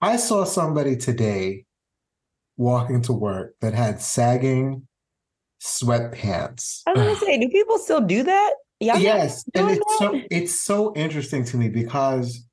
[0.00, 1.64] I saw somebody today
[2.56, 4.86] walking to work that had sagging
[5.62, 6.82] sweatpants.
[6.86, 8.54] I was gonna say, do people still do that?
[8.80, 8.96] Yeah.
[8.96, 12.46] yes, and it's so it's so interesting to me because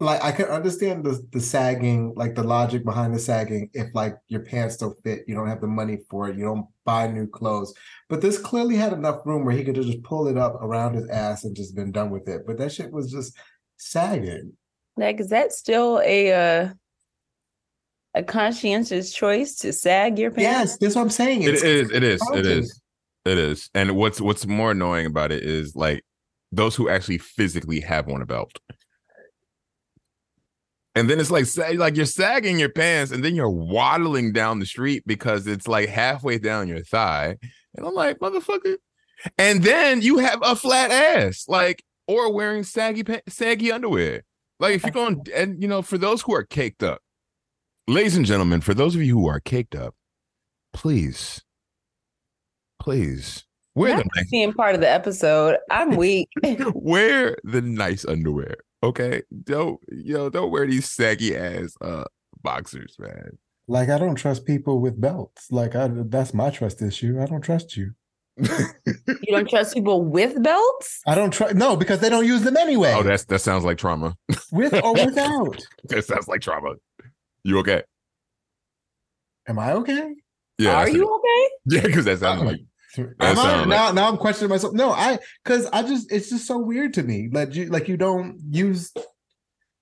[0.00, 3.68] like I can understand the the sagging, like the logic behind the sagging.
[3.74, 6.66] If like your pants don't fit, you don't have the money for it, you don't
[6.86, 7.74] buy new clothes.
[8.08, 11.08] But this clearly had enough room where he could just pull it up around his
[11.10, 12.46] ass and just been done with it.
[12.46, 13.36] But that shit was just
[13.76, 14.54] sagging.
[14.96, 16.68] Like, is that still a uh,
[18.14, 20.42] a conscientious choice to sag your pants?
[20.42, 21.42] Yes, that's what I'm saying.
[21.42, 21.90] It It's is.
[21.90, 22.20] It is.
[22.22, 22.46] It conscious.
[22.46, 22.80] is.
[23.24, 23.70] It is.
[23.74, 26.04] And what's what's more annoying about it is like
[26.52, 28.58] those who actually physically have on a belt.
[30.94, 34.60] And then it's like say like you're sagging your pants and then you're waddling down
[34.60, 37.36] the street because it's like halfway down your thigh.
[37.74, 38.76] And I'm like, motherfucker.
[39.38, 44.22] And then you have a flat ass, like, or wearing saggy pa- saggy underwear.
[44.60, 47.00] Like if you're going and you know, for those who are caked up,
[47.88, 49.94] ladies and gentlemen, for those of you who are caked up,
[50.72, 51.42] please,
[52.80, 56.28] please wear the nice Being part of the episode, I'm weak.
[56.74, 58.56] wear the nice underwear.
[58.82, 59.22] Okay.
[59.44, 62.04] Don't you know, don't wear these saggy ass uh
[62.42, 63.38] boxers, man.
[63.66, 65.50] like I don't trust people with belts.
[65.50, 67.20] Like I that's my trust issue.
[67.20, 67.92] I don't trust you.
[68.36, 71.00] You don't trust people with belts?
[71.06, 72.92] I don't trust no because they don't use them anyway.
[72.96, 74.16] oh, that's that sounds like trauma.
[74.52, 75.64] with or without.
[75.84, 76.74] that sounds like trauma.
[77.44, 77.82] You okay?
[79.46, 80.14] Am I okay?
[80.58, 80.70] Yeah.
[80.70, 81.48] Are that's- you okay?
[81.66, 82.50] Yeah, because that sounds uh-uh.
[82.50, 82.60] like
[82.96, 83.92] That I sound now?
[83.92, 84.72] Now I'm questioning myself.
[84.74, 87.96] No, I because I just it's just so weird to me that you like you
[87.96, 88.92] don't use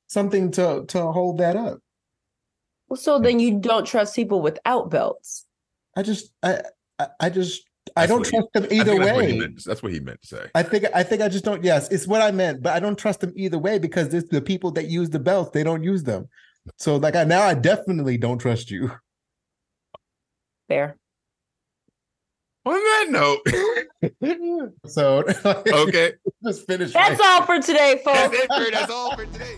[0.09, 1.79] something to to hold that up.
[2.89, 5.47] Well, so then you don't trust people without belts.
[5.97, 6.63] I just I
[6.99, 7.63] I, I just
[7.97, 9.39] I don't what he- trust them either think that's what way.
[9.39, 10.47] meant- That's what he meant to say.
[10.55, 11.63] I think I think I just don't.
[11.65, 14.41] Yes, it's what I meant, but I don't trust them either way because there's the
[14.41, 16.29] people that use the belts they don't use them.
[16.79, 18.93] So like I now I definitely don't trust you.
[20.69, 20.97] Fair.
[22.65, 23.41] On that note,
[24.87, 26.13] So okay.
[26.45, 26.93] just finish.
[26.93, 28.39] That's my- all for today, That's folks.
[28.45, 29.57] it that's all for today.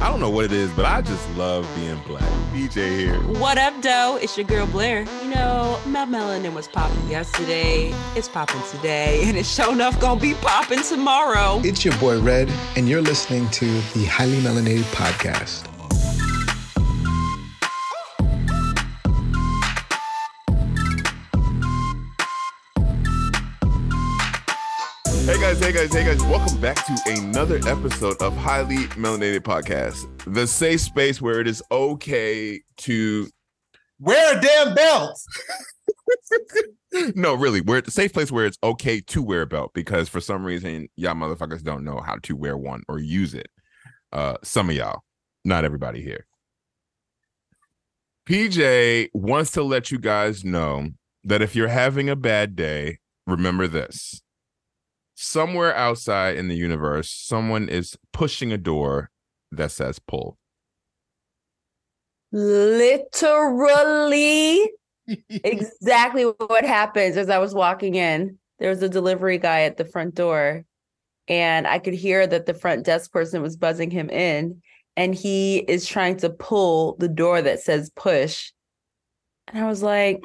[0.00, 2.22] I don't know what it is, but I just love being black.
[2.52, 3.20] PJ here.
[3.38, 4.18] What up, doe?
[4.20, 5.06] It's your girl Blair.
[5.22, 7.92] You know, my melanin was popping yesterday.
[8.14, 11.60] It's popping today, and it's sure enough gonna be popping tomorrow.
[11.64, 15.73] It's your boy Red, and you're listening to the Highly Melanated Podcast.
[25.24, 26.22] Hey guys, hey guys, hey guys.
[26.24, 31.62] Welcome back to another episode of Highly Melanated Podcast, the safe space where it is
[31.72, 33.26] okay to
[33.98, 35.18] wear a damn belt.
[37.14, 40.10] no, really, we're at the safe place where it's okay to wear a belt because
[40.10, 43.48] for some reason y'all motherfuckers don't know how to wear one or use it.
[44.12, 45.04] Uh, some of y'all,
[45.42, 46.26] not everybody here.
[48.28, 50.90] PJ wants to let you guys know
[51.24, 54.20] that if you're having a bad day, remember this.
[55.14, 59.10] Somewhere outside in the universe, someone is pushing a door
[59.52, 60.38] that says pull.
[62.32, 63.92] Literally
[65.28, 68.38] exactly what happens as I was walking in.
[68.58, 70.64] There was a delivery guy at the front door,
[71.28, 74.62] and I could hear that the front desk person was buzzing him in,
[74.96, 78.52] and he is trying to pull the door that says push.
[79.48, 80.24] And I was like,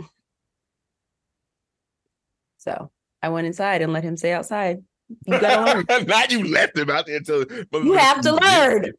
[2.58, 2.92] so
[3.22, 4.84] I went inside and let him stay outside.
[5.26, 6.06] You gotta learn.
[6.08, 8.92] Not you left him out there until You have to learn.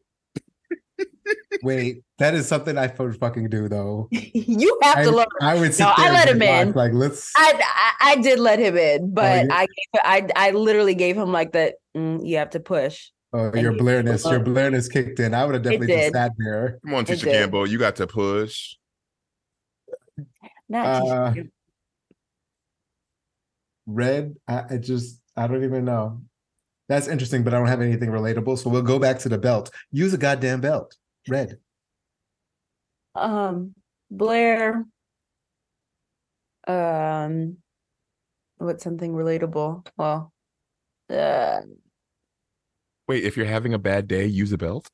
[1.63, 4.07] Wait, that is something I would fucking do though.
[4.11, 5.25] you have I, to learn.
[5.41, 6.73] I would sit No, I there let him watch, in.
[6.73, 7.31] Like let's.
[7.35, 7.61] I,
[7.99, 9.53] I I did let him in, but yeah?
[9.53, 11.75] I gave I I literally gave him like that.
[11.95, 13.09] Mm, you have to push.
[13.33, 15.33] Oh, and your he- blairness, your blairness kicked in.
[15.33, 16.79] I would have definitely just sat there.
[16.83, 17.33] Come on, It teacher did.
[17.33, 18.75] Campbell, you got to push.
[20.67, 21.33] Not teach Uh,
[23.91, 23.95] you.
[23.97, 26.21] Red, I, I just, I don't even know.
[26.89, 28.57] That's interesting, but I don't have anything relatable.
[28.57, 29.71] So we'll go back to the belt.
[29.91, 30.95] Use a goddamn belt.
[31.29, 31.57] Red.
[33.15, 33.73] um
[34.09, 34.85] Blair.
[36.67, 37.57] Um,
[38.57, 39.87] what's something relatable?
[39.97, 40.31] Well,
[41.09, 41.61] uh,
[43.07, 44.87] Wait, if you're having a bad day, use a belt.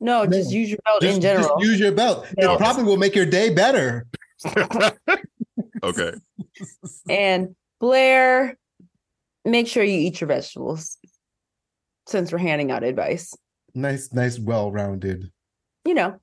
[0.00, 1.64] no, just use your belt Just, in just general.
[1.64, 2.26] use your belt.
[2.38, 4.06] It probably will make your day better.
[5.82, 6.12] okay.
[7.08, 8.56] and Blair,
[9.44, 10.96] make sure you eat your vegetables.
[12.08, 13.34] Since we're handing out advice,
[13.74, 15.30] Nice, nice, well-rounded
[15.84, 16.18] you know.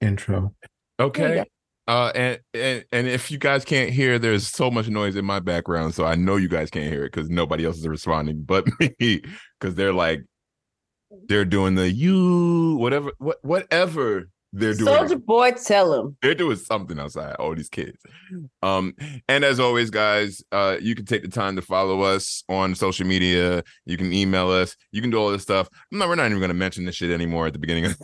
[0.00, 0.54] intro.
[1.00, 1.42] Okay.
[1.88, 5.40] Uh, and, and and if you guys can't hear, there's so much noise in my
[5.40, 8.64] background, so I know you guys can't hear it because nobody else is responding but
[9.00, 9.22] me,
[9.58, 10.20] because they're like
[11.28, 14.28] They're doing the you whatever what whatever
[14.58, 14.94] they're doing.
[14.94, 16.16] Soldier boy, tell him.
[16.22, 17.98] they're doing something outside all these kids
[18.62, 18.94] um
[19.28, 23.06] and as always guys uh you can take the time to follow us on social
[23.06, 26.26] media you can email us you can do all this stuff i'm not we're not
[26.26, 27.96] even going to mention this shit anymore at the beginning of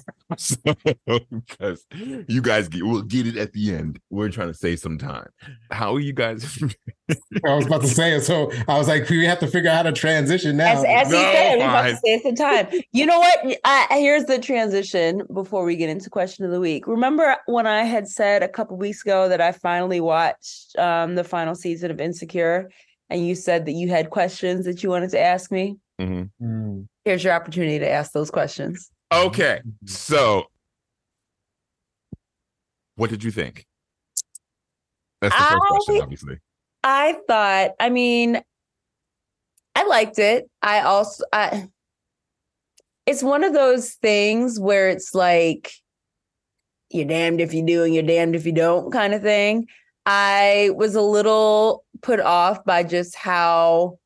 [1.49, 1.85] because
[2.29, 5.29] you guys get, will get it at the end we're trying to save some time
[5.71, 6.59] how are you guys
[7.45, 9.77] I was about to say it, so I was like, we have to figure out
[9.77, 10.73] how to transition now.
[10.73, 12.69] As, as he No, said, we're about to save some time.
[12.93, 13.59] You know what?
[13.65, 16.87] I, here's the transition before we get into question of the week.
[16.87, 21.25] Remember when I had said a couple weeks ago that I finally watched um, the
[21.25, 22.71] final season of Insecure,
[23.11, 25.77] and you said that you had questions that you wanted to ask me?
[26.01, 26.31] Mhm.
[26.41, 26.87] Mm.
[27.05, 28.91] Here's your opportunity to ask those questions.
[29.13, 30.45] okay so
[32.97, 33.67] what did you think
[35.21, 36.39] that's the first question obviously
[36.85, 38.41] I thought, I mean,
[39.75, 40.51] I liked it.
[40.63, 41.69] I also, I,
[43.07, 45.73] it's one of those things where it's like,
[46.93, 49.67] you're damned if you do and you're damned if you don't kind of thing.
[50.07, 53.99] I was a little put off by just how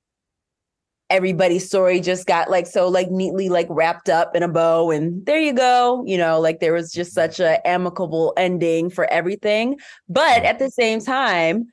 [1.08, 5.24] everybody's story just got like so like neatly like wrapped up in a bow and
[5.24, 9.78] there you go you know like there was just such a amicable ending for everything
[10.08, 11.64] but at the same time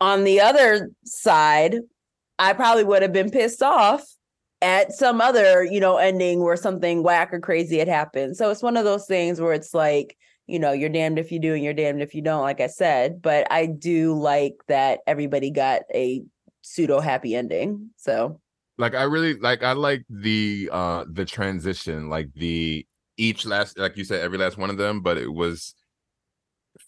[0.00, 1.76] on the other side,
[2.38, 4.04] I probably would have been pissed off
[4.62, 8.36] at some other, you know, ending where something whack or crazy had happened.
[8.36, 10.16] So it's one of those things where it's like,
[10.46, 12.68] you know, you're damned if you do and you're damned if you don't, like I
[12.68, 13.20] said.
[13.20, 16.22] But I do like that everybody got a
[16.62, 17.90] pseudo happy ending.
[17.96, 18.40] So
[18.78, 22.86] like i really like i like the uh the transition like the
[23.16, 25.74] each last like you said every last one of them but it was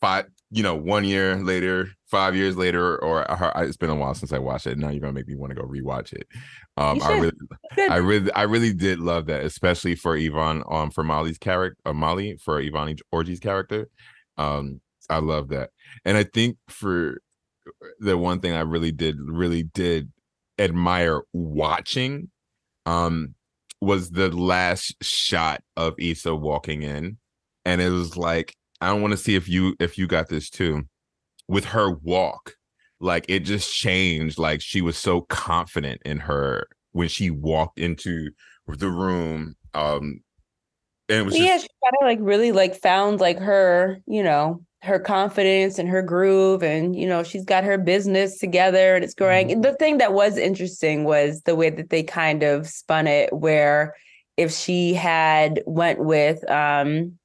[0.00, 3.24] five you know one year later five years later or
[3.56, 5.56] it's been a while since i watched it now you're gonna make me want to
[5.60, 6.26] go rewatch it
[6.78, 7.32] um i really
[7.90, 11.92] i really i really did love that especially for yvonne um for molly's character uh,
[11.92, 13.88] molly for yvonne Orji's character.
[14.36, 14.80] Um
[15.10, 15.70] i love that.
[16.04, 17.20] And i think for
[18.00, 20.10] the one thing i really did really did
[20.58, 22.30] admire watching
[22.86, 23.34] um
[23.80, 27.18] was the last shot of Issa walking in.
[27.64, 30.84] And it was like I want to see if you if you got this too
[31.48, 32.54] with her walk
[33.00, 38.30] like it just changed like she was so confident in her when she walked into
[38.66, 40.20] the room um
[41.08, 44.22] and it was yeah, just she kind of like really like found like her, you
[44.22, 49.04] know, her confidence and her groove, and you know, she's got her business together and
[49.04, 49.50] it's growing.
[49.52, 53.32] And the thing that was interesting was the way that they kind of spun it,
[53.32, 53.94] where
[54.36, 57.18] if she had went with um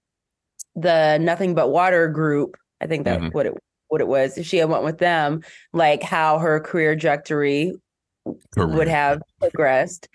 [0.75, 3.33] the Nothing But Water group, I think that's Mhm.
[3.33, 3.53] what it
[3.93, 4.39] what it was.
[4.39, 5.41] If she had went with them,
[5.71, 7.73] like how her career trajectory
[8.57, 10.09] would have progressed,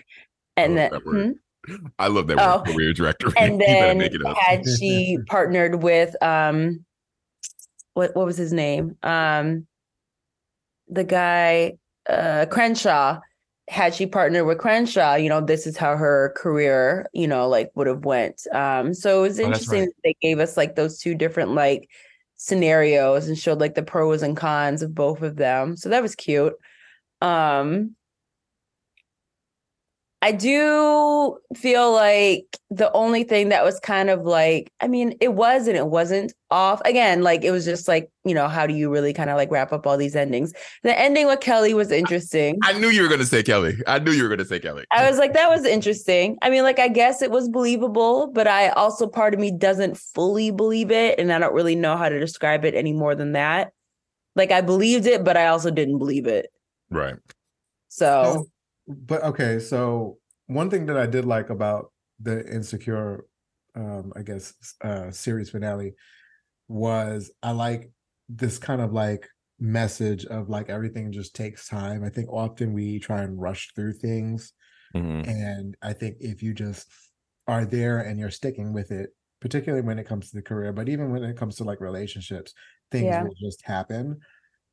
[0.56, 1.36] and love then
[1.68, 1.82] hmm?
[1.98, 2.58] I love that Oh.
[2.66, 3.32] career directory.
[3.36, 4.36] and then make it up.
[4.36, 6.84] had she partnered with um
[7.94, 9.66] what what was his name um
[10.88, 11.74] the guy
[12.10, 13.20] uh crenshaw
[13.68, 17.70] had she partnered with crenshaw you know this is how her career you know like
[17.74, 19.88] would have went um so it was Oh, interesting right.
[19.88, 21.88] that they gave us like those two different like
[22.38, 25.76] scenarios and showed like the pros and cons of both of them.
[25.76, 26.54] So that was cute.
[27.20, 27.96] Um
[30.20, 35.34] I do feel like the only thing that was kind of like, I mean, it
[35.34, 36.80] was and it wasn't off.
[36.84, 39.48] Again, like it was just like, you know, how do you really kind of like
[39.52, 40.52] wrap up all these endings?
[40.82, 42.58] The ending with Kelly was interesting.
[42.64, 43.78] I knew you were gonna say Kelly.
[43.86, 44.84] I knew you were gonna say Kelly.
[44.90, 46.36] I was like, that was interesting.
[46.42, 49.96] I mean, like, I guess it was believable, but I also, part of me doesn't
[49.96, 51.20] fully believe it.
[51.20, 53.72] And I don't really know how to describe it any more than that.
[54.34, 56.50] Like, I believed it, but I also didn't believe it.
[56.90, 57.16] right.
[57.88, 58.46] So,
[58.88, 63.26] but okay, so one thing that I did like about the insecure,
[63.74, 65.94] um, I guess, uh, series finale
[66.68, 67.92] was I like
[68.28, 69.28] this kind of like
[69.60, 72.04] message of like everything just takes time.
[72.04, 74.52] I think often we try and rush through things,
[74.94, 75.38] Mhm.
[75.40, 76.88] and I think if you just
[77.46, 80.88] are there and you're sticking with it, particularly when it comes to the career, but
[80.88, 82.52] even when it comes to like relationships,
[82.90, 83.20] things Yeah.
[83.20, 84.20] will just happen.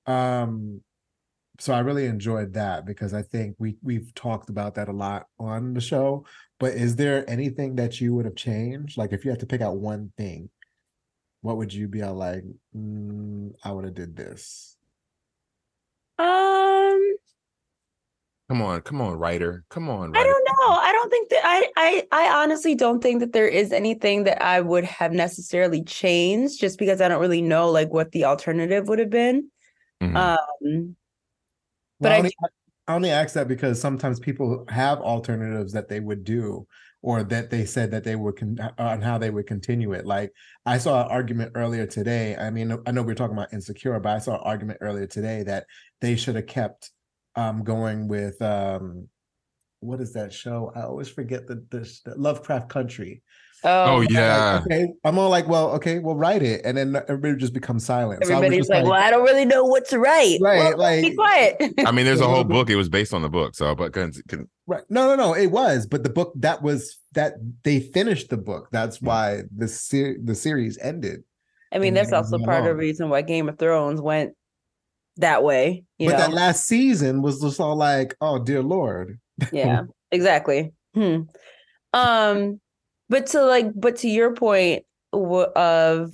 [0.08, 0.84] Um,
[1.60, 5.28] so I really enjoyed that because I think we we've talked about that a lot
[5.40, 6.26] on the show.
[6.60, 8.98] But is there anything that you would have changed?
[8.98, 10.50] Like if you had to pick out one thing,
[11.42, 12.44] what would you be all like?
[12.76, 14.78] "Mm, I would have did this.
[16.18, 17.16] um,
[18.50, 19.64] Come on, come on, writer.
[19.70, 20.76] Come on, I don't know.
[20.76, 24.40] I don't think that I, I I honestly don't think that there is anything that
[24.42, 28.88] I would have necessarily changed just because I don't really know like what the alternative
[28.88, 29.50] would have been.
[30.02, 30.16] Mhm.
[30.16, 30.96] Um Well,
[32.00, 32.32] But I I only,
[32.88, 36.68] I only ask that because sometimes people have alternatives that they would do,
[37.02, 40.06] or that they said that they would con- on how they would continue it.
[40.06, 40.32] Like
[40.66, 42.36] I saw an argument earlier today.
[42.36, 45.08] I mean, I know we are talking about insecure, but I saw an argument earlier
[45.08, 45.66] today that
[46.02, 46.92] they should have kept
[47.36, 49.08] um going with um
[49.82, 50.72] what is that show?
[50.76, 53.22] I always forget the the, the Lovecraft Country.
[53.66, 54.54] Oh, Oh, yeah.
[54.54, 57.86] Like, okay, I'm all like, well, okay, well, write it, and then everybody just becomes
[57.86, 58.24] silent.
[58.24, 61.16] So everybody's just like, "Well, I don't really know what to write." Right, Well, be
[61.16, 61.74] quiet.
[61.86, 62.70] I mean, there's a A whole book.
[62.70, 63.56] It was based on the book.
[63.56, 64.84] So, but can, can, Right.
[64.90, 65.36] No, no, no.
[65.36, 68.70] It was, but the book that was that they finished the book.
[68.72, 71.24] That's why the ser- the series ended.
[71.72, 74.34] I mean, that's also move part of the reason why Game of Thrones went
[75.18, 75.84] that way.
[75.98, 79.20] You but know, that last season was just all like, oh dear lord.
[79.52, 80.72] yeah, exactly.
[80.94, 81.24] Hmm.
[81.94, 82.60] Um,
[83.10, 84.84] but to like, but to your point
[85.14, 86.12] of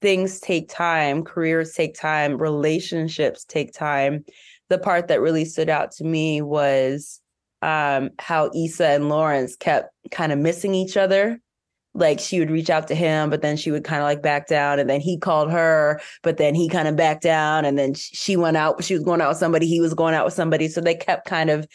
[0.00, 4.24] things take time, careers take time, relationships take time.
[4.68, 7.20] The part that really stood out to me was
[7.62, 11.40] um how Issa and Lawrence kept kind of missing each other.
[11.94, 14.46] Like she would reach out to him, but then she would kind of like back
[14.46, 17.94] down, and then he called her, but then he kind of backed down, and then
[17.94, 18.84] she went out.
[18.84, 19.66] She was going out with somebody.
[19.66, 20.68] He was going out with somebody.
[20.68, 21.66] So they kept kind of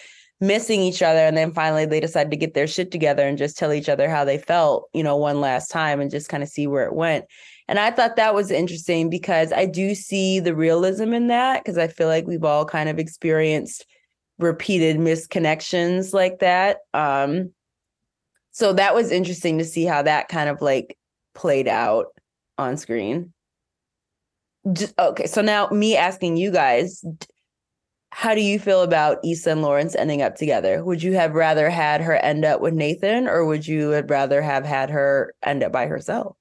[0.41, 3.57] missing each other, and then finally they decided to get their shit together and just
[3.57, 6.49] tell each other how they felt, you know, one last time, and just kind of
[6.49, 7.25] see where it went.
[7.67, 11.77] And I thought that was interesting because I do see the realism in that because
[11.77, 13.85] I feel like we've all kind of experienced
[14.37, 16.79] repeated misconnections like that.
[16.93, 17.53] Um,
[18.51, 20.97] so that was interesting to see how that kind of like
[21.33, 22.07] played out
[22.57, 23.33] on screen.
[24.71, 27.03] Just, okay, so now me asking you guys,
[28.15, 30.83] how do you feel about Issa and Lawrence ending up together?
[30.83, 34.41] Would you have rather had her end up with Nathan, or would you have rather
[34.41, 36.37] have had her end up by herself?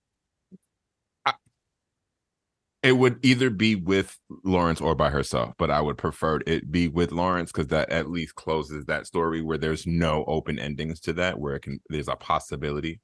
[2.82, 6.88] it would either be with Lawrence or by herself, but I would prefer it be
[6.88, 11.12] with Lawrence because that at least closes that story where there's no open endings to
[11.14, 13.00] that, where it can there's a possibility,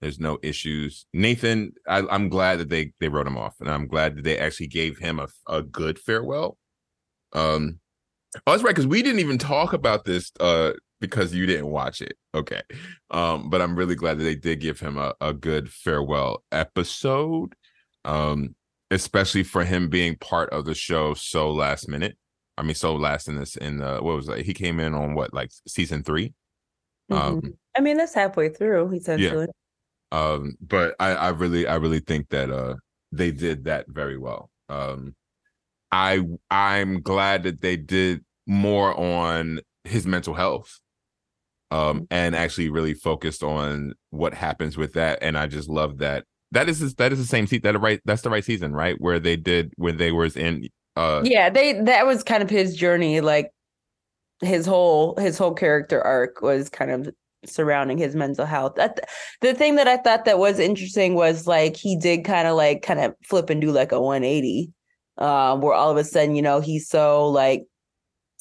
[0.00, 1.06] there's no issues.
[1.12, 4.38] Nathan, I, I'm glad that they they wrote him off, and I'm glad that they
[4.38, 6.56] actually gave him a a good farewell.
[7.34, 7.80] Um,
[8.36, 12.00] oh, that's right, because we didn't even talk about this uh because you didn't watch
[12.02, 12.14] it.
[12.34, 12.62] Okay,
[13.10, 17.54] um, but I'm really glad that they did give him a a good farewell episode.
[18.04, 18.54] Um,
[18.90, 22.16] especially for him being part of the show so last minute.
[22.56, 24.44] I mean, so last in this in the what was it?
[24.46, 26.32] He came in on what like season 3
[27.10, 27.52] Um, Mhm.
[27.76, 29.46] I mean, that's halfway through, essentially.
[30.10, 32.76] um, but I, I really, I really think that uh
[33.12, 34.50] they did that very well.
[34.68, 35.14] Um,
[35.92, 40.78] I I'm glad that they did more on his mental health.
[41.70, 45.18] Um, and actually really focused on what happens with that.
[45.20, 48.22] And I just love that that is that is the same seat that right that's
[48.22, 52.06] the right season right where they did when they was in uh yeah they that
[52.06, 53.50] was kind of his journey like
[54.40, 57.10] his whole his whole character arc was kind of
[57.44, 58.98] surrounding his mental health that
[59.40, 62.82] the thing that i thought that was interesting was like he did kind of like
[62.82, 64.72] kind of flip and do like a 180
[65.18, 67.66] um where all of a sudden you know he's so like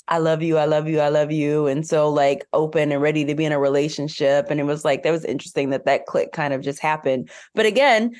[0.09, 3.25] I love you, I love you, I love you, and so like open and ready
[3.25, 4.47] to be in a relationship.
[4.49, 7.29] And it was like that was interesting that that click kind of just happened.
[7.53, 8.15] But again,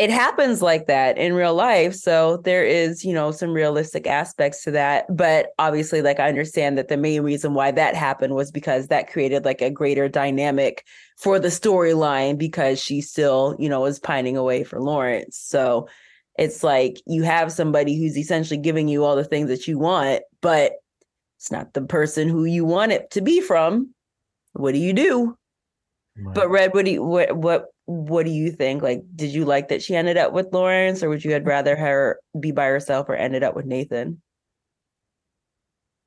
[0.00, 1.94] it happens like that in real life.
[1.94, 5.04] So there is, you know, some realistic aspects to that.
[5.14, 9.10] But obviously, like I understand that the main reason why that happened was because that
[9.10, 10.86] created like a greater dynamic
[11.18, 15.36] for the storyline because she still, you know, is pining away for Lawrence.
[15.36, 15.86] So
[16.38, 20.22] it's like you have somebody who's essentially giving you all the things that you want,
[20.40, 20.72] but
[21.38, 23.94] it's not the person who you want it to be from.
[24.52, 25.36] What do you do?
[26.16, 28.82] But Red, what do you what what what do you think?
[28.82, 31.76] Like, did you like that she ended up with Lawrence, or would you had rather
[31.76, 34.20] her be by herself or ended up with Nathan?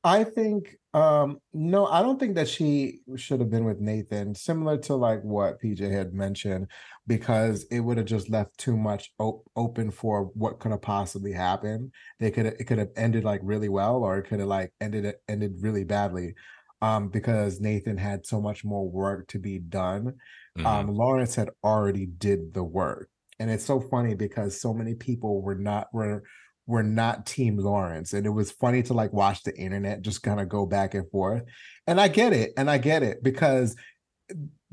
[0.04, 4.78] I think um no, I don't think that she should have been with Nathan, similar
[4.80, 6.68] to like what PJ had mentioned,
[7.08, 11.34] because it would have just left too much op- open for what could have possibly
[11.34, 11.92] happened.
[12.20, 15.06] They could it could have ended like really well, or it could have like ended
[15.06, 16.36] it ended really badly.
[16.82, 20.16] Um, because Nathan had so much more work to be done.
[20.58, 20.66] mhm.
[20.66, 23.10] Um, Lawrence had already did the work.
[23.40, 26.24] And it's so funny because so many people were not were
[26.68, 28.14] were not team Lawrence.
[28.14, 31.10] And it was funny to like watch the internet just kind of go back and
[31.10, 31.44] forth.
[31.88, 32.52] And I get it.
[32.58, 33.76] And I get it because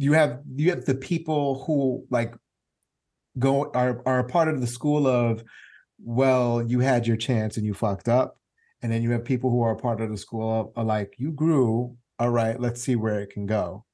[0.00, 2.34] you have you have the people who like
[3.38, 5.44] go are are a part of the school of
[6.02, 8.38] well, you had your chance and you fucked up.
[8.80, 11.14] And then you have people who are a part of the school of are like,
[11.18, 11.96] you grew.
[12.18, 13.84] All right, let's see where it can go.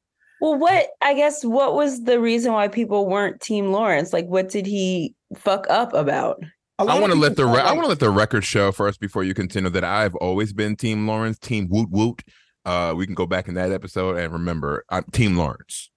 [0.40, 4.12] Well, what I guess what was the reason why people weren't Team Lawrence?
[4.12, 6.40] Like, what did he fuck up about?
[6.78, 9.00] I want to let the re- felt I want to let the record show first
[9.00, 12.22] before you continue that I've always been Team Lawrence, Team Woot Woot.
[12.64, 15.90] Uh, we can go back in that episode and remember I'm Team Lawrence.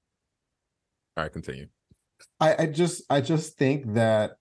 [1.18, 1.68] All right, continue.
[2.40, 4.32] I, I just I just think that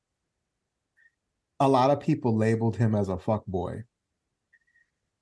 [1.61, 3.83] a lot of people labeled him as a fuck boy.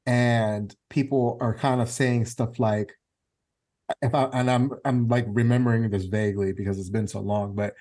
[0.05, 2.93] And people are kind of saying stuff like
[4.03, 7.75] if I and I'm I'm like remembering this vaguely because it's been so long, but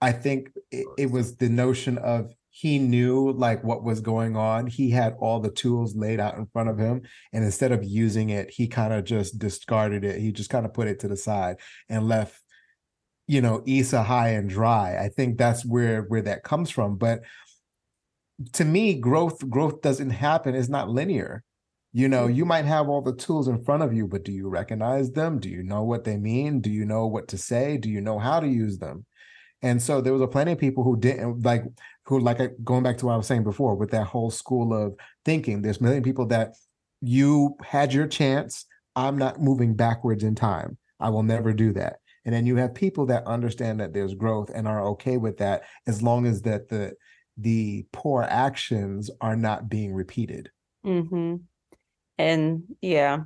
[0.00, 4.66] I think it, it was the notion of he knew like what was going on.
[4.66, 7.02] He had all the tools laid out in front of him.
[7.32, 10.20] And instead of using it, he kind of just discarded it.
[10.20, 11.56] He just kind of put it to the side
[11.88, 12.42] and left,
[13.30, 14.98] you know, Issa high and dry.
[15.00, 16.96] I think that's where where that comes from.
[16.96, 17.20] But
[18.54, 20.56] to me, growth growth doesn't happen.
[20.56, 21.44] It's not linear.
[21.92, 24.48] You know, you might have all the tools in front of you, but do you
[24.48, 25.38] recognize them?
[25.38, 26.60] Do you know what they mean?
[26.60, 27.76] Do you know what to say?
[27.76, 29.06] Do you know how to use them?
[29.62, 31.62] And so there was a plenty of people who didn't like
[32.06, 34.96] who like going back to what I was saying before with that whole school of
[35.24, 35.62] thinking.
[35.62, 36.54] There's many people that
[37.00, 38.66] you had your chance.
[38.96, 40.78] I'm not moving backwards in time.
[40.98, 42.00] I will never do that.
[42.30, 45.64] And then you have people that understand that there's growth and are okay with that
[45.88, 46.94] as long as that the
[47.36, 50.48] the poor actions are not being repeated.
[50.86, 51.38] Mm-hmm.
[52.18, 53.22] And yeah,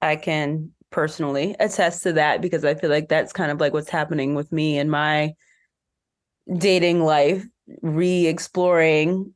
[0.00, 3.90] I can personally attest to that because I feel like that's kind of like what's
[3.90, 5.32] happening with me in my
[6.56, 7.44] dating life,
[7.82, 9.34] re exploring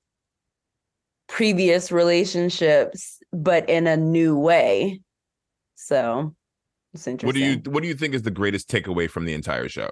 [1.27, 5.01] previous relationships, but in a new way.
[5.75, 6.37] So
[6.95, 7.27] it's interesting.
[7.27, 9.91] What do you what do you think is the greatest takeaway from the entire show?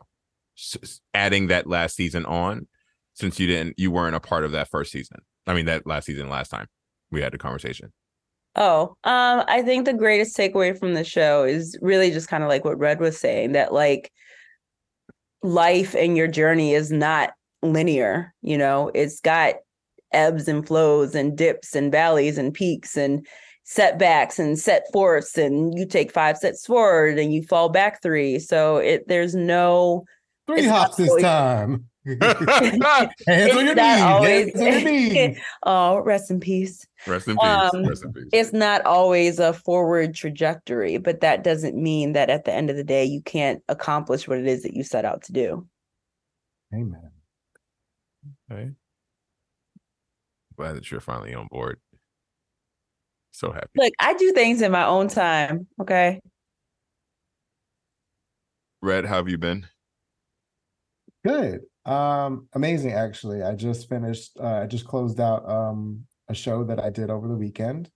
[1.14, 2.66] Adding that last season on,
[3.14, 5.18] since you didn't you weren't a part of that first season.
[5.46, 6.66] I mean that last season last time
[7.10, 7.92] we had the conversation.
[8.58, 12.48] Oh, um, I think the greatest takeaway from the show is really just kind of
[12.48, 14.10] like what Red was saying that like
[15.42, 19.56] life and your journey is not linear, you know, it's got
[20.12, 23.26] ebbs and flows and dips and valleys and peaks and
[23.68, 28.38] setbacks and set forths and you take five steps forward and you fall back three.
[28.38, 30.04] So it there's no
[30.46, 31.86] three hops this time.
[32.06, 34.00] Hands on your knees.
[34.00, 35.38] Always, Hands on your knees.
[35.64, 36.86] oh, rest in peace.
[37.08, 37.44] Rest in peace.
[37.44, 38.28] Um, rest in peace.
[38.32, 42.76] It's not always a forward trajectory, but that doesn't mean that at the end of
[42.76, 45.66] the day you can't accomplish what it is that you set out to do.
[46.72, 47.10] Amen.
[48.50, 48.70] Okay.
[50.56, 51.80] Glad that you're finally on board.
[53.36, 53.68] So happy.
[53.76, 55.66] Look, I do things in my own time.
[55.78, 56.20] Okay.
[58.80, 59.66] Red, how have you been?
[61.22, 61.60] Good.
[61.84, 63.42] Um, amazing actually.
[63.42, 67.28] I just finished uh, I just closed out um a show that I did over
[67.28, 67.90] the weekend.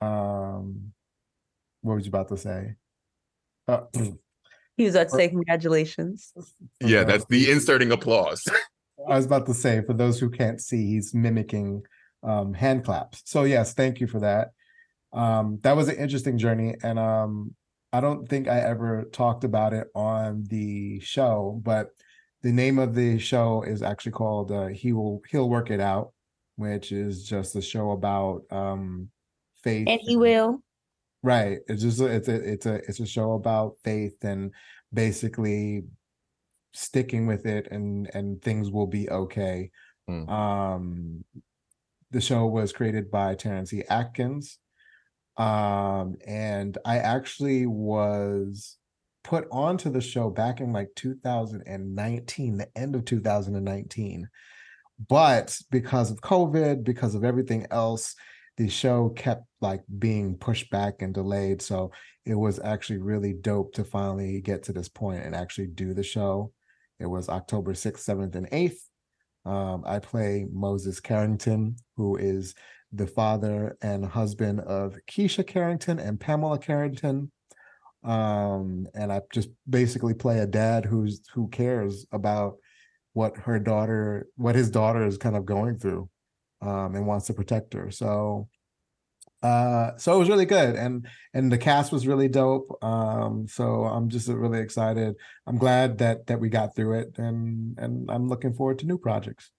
[0.00, 0.92] Um
[1.80, 2.76] what was you about to say?
[3.66, 3.80] Uh,
[4.76, 6.32] he was about to say congratulations.
[6.80, 8.46] Yeah, that's the inserting applause.
[9.08, 11.82] I was about to say for those who can't see, he's mimicking
[12.22, 13.22] um hand claps.
[13.24, 14.48] So yes, thank you for that.
[15.12, 17.54] Um that was an interesting journey and um
[17.92, 21.90] I don't think I ever talked about it on the show, but
[22.42, 26.12] the name of the show is actually called uh, "He Will He'll Work It Out,"
[26.56, 29.08] which is just a show about um,
[29.62, 29.88] faith.
[29.88, 30.62] And he will.
[31.22, 31.58] Right.
[31.66, 34.52] It's just it's a it's a it's a show about faith and
[34.92, 35.84] basically
[36.74, 39.70] sticking with it and and things will be okay.
[40.08, 40.28] Mm.
[40.28, 41.24] Um,
[42.10, 43.82] the show was created by Terrence E.
[43.88, 44.58] Atkins.
[45.36, 48.76] Um, and I actually was
[49.22, 54.28] put onto the show back in like 2019, the end of 2019.
[55.08, 58.16] But because of COVID, because of everything else,
[58.56, 61.62] the show kept like being pushed back and delayed.
[61.62, 61.92] So
[62.26, 66.02] it was actually really dope to finally get to this point and actually do the
[66.02, 66.52] show.
[66.98, 68.80] It was October 6th, 7th, and 8th.
[69.48, 72.54] Um, I play Moses Carrington, who is
[72.92, 77.30] the father and husband of Keisha Carrington and Pamela Carrington.
[78.04, 82.54] Um and i just basically play a dad who's who cares about
[83.12, 86.08] what her daughter what his daughter is kind of going through
[86.62, 87.90] um and wants to protect her.
[87.90, 88.48] So
[89.42, 93.84] uh so it was really good and and the cast was really dope um so
[93.84, 95.14] i'm just really excited
[95.46, 98.98] i'm glad that that we got through it and and i'm looking forward to new
[98.98, 99.50] projects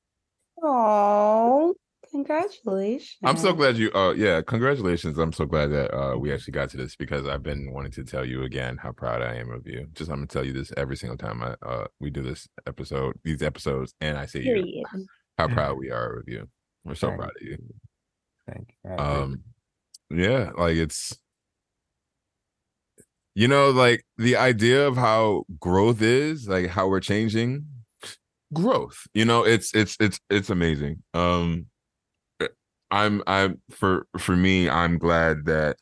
[0.62, 1.74] oh
[2.12, 3.18] Congratulations.
[3.24, 5.18] I'm so glad you uh yeah, congratulations.
[5.18, 8.04] I'm so glad that uh we actually got to this because I've been wanting to
[8.04, 9.88] tell you again how proud I am of you.
[9.94, 13.20] Just I'm gonna tell you this every single time I uh we do this episode,
[13.24, 14.84] these episodes, and I say you
[15.38, 16.48] how proud we are of you.
[16.84, 17.58] We're so Thank proud of you.
[18.48, 18.92] Thank you.
[18.92, 19.44] Um
[20.10, 21.18] yeah, like it's
[23.36, 27.66] you know, like the idea of how growth is, like how we're changing
[28.54, 29.08] growth.
[29.14, 31.04] You know, it's it's it's it's amazing.
[31.14, 31.68] Um
[32.92, 35.78] I'm I'm for for me, I'm glad that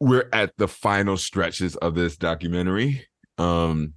[0.00, 3.06] we're at the final stretches of this documentary.
[3.38, 3.94] Um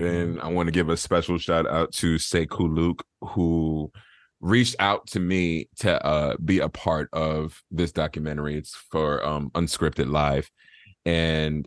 [0.00, 3.92] And I want to give a special shout out to Sekou Luke, who
[4.40, 8.56] reached out to me to uh, be a part of this documentary.
[8.56, 10.50] It's for um, Unscripted Live.
[11.04, 11.66] And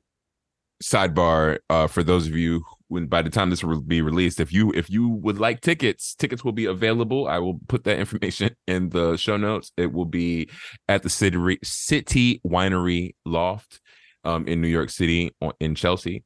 [0.81, 4.51] sidebar uh, for those of you when by the time this will be released if
[4.51, 8.55] you if you would like tickets tickets will be available i will put that information
[8.67, 10.49] in the show notes it will be
[10.89, 13.79] at the city city winery loft
[14.23, 16.23] um, in new york city in chelsea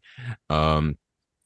[0.50, 0.98] um,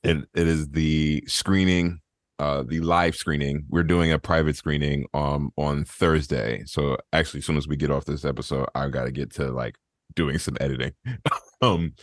[0.04, 2.00] and it is the screening
[2.40, 7.46] uh the live screening we're doing a private screening um on thursday so actually as
[7.46, 9.76] soon as we get off this episode i gotta get to like
[10.16, 10.92] doing some editing
[11.62, 11.94] um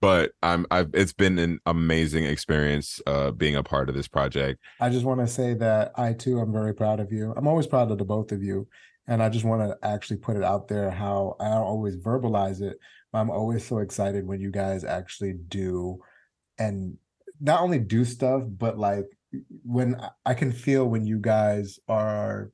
[0.00, 4.60] but I'm I've it's been an amazing experience uh being a part of this project.
[4.80, 7.32] I just want to say that I too am very proud of you.
[7.36, 8.66] I'm always proud of the both of you.
[9.06, 12.78] And I just want to actually put it out there how I always verbalize it,
[13.12, 16.00] I'm always so excited when you guys actually do
[16.58, 16.96] and
[17.40, 19.06] not only do stuff, but like
[19.64, 22.50] when I can feel when you guys are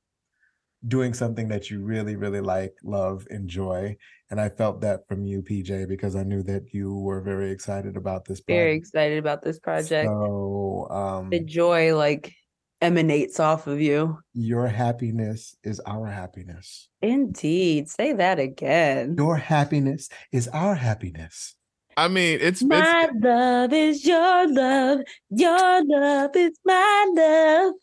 [0.87, 3.97] doing something that you really, really like, love, enjoy.
[4.31, 7.97] And I felt that from you, PJ, because I knew that you were very excited
[7.97, 8.41] about this.
[8.41, 8.63] Project.
[8.63, 10.09] Very excited about this project.
[10.09, 12.33] So um, the joy like
[12.81, 14.19] emanates off of you.
[14.35, 16.89] Your happiness is our happiness.
[17.03, 17.89] Indeed.
[17.89, 19.17] Say that again.
[19.19, 21.55] Your happiness is our happiness.
[21.99, 25.01] I mean, it's my it's, love is your love.
[25.31, 27.75] Your love is my love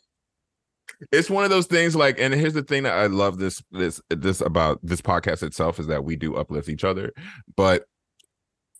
[1.12, 4.00] it's one of those things like and here's the thing that i love this this
[4.08, 7.12] this about this podcast itself is that we do uplift each other
[7.56, 7.84] but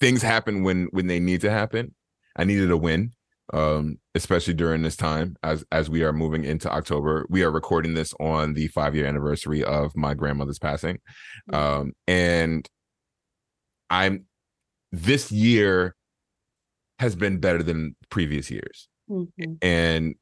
[0.01, 1.94] things happen when when they need to happen
[2.37, 3.12] i needed a win
[3.53, 7.94] um especially during this time as as we are moving into october we are recording
[7.94, 10.99] this on the five year anniversary of my grandmother's passing
[11.51, 11.57] mm.
[11.57, 12.68] um and
[13.90, 14.25] i'm
[14.92, 15.94] this year
[16.99, 19.55] has been better than previous years mm-hmm.
[19.62, 20.14] and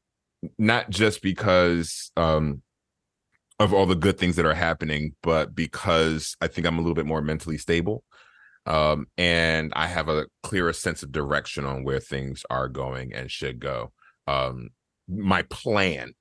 [0.57, 2.61] not just because um,
[3.59, 6.95] of all the good things that are happening, but because I think I'm a little
[6.95, 8.03] bit more mentally stable.
[8.65, 13.29] Um, and I have a clearer sense of direction on where things are going and
[13.29, 13.93] should go.
[14.27, 14.69] Um,
[15.07, 16.13] my plan,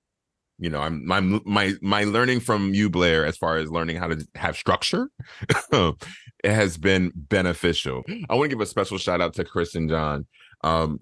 [0.59, 4.09] you know, I'm my my my learning from you, Blair, as far as learning how
[4.09, 5.11] to have structure,
[5.73, 5.97] it
[6.45, 8.03] has been beneficial.
[8.29, 10.27] I want to give a special shout out to Chris and John.
[10.63, 11.01] Um,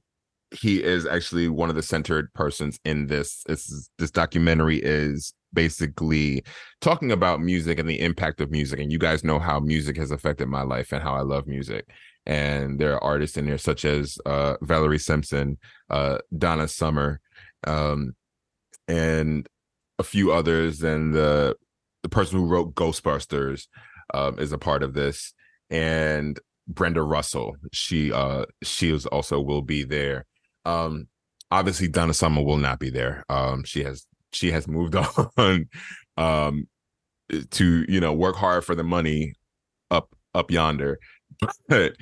[0.51, 3.43] he is actually one of the centered persons in this.
[3.47, 6.43] This this documentary is basically
[6.81, 8.81] talking about music and the impact of music.
[8.81, 11.87] And you guys know how music has affected my life and how I love music.
[12.25, 15.59] And there are artists in there such as uh, Valerie Simpson,
[15.91, 17.21] uh, Donna Summer,
[17.67, 18.15] um,
[18.89, 19.49] and
[19.99, 20.83] a few others.
[20.83, 21.57] And the
[22.03, 23.67] the person who wrote Ghostbusters
[24.15, 25.33] um, is a part of this.
[25.71, 30.27] And Brenda Russell, she uh she is also will be there
[30.65, 31.09] um,
[31.51, 33.25] obviously Donna Summer will not be there.
[33.29, 34.97] Um, she has she has moved
[35.37, 35.69] on
[36.17, 36.69] um
[37.51, 39.35] to you know work hard for the money
[39.91, 40.99] up up yonder.
[41.69, 41.97] But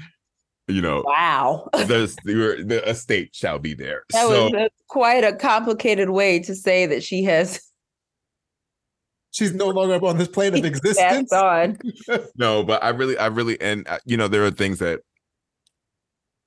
[0.71, 4.05] you know, wow, the the estate shall be there.
[4.11, 7.61] That so, was quite a complicated way to say that she has.
[9.33, 11.33] She's no longer on this plane of existence.
[11.33, 11.79] On.
[12.37, 15.03] no, but I really, I really, and uh, you know, there are things that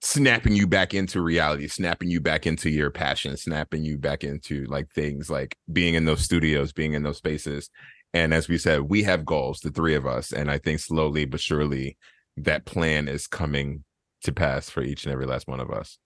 [0.02, 4.66] snapping you back into reality, snapping you back into your passion, snapping you back into
[4.66, 7.70] like things like being in those studios, being in those spaces.
[8.14, 10.34] And as we said, we have goals, the three of us.
[10.34, 11.98] And I think slowly but surely
[12.38, 13.84] that plan is coming
[14.24, 15.98] to pass for each and every last one of us.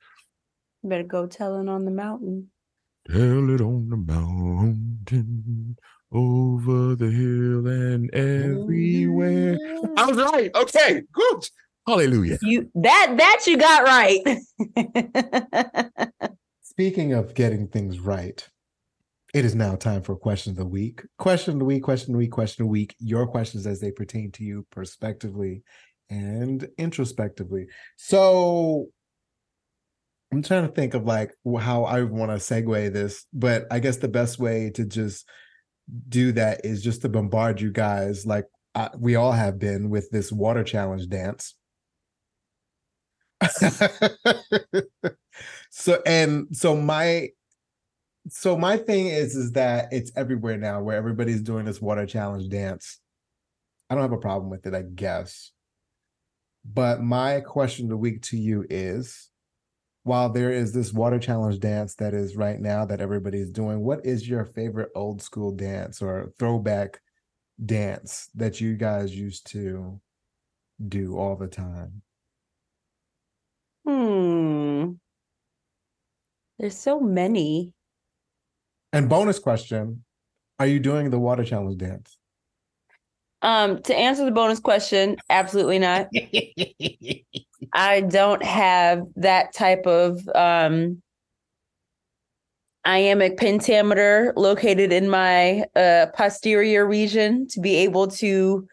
[0.84, 2.52] You better go tell it on the mountain.
[3.10, 5.78] Tell it on the mountain,
[6.12, 9.58] over the hill and everywhere.
[9.58, 9.94] Mm.
[9.98, 10.54] I was right.
[10.54, 11.50] Okay, good.
[11.88, 12.38] Hallelujah.
[12.42, 14.20] You that that you got right.
[16.62, 18.46] Speaking of getting things right,
[19.34, 21.02] it is now time for question of the week.
[21.18, 22.94] Question of the week, question of the week, question of the week.
[23.00, 25.64] Your questions as they pertain to you prospectively
[26.10, 27.68] and introspectively.
[27.98, 28.88] So
[30.32, 33.98] I'm trying to think of like how I want to segue this, but I guess
[33.98, 35.28] the best way to just
[36.10, 40.10] do that is just to bombard you guys like I, we all have been with
[40.12, 41.56] this water challenge dance.
[45.70, 47.30] so and so my
[48.30, 52.50] so my thing is is that it's everywhere now where everybody's doing this water challenge
[52.50, 53.00] dance.
[53.90, 55.52] I don't have a problem with it, I guess.
[56.74, 59.30] But my question of the week to you is
[60.04, 64.06] while there is this water challenge dance that is right now that everybody's doing, what
[64.06, 67.00] is your favorite old school dance or throwback
[67.66, 70.00] dance that you guys used to
[70.88, 72.02] do all the time?
[73.86, 74.92] Hmm.
[76.60, 77.74] There's so many.
[78.92, 80.04] And bonus question:
[80.60, 82.18] Are you doing the water challenge dance?
[83.42, 86.08] Um, to answer the bonus question, absolutely not.
[87.74, 91.02] I don't have that type of um
[92.86, 98.66] iambic pentameter located in my uh posterior region to be able to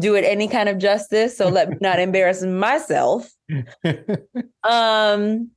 [0.00, 1.36] do it any kind of justice.
[1.36, 3.30] So let me not embarrass myself.
[4.64, 5.50] Um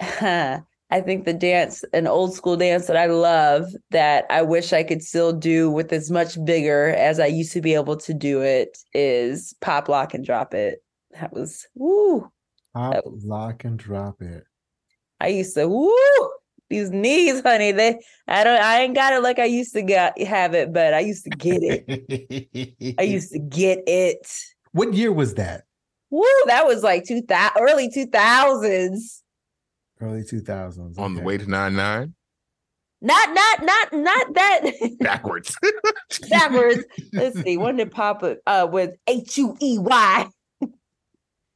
[0.94, 4.84] I think the dance, an old school dance that I love that I wish I
[4.84, 8.42] could still do with as much vigor as I used to be able to do
[8.42, 10.84] it is pop lock and drop it.
[11.18, 12.30] That was woo.
[12.74, 14.44] Pop, lock, and drop it.
[15.18, 16.30] I used to woo
[16.70, 17.72] these knees, honey.
[17.72, 20.94] They I don't I ain't got it like I used to got have it, but
[20.94, 22.94] I used to get it.
[23.00, 24.32] I used to get it.
[24.70, 25.64] What year was that?
[26.10, 29.23] Woo, that was like two thousand early two thousands.
[30.00, 30.98] Early two thousands.
[30.98, 32.14] On the way to nine nine
[33.00, 35.56] Not not not not that backwards.
[36.30, 36.84] backwards.
[37.12, 37.56] Let's see.
[37.56, 40.28] When did Papa uh with H U E Y?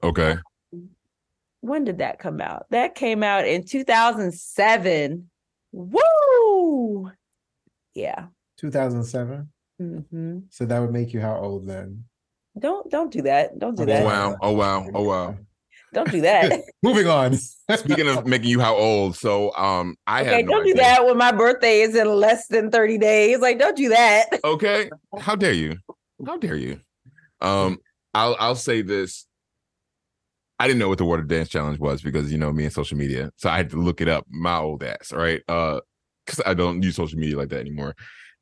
[0.02, 0.36] okay.
[1.60, 2.66] When did that come out?
[2.70, 5.28] That came out in 2007.
[5.72, 7.10] Woo!
[7.94, 8.26] Yeah.
[8.56, 9.50] Two thousand seven.
[9.78, 12.04] hmm So that would make you how old then?
[12.58, 13.58] Don't don't do that.
[13.58, 14.02] Don't do that.
[14.02, 14.06] Oh that.
[14.06, 14.36] wow.
[14.40, 14.86] Oh wow.
[14.94, 15.36] Oh wow.
[15.94, 16.62] Don't do that.
[16.82, 17.36] Moving on.
[17.36, 21.04] Speaking of making you how old, so um I okay, had no don't do that
[21.04, 23.38] when my birthday is in less than 30 days.
[23.40, 24.26] Like, don't do that.
[24.44, 24.90] Okay.
[25.18, 25.76] How dare you?
[26.26, 26.80] How dare you?
[27.40, 27.78] Um,
[28.14, 29.26] I'll I'll say this.
[30.58, 32.96] I didn't know what the water dance challenge was because you know me and social
[32.96, 34.26] media, so I had to look it up.
[34.28, 35.42] My old ass, right?
[35.48, 35.80] Uh,
[36.24, 37.94] because I don't use social media like that anymore.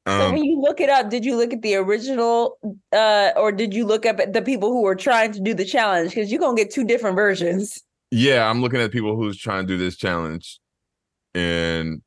[0.07, 2.59] So Um, when you look it up, did you look at the original
[2.93, 5.65] uh or did you look up at the people who were trying to do the
[5.65, 6.11] challenge?
[6.11, 7.83] Because you're gonna get two different versions.
[8.11, 10.61] yeah, I'm looking at people who's trying to do this challenge,
[11.35, 12.03] and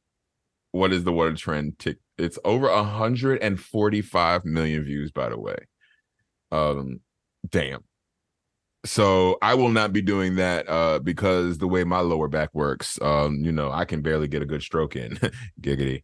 [0.71, 1.79] what is the water trend?
[1.79, 1.97] Tick.
[2.17, 5.57] It's over 145 million views, by the way.
[6.51, 6.99] Um,
[7.49, 7.83] damn.
[8.85, 12.97] So I will not be doing that uh because the way my lower back works,
[13.01, 15.19] um, you know, I can barely get a good stroke in.
[15.61, 16.03] Giggity.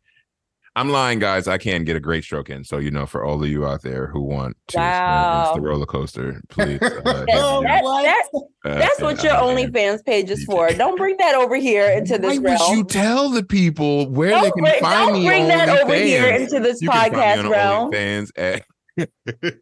[0.78, 1.48] I'm lying, guys.
[1.48, 2.66] I can get a great stroke in.
[2.66, 5.86] So, you know, for all of you out there who want to experience the roller
[5.86, 6.82] coaster, please.
[6.82, 7.84] Uh, That- hit Oh, me that- up.
[7.84, 8.44] what?
[8.66, 10.70] Uh, that's what your uh, OnlyFans page is for.
[10.72, 14.42] Don't bring that over here into this Why would you tell the people where they
[14.42, 17.00] don't can bring, find don't me bring on that over here into this You can
[17.00, 17.92] find me podcast on realm.
[17.92, 18.66] OnlyFans at-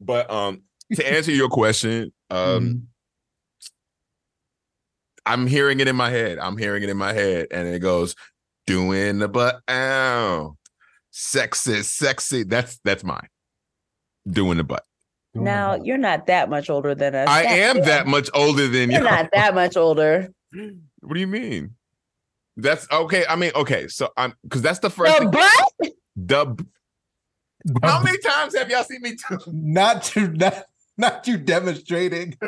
[0.00, 0.62] but um,
[0.94, 2.82] to answer your question, um, Mhm.
[5.24, 6.38] I'm hearing it in my head.
[6.38, 8.14] I'm hearing it in my head, and it goes,
[8.66, 10.56] "Doing the butt, ow,
[11.10, 13.28] sexy, sexy." That's that's mine.
[14.28, 14.84] Doing the butt.
[15.34, 17.28] Now you're not that much older than us.
[17.28, 18.96] I Stop am that much older than you.
[18.98, 20.32] You're not that much older.
[20.52, 21.74] What do you mean?
[22.56, 23.24] That's okay.
[23.28, 23.86] I mean, okay.
[23.88, 25.30] So I'm because that's the first The thing.
[25.30, 25.92] butt?
[26.16, 26.66] The
[27.82, 29.38] how many times have y'all seen me do?
[29.52, 30.64] Not to not
[30.96, 32.36] not you demonstrating.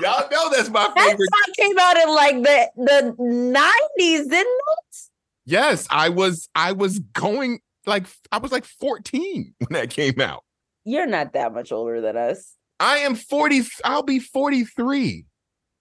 [0.00, 1.28] Y'all know that's my That favorite.
[1.32, 4.96] song came out in like the the nineties, didn't it?
[5.44, 6.48] Yes, I was.
[6.54, 10.44] I was going like I was like 14 when that came out.
[10.84, 12.54] You're not that much older than us.
[12.80, 13.62] I am 40.
[13.84, 15.24] I'll be 43.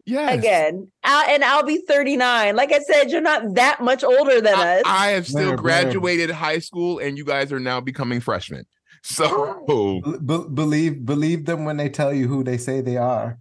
[0.05, 0.37] Yes.
[0.37, 2.55] Again, I'll, and I'll be 39.
[2.55, 4.83] Like I said, you're not that much older than I, us.
[4.85, 5.83] I have still Blair, Blair.
[5.83, 8.65] graduated high school, and you guys are now becoming freshmen.
[9.03, 13.39] So Be- be- believe believe them when they tell you who they say they are.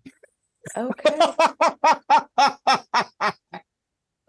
[0.77, 1.19] Okay.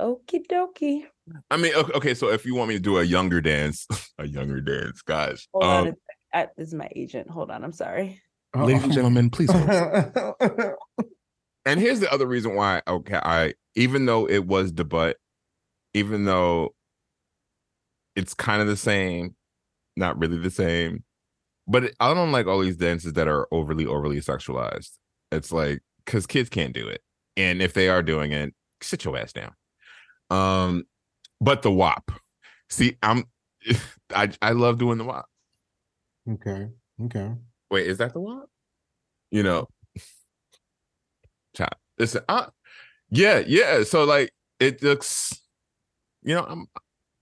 [0.02, 1.04] Okie dokie.
[1.50, 4.28] I mean, okay, okay, so if you want me to do a younger dance, a
[4.28, 5.48] younger dance, guys.
[5.54, 5.64] Hold.
[5.64, 5.98] Um, a sec.
[6.34, 7.30] I, this is my agent.
[7.30, 7.64] Hold on.
[7.64, 8.22] I'm sorry.
[8.56, 9.52] ladies and gentlemen, please.
[9.52, 9.68] hold.
[9.68, 10.76] gentlemen.
[11.66, 15.18] and here's the other reason why okay i even though it was the butt
[15.94, 16.74] even though
[18.16, 19.36] it's kind of the same
[19.96, 21.04] not really the same
[21.68, 24.92] but i don't like all these dances that are overly overly sexualized
[25.32, 27.02] it's like because kids can't do it
[27.38, 29.54] and if they are doing it sit your ass down
[30.30, 30.84] um
[31.40, 32.12] but the wop
[32.70, 33.24] see i'm
[34.16, 35.26] i i love doing the wop
[36.30, 36.70] okay.
[37.06, 37.32] Okay.
[37.70, 38.44] Wait, is that the one?
[39.32, 39.68] You know,
[41.56, 41.76] child.
[41.98, 42.48] Listen, uh,
[43.10, 43.84] yeah, yeah.
[43.84, 45.40] So like, it looks,
[46.24, 46.68] you know, I'm,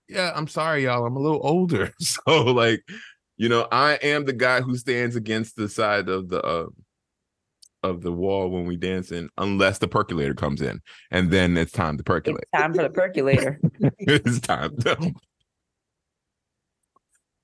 [0.07, 1.05] yeah, I'm sorry, y'all.
[1.05, 2.83] I'm a little older, so like,
[3.37, 6.65] you know, I am the guy who stands against the side of the uh,
[7.83, 11.97] of the wall when we dancing, unless the percolator comes in, and then it's time
[11.97, 12.43] to percolate.
[12.43, 13.59] It's time for the percolator.
[13.99, 14.75] it's time.
[14.77, 15.13] To,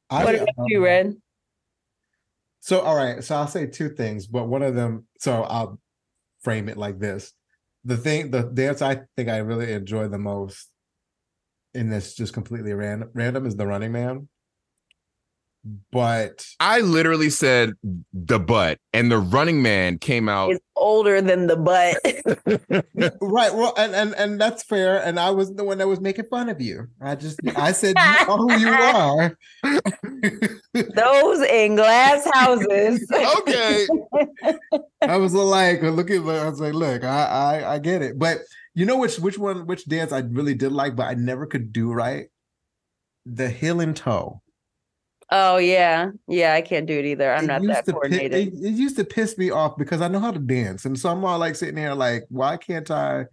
[0.09, 1.15] I, what about um, you, Red?
[2.59, 3.23] So, all right.
[3.23, 5.79] So I'll say two things, but one of them, so I'll
[6.41, 7.33] frame it like this.
[7.83, 10.69] the thing, the dance I think I really enjoy the most
[11.73, 14.27] in this just completely random random is the Running Man.
[15.91, 17.73] But I literally said
[18.13, 20.51] the butt, and the running man came out.
[20.51, 21.97] Is older than the butt.
[23.21, 25.03] right, well, and and and that's fair.
[25.03, 26.87] And I was the one that was making fun of you.
[27.01, 29.37] I just I said you are who you are.
[30.95, 33.07] Those in glass houses.
[33.39, 33.87] okay.
[35.01, 38.19] I was like, look at, I was like, look, I, I, I get it.
[38.19, 38.39] But
[38.75, 41.73] you know which, which one, which dance I really did like, but I never could
[41.73, 42.27] do right.
[43.25, 44.41] The heel and toe.
[45.31, 46.53] Oh yeah, yeah.
[46.53, 47.33] I can't do it either.
[47.33, 48.47] I'm It not that to pi- coordinated.
[48.53, 51.09] it, it used to piss me off because I know how to dance, and so
[51.09, 53.25] I'm all like sitting there, like, why can't I?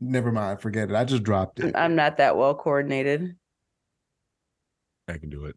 [0.00, 0.94] Never mind, forget it.
[0.96, 1.74] I just dropped it.
[1.76, 3.36] I'm not that well coordinated.
[5.08, 5.56] I can do it.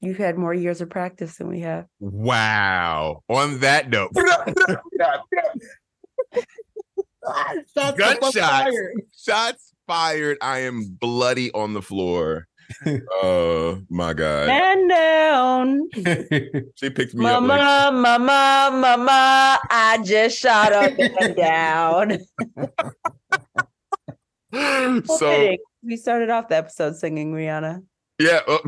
[0.00, 1.86] You've had more years of practice than we have.
[2.00, 3.22] Wow.
[3.28, 4.10] On that note,
[7.26, 8.36] ah, Shots Gunshots.
[8.38, 8.94] fired.
[9.16, 10.38] shots fired.
[10.42, 12.48] I am bloody on the floor.
[13.22, 14.48] Oh my god.
[14.48, 15.88] Man down,
[16.76, 17.42] She picked me up.
[17.42, 19.58] Like, mama, mama, mama.
[19.70, 22.18] I just shot up and down.
[25.06, 27.82] so we started off the episode singing Rihanna.
[28.18, 28.40] yeah.
[28.46, 28.58] uh,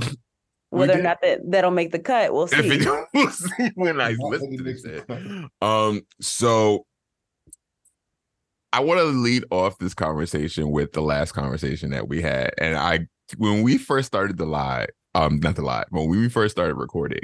[0.71, 2.57] we Whether or not that that'll make the cut, we'll see.
[2.59, 4.85] it, we'll see when I Not listen to this.
[4.85, 6.85] makes Um, so
[8.75, 12.51] I want to lead off this conversation with the last conversation that we had.
[12.59, 13.07] And I
[13.39, 17.23] when we first started the live, um, not the live, when we first started recording,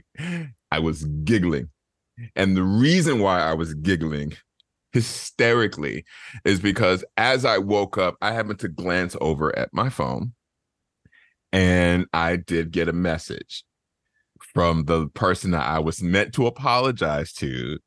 [0.70, 1.68] I was giggling.
[2.36, 4.34] And the reason why I was giggling
[4.92, 6.04] hysterically
[6.44, 10.32] is because as I woke up, I happened to glance over at my phone
[11.52, 13.64] and I did get a message
[14.54, 17.78] from the person that I was meant to apologize to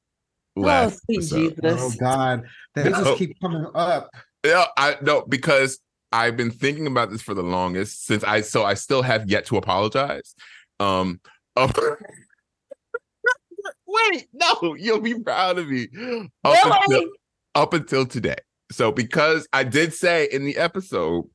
[0.55, 1.55] Oh, last sweet episode.
[1.63, 1.81] Jesus.
[1.81, 2.43] Oh God,
[2.75, 2.89] they No.
[3.03, 4.09] just keep coming up.
[4.45, 5.79] Yeah, I no because
[6.13, 9.45] I've been thinking about this for the longest since I so I still have yet
[9.47, 10.35] to apologize.
[10.79, 11.19] Um
[11.57, 11.75] up-
[13.87, 15.87] Wait, no, you'll be proud of me.
[16.43, 17.09] Up, until,
[17.55, 18.35] up until today.
[18.71, 21.25] So because I did say in the episode,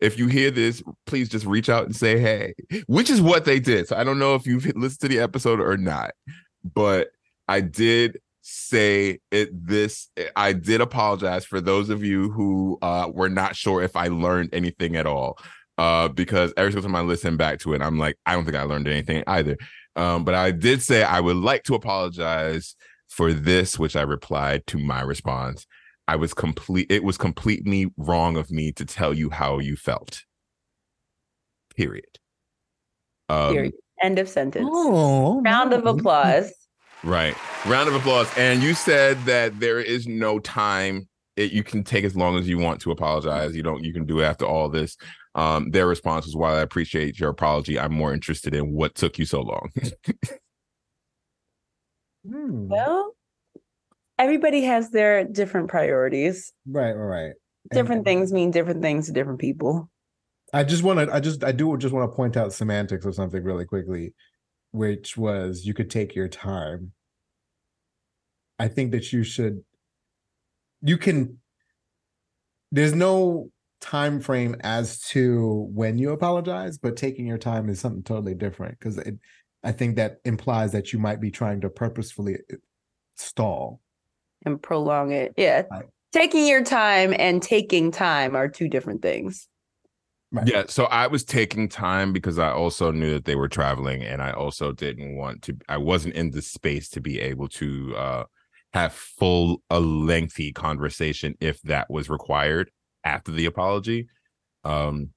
[0.00, 2.54] if you hear this, please just reach out and say hey,
[2.86, 3.88] which is what they did.
[3.88, 6.12] So I don't know if you've listened to the episode or not,
[6.74, 7.08] but
[7.48, 8.20] I did
[8.50, 13.82] say it this I did apologize for those of you who uh were not sure
[13.82, 15.38] if I learned anything at all.
[15.76, 18.56] Uh because every single time I listen back to it, I'm like, I don't think
[18.56, 19.56] I learned anything either.
[19.96, 22.74] Um, but I did say I would like to apologize
[23.08, 25.66] for this, which I replied to my response.
[26.06, 30.22] I was complete it was completely wrong of me to tell you how you felt.
[31.76, 32.18] Period.
[33.28, 33.74] Um, Period.
[34.02, 34.68] End of sentence.
[34.70, 36.50] Oh, Round of applause.
[37.04, 37.34] Right.
[37.66, 38.28] Round of applause.
[38.36, 41.08] And you said that there is no time.
[41.36, 43.54] It, you can take as long as you want to apologize.
[43.54, 43.84] You don't.
[43.84, 44.96] You can do it after all this.
[45.36, 49.18] Um, their response was, "While I appreciate your apology, I'm more interested in what took
[49.18, 49.70] you so long."
[52.28, 52.68] Hmm.
[52.68, 53.14] Well,
[54.18, 56.52] everybody has their different priorities.
[56.66, 57.22] Right, right, right.
[57.24, 57.34] And-
[57.72, 59.90] Different things mean different things to different people.
[60.52, 61.14] I just want to.
[61.14, 61.44] I just.
[61.44, 64.14] I do just want to point out semantics of something really quickly,
[64.72, 66.92] which was you could take your time.
[68.58, 69.64] I think that you should.
[70.82, 71.38] You can.
[72.70, 73.50] There's no
[73.80, 78.78] time frame as to when you apologize, but taking your time is something totally different
[78.78, 79.14] because it.
[79.64, 82.56] I think that implies that you might be trying to purposefully uh,
[83.16, 83.80] stall.
[84.46, 85.34] and prolong it.
[85.36, 85.62] Yeah.
[85.68, 85.86] Right.
[86.12, 89.48] Taking your time and taking time are two different things.
[90.30, 90.46] Right.
[90.46, 90.64] yeah.
[90.68, 94.32] So I was taking time because I also knew that they were traveling, and I
[94.32, 95.56] also didn't want to.
[95.68, 98.24] I wasn't in the space to be able to uh,
[98.74, 102.70] have full a lengthy conversation if that was required
[103.04, 104.06] after the apology.
[104.64, 105.10] Um,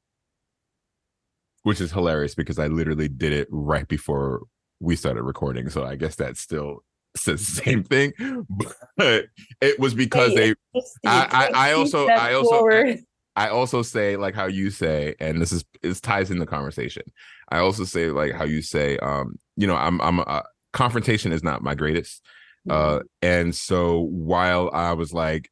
[1.63, 4.41] which is hilarious because I literally did it right before
[4.79, 5.69] we started recording.
[5.69, 6.83] So I guess that still
[7.15, 8.13] says the same thing,
[8.97, 9.25] but
[9.61, 12.95] it was because Hey, they I- I- I also- I also-.
[13.35, 17.03] I also say like how you say, and this is this ties in the conversation.
[17.49, 20.41] I also say like how you say, um, you know, I'm I'm uh,
[20.73, 22.21] confrontation is not my greatest,
[22.69, 25.49] uh, and so while I was like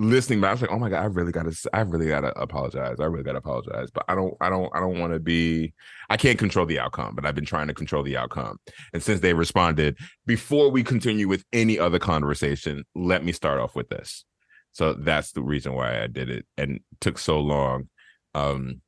[0.00, 2.96] listening, back, I was like, oh my god, I really gotta, I really gotta apologize.
[3.00, 5.74] I really gotta apologize, but I don't, I don't, I don't want to be.
[6.08, 8.58] I can't control the outcome, but I've been trying to control the outcome.
[8.92, 13.76] And since they responded, before we continue with any other conversation, let me start off
[13.76, 14.24] with this.
[14.72, 17.88] So that's the reason why I did it and took so long.
[18.34, 18.80] Um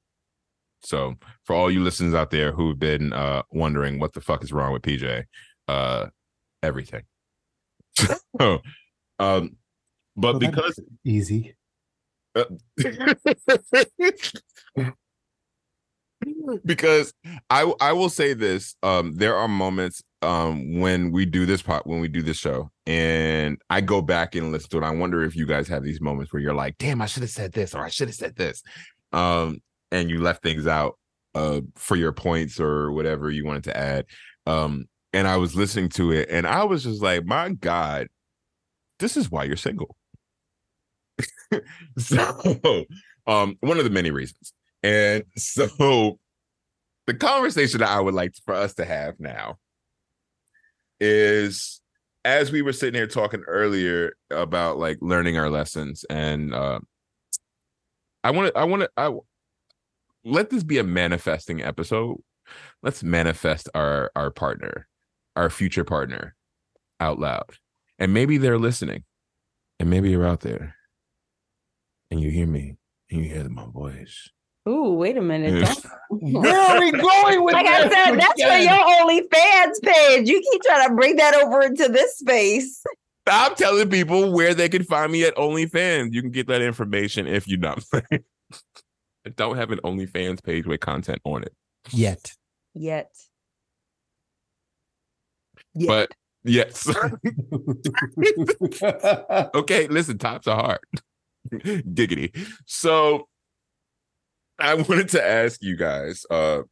[0.85, 1.15] so
[1.45, 4.73] for all you listeners out there who've been uh wondering what the fuck is wrong
[4.73, 5.25] with PJ,
[5.69, 6.07] uh
[6.63, 7.03] everything.
[8.41, 8.61] so
[9.19, 9.57] um
[10.17, 11.57] But Well, because easy.
[16.65, 17.13] because
[17.51, 21.87] I I will say this um there are moments um when we do this pot
[21.87, 25.23] when we do this show and I go back and listen to it I wonder
[25.23, 27.75] if you guys have these moments where you're like damn I should have said this
[27.75, 28.63] or I should have said this
[29.13, 29.59] um
[29.91, 30.99] and you left things out
[31.35, 34.07] uh for your points or whatever you wanted to add
[34.47, 38.09] um and I was listening to it and I was just like my god
[38.99, 39.97] this is why you're single.
[41.99, 42.87] So
[43.27, 46.19] um one of the many reasons and so
[47.07, 49.59] the conversation that I would like for us to have now
[51.03, 51.81] is
[52.25, 56.79] as we were sitting here talking earlier about like learning our lessons and uh
[58.25, 59.13] I want to I want to I
[60.25, 62.23] let this be a manifesting episode.
[62.83, 64.87] Let's manifest our our partner,
[65.35, 66.37] our future partner
[67.01, 67.57] out loud.
[67.99, 69.03] And maybe they're listening.
[69.81, 70.77] And maybe you're out there
[72.13, 72.77] and you hear me
[73.11, 74.31] and you hear my voice.
[74.69, 75.69] Ooh, wait a minute.
[76.09, 77.65] Where are we going with that?
[77.65, 78.63] like I said, that's for again?
[78.63, 80.29] your OnlyFans page.
[80.29, 82.85] You keep trying to bring that over into this space.
[83.27, 86.13] I'm telling people where they can find me at OnlyFans.
[86.13, 87.83] You can get that information if you not.
[87.93, 91.55] I don't have an OnlyFans page with content on it,
[91.93, 92.33] Yet.
[92.75, 93.11] Yet.
[95.75, 95.89] Yet.
[95.89, 96.13] but
[96.45, 96.89] yes.
[99.55, 100.81] okay, listen, tops are hard.
[101.53, 102.37] Giggity.
[102.67, 103.29] So
[104.63, 106.63] I wanted to ask you guys, uh,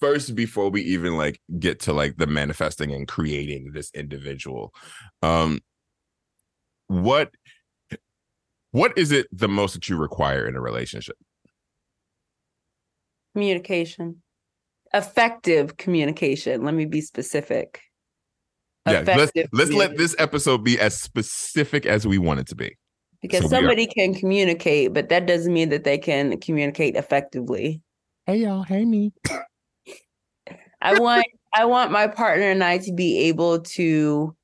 [0.00, 4.74] first before we even like get to like the manifesting and creating this individual,
[5.22, 5.60] um,
[6.88, 7.30] what
[8.72, 11.16] what is it the most that you require in a relationship?
[13.32, 14.22] communication.
[14.92, 16.64] Effective communication.
[16.64, 17.80] Let me be specific.
[18.86, 22.76] Yeah, let's let's let this episode be as specific as we want it to be.
[23.22, 26.96] Because so we are- somebody can communicate, but that doesn't mean that they can communicate
[26.96, 27.82] effectively.
[28.26, 29.12] Hey y'all, hey me.
[30.82, 34.34] I want I want my partner and I to be able to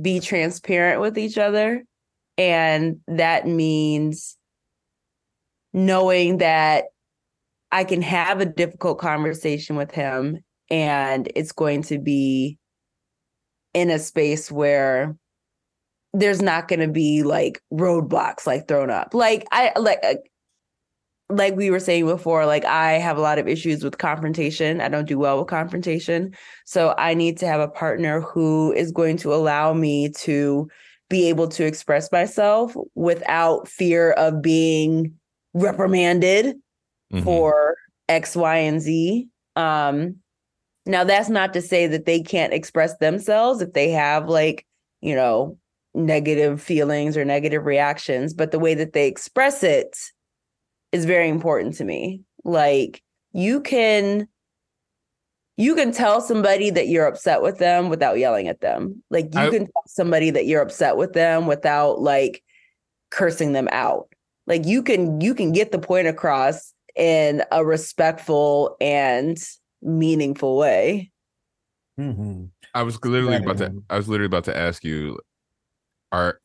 [0.00, 1.84] be transparent with each other
[2.36, 4.36] and that means
[5.72, 6.84] knowing that
[7.70, 10.38] I can have a difficult conversation with him
[10.70, 12.58] and it's going to be
[13.74, 15.16] in a space where
[16.18, 19.14] there's not going to be like roadblocks like thrown up.
[19.14, 20.14] Like I like uh,
[21.30, 24.80] like we were saying before, like I have a lot of issues with confrontation.
[24.80, 26.34] I don't do well with confrontation.
[26.64, 30.68] So I need to have a partner who is going to allow me to
[31.10, 35.14] be able to express myself without fear of being
[35.54, 36.56] reprimanded
[37.12, 37.24] Mhm.
[37.24, 37.76] for
[38.08, 39.28] X, Y, and Z.
[39.56, 40.16] Um,
[40.86, 44.66] now that's not to say that they can't express themselves if they have like,
[45.00, 45.58] you know,
[45.94, 49.96] negative feelings or negative reactions, but the way that they express it
[50.92, 52.22] is very important to me.
[52.44, 54.28] Like you can
[55.56, 59.02] you can tell somebody that you're upset with them without yelling at them.
[59.10, 62.42] Like you I- can tell somebody that you're upset with them without like
[63.10, 64.08] cursing them out.
[64.46, 69.36] Like you can you can get the point across in a respectful and
[69.82, 71.10] meaningful way.
[71.98, 72.50] Mhm.
[72.74, 73.82] I was literally about to.
[73.90, 75.18] I was literally about to ask you
[76.12, 76.40] are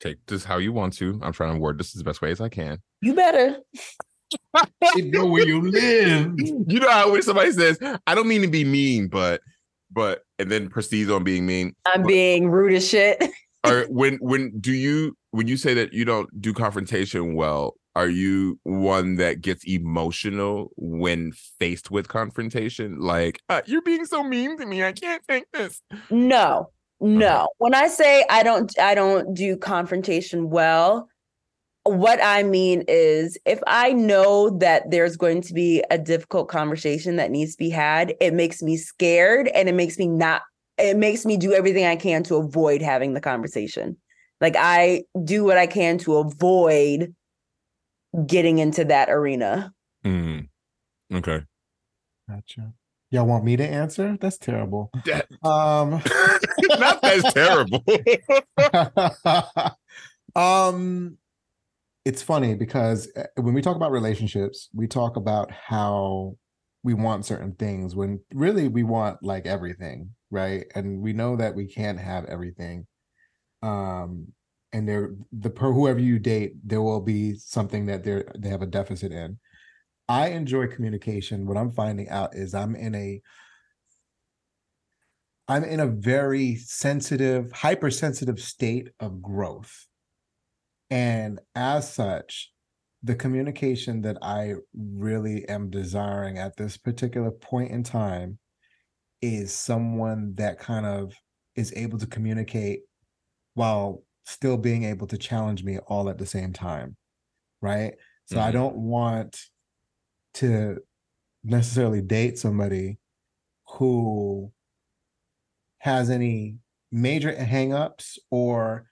[0.00, 1.18] take this how you want to.
[1.22, 2.78] I'm trying to word this as the best way as I can.
[3.00, 3.58] You better.
[4.96, 6.32] You know where you live.
[6.36, 9.40] You know how when somebody says, I don't mean to be mean, but
[9.90, 11.74] but and then proceeds on being mean.
[11.86, 13.22] I'm But- being rude as shit.
[13.64, 18.08] Or when when do you when you say that you don't do confrontation well, are
[18.08, 22.98] you one that gets emotional when faced with confrontation?
[23.00, 24.82] Like, uh, you're being so mean to me.
[24.84, 25.80] I can't take this.
[26.10, 26.70] No,
[27.00, 27.48] no.
[27.58, 31.08] When I say I don't I don't do confrontation well,
[31.84, 37.16] what I mean is if I know that there's going to be a difficult conversation
[37.16, 40.42] that needs to be had, it makes me scared and it makes me not
[40.78, 43.96] it makes me do everything I can to avoid having the conversation.
[44.40, 47.14] Like I do what I can to avoid
[48.26, 49.72] getting into that arena.
[50.04, 50.48] Mm.
[51.12, 51.42] Okay.
[52.28, 52.72] Gotcha.
[53.10, 54.16] Y'all want me to answer?
[54.20, 54.90] That's terrible.
[55.04, 56.02] That- Um,
[56.78, 57.84] Not that's terrible.
[60.34, 61.16] um,
[62.04, 66.36] it's funny because uh, when we talk about relationships, we talk about how
[66.82, 70.64] we want certain things when really we want like everything, right?
[70.74, 72.86] And we know that we can't have everything.
[73.62, 74.28] Um,
[74.72, 78.62] and there, the per whoever you date, there will be something that they're they have
[78.62, 79.38] a deficit in.
[80.08, 81.46] I enjoy communication.
[81.46, 83.20] What I'm finding out is I'm in a
[85.48, 89.86] I'm in a very sensitive, hypersensitive state of growth.
[90.90, 92.52] And as such,
[93.02, 98.38] the communication that I really am desiring at this particular point in time
[99.22, 101.14] is someone that kind of
[101.56, 102.82] is able to communicate
[103.54, 106.96] while still being able to challenge me all at the same time.
[107.62, 107.94] Right.
[108.26, 108.52] So I Mhm.
[108.52, 109.38] don't want
[110.36, 110.78] to
[111.44, 112.98] necessarily date somebody
[113.68, 114.52] who
[115.78, 116.56] has any
[116.90, 118.86] major hangups or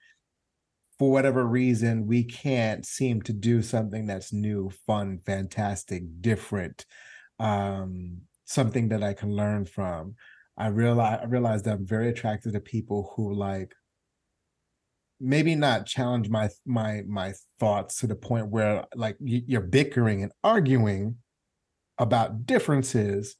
[0.97, 6.85] for whatever reason we can't seem to do something that's new fun fantastic different
[7.39, 10.15] um something that i can learn from.
[10.57, 13.73] I realize i realize that i'm very attracted to people who like
[15.19, 20.31] maybe not challenge my my my thoughts to the point where like you're bickering and
[20.43, 21.17] arguing
[21.97, 23.35] about differences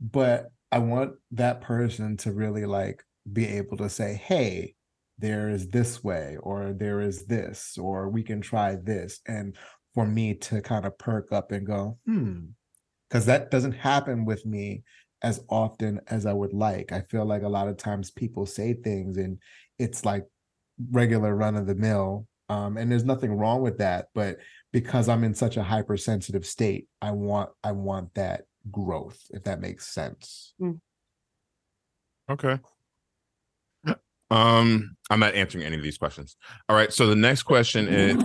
[0.00, 3.02] but i want that person to really like
[3.32, 4.74] be able to say hey
[5.18, 9.56] there is this way or there is this or we can try this and
[9.94, 12.40] for me to kind of perk up and go hmm
[13.08, 14.82] because that doesn't happen with me
[15.22, 16.90] as often as i would like.
[16.92, 19.38] I feel like a lot of times people say things and
[19.78, 20.24] it's like
[20.90, 24.38] regular run of the mill um and there's nothing wrong with that but
[24.74, 29.60] because i'm in such a hypersensitive state i want i want that growth if that
[29.60, 30.52] makes sense
[32.30, 32.58] Okay.
[34.30, 36.36] Um, I'm not answering any of these questions.
[36.68, 36.92] All right.
[36.92, 38.16] So the next question is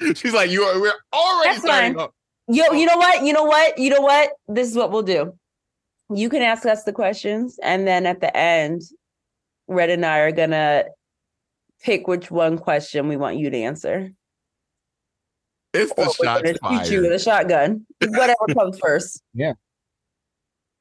[0.18, 2.04] She's like, you are we're already That's starting fine.
[2.04, 2.10] off.
[2.48, 3.24] Yo, you know what?
[3.24, 3.78] You know what?
[3.78, 4.30] You know what?
[4.46, 5.34] This is what we'll do.
[6.14, 8.82] You can ask us the questions, and then at the end,
[9.66, 10.84] Red and I are gonna
[11.82, 14.10] pick which one question we want you to answer.
[15.74, 17.86] It's the Or we're shots gonna shoot you with a shotgun.
[18.00, 19.22] Whatever comes first.
[19.34, 19.52] Yeah.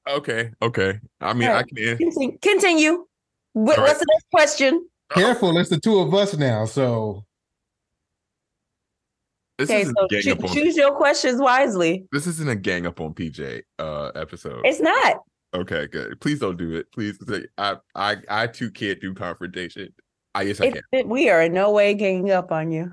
[0.08, 1.00] Okay, okay.
[1.20, 2.38] I mean, I can an- Continue.
[2.40, 3.06] Continue.
[3.54, 4.88] What, All What's the next question?
[5.12, 7.24] careful it's the two of us now so
[9.60, 12.06] this Okay, isn't so a gang choo- up on choose your questions wisely.
[12.12, 14.62] this isn't a gang up on PJ uh episode.
[14.66, 15.18] It's not.
[15.54, 16.20] okay, good.
[16.22, 16.92] Please don't do it.
[16.92, 17.18] Please.
[17.58, 19.94] I I I too can't do confrontation.
[20.36, 22.92] I yes I It's, it, we are in no way ganging up on you.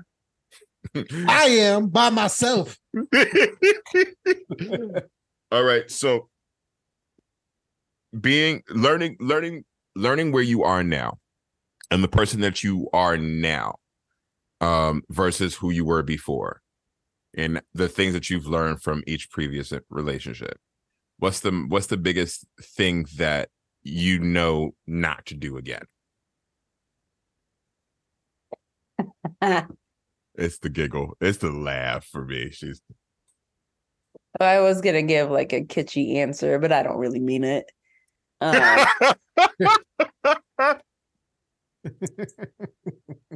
[1.27, 2.77] i am by myself
[5.51, 5.89] All right.
[5.89, 6.29] So
[8.19, 9.65] being learning, learning,
[9.95, 11.19] learning where you are now
[11.91, 13.75] and the person that you are now
[14.61, 16.61] um versus who you were before
[17.35, 20.57] and the things that you've learned from each previous relationship.
[21.19, 23.49] What's the what's the biggest thing that
[23.83, 25.83] you know not to do again?
[30.35, 31.15] It's the giggle.
[31.21, 32.49] It's the laugh for me.
[32.51, 32.81] She's
[34.39, 37.71] I was gonna give like a kitschy answer, but I don't really mean it.
[38.41, 38.55] Um,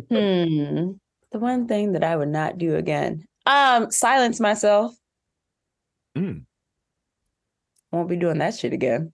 [0.10, 0.92] hmm.
[1.32, 3.26] The one thing that I would not do again.
[3.46, 4.96] Um, silence myself.
[6.18, 6.46] Mm.
[7.92, 9.14] Won't be doing that shit again.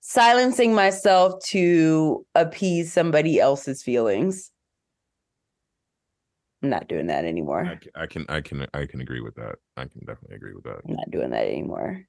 [0.00, 4.50] Silencing myself to appease somebody else's feelings.
[6.64, 7.78] I'm not doing that I anymore.
[7.78, 9.56] can, I can I can I can agree with that.
[9.76, 10.80] I can definitely agree with that.
[10.88, 12.02] I'm not doing that anymore.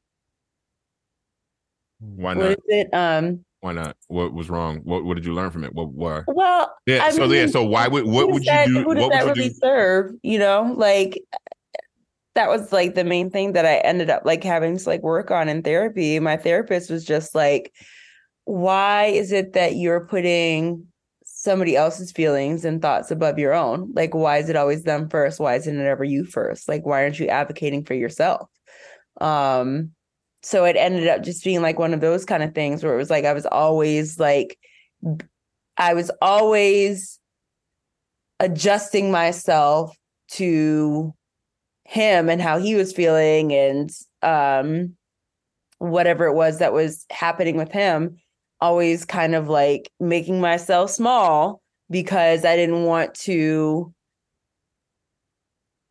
[1.99, 2.51] Why not?
[2.51, 2.93] is it?
[2.93, 3.97] Um, Why not?
[4.07, 4.77] What was wrong?
[4.85, 5.73] What what did you learn from it?
[5.73, 6.23] What why?
[6.27, 7.03] well, Yeah.
[7.03, 7.47] I so yeah.
[7.47, 8.83] So why would what would that- you do?
[8.83, 9.55] Who does What that really do?
[9.61, 10.11] serve?
[10.23, 11.21] You know, like
[12.35, 15.31] that was like the main thing that I ended up like having to like work
[15.31, 16.17] on in therapy.
[16.21, 17.73] My therapist was just like,
[18.45, 20.87] why is it that you're putting
[21.45, 23.93] somebody else's feelings and thoughts above your own?
[23.95, 25.39] Like, why is it always them first?
[25.39, 26.67] Why isn't it ever you first?
[26.67, 28.49] Like, why aren't you advocating for yourself?
[29.21, 29.91] Um,
[30.43, 32.97] so it ended up just being like one of those kind of things where it
[32.97, 34.59] was like I was always like
[35.77, 37.19] I was always
[38.39, 39.95] adjusting myself
[40.33, 41.13] to
[41.85, 43.89] him and how he was feeling and
[44.21, 44.95] um
[45.79, 48.17] whatever it was that was happening with him
[48.61, 53.93] always kind of like making myself small because I didn't want to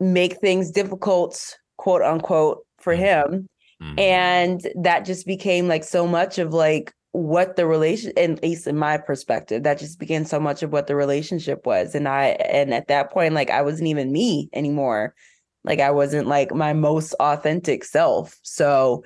[0.00, 3.48] make things difficult quote unquote for him.
[3.82, 3.98] Mhm.
[3.98, 8.76] and that just became like so much of like what the relation at least in
[8.78, 11.94] my perspective that just became so much of what the relationship was.
[11.94, 15.14] And i and at that point like i wasn't even me anymore.
[15.64, 18.38] Like i wasn't like my most authentic self.
[18.42, 19.04] So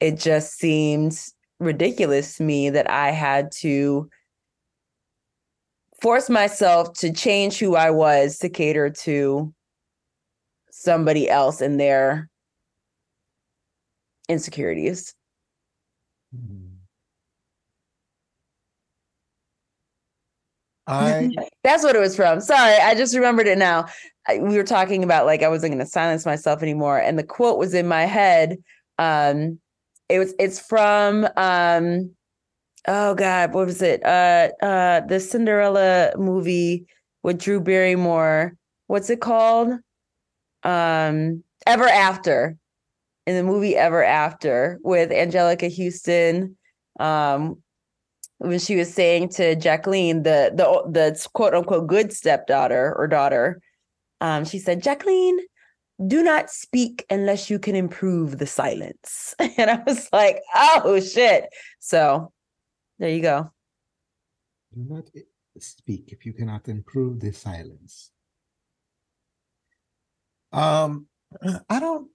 [0.00, 1.18] it just seemed
[1.60, 4.08] ridiculous to me that i had to
[6.02, 9.52] force myself to change who i was to cater to
[10.70, 12.28] somebody else and their
[14.30, 15.14] insecurities.
[20.86, 21.30] I
[21.64, 22.40] That's what it was from.
[22.40, 23.86] Sorry, I just remembered it now.
[24.26, 27.24] I, we were talking about like I wasn't going to silence myself anymore, and the
[27.24, 28.58] quote was in my head.
[28.98, 29.58] Um,
[30.10, 32.10] it was it's from um,
[32.86, 34.04] oh god, what was it?
[34.04, 36.86] Uh, uh, the Cinderella movie
[37.22, 38.54] with Drew Barrymore.
[38.88, 39.74] What's it called?
[40.64, 42.56] Um, Ever After.
[43.26, 46.56] In the movie Ever After with Anjelica Huston,
[46.98, 47.62] um,
[48.38, 53.60] when she was saying to Jacqueline, the the the quote unquote good stepdaughter or daughter,
[54.20, 55.38] um, she said, Jacqueline,
[56.06, 59.34] do not speak unless you can improve the silence.
[59.58, 61.48] And I was like, oh shit.
[61.78, 62.32] So
[62.98, 63.50] there you go.
[64.74, 65.10] do not
[65.58, 68.10] speak if you cannot improve the silence.
[70.52, 71.06] Um,
[71.68, 72.08] I don't,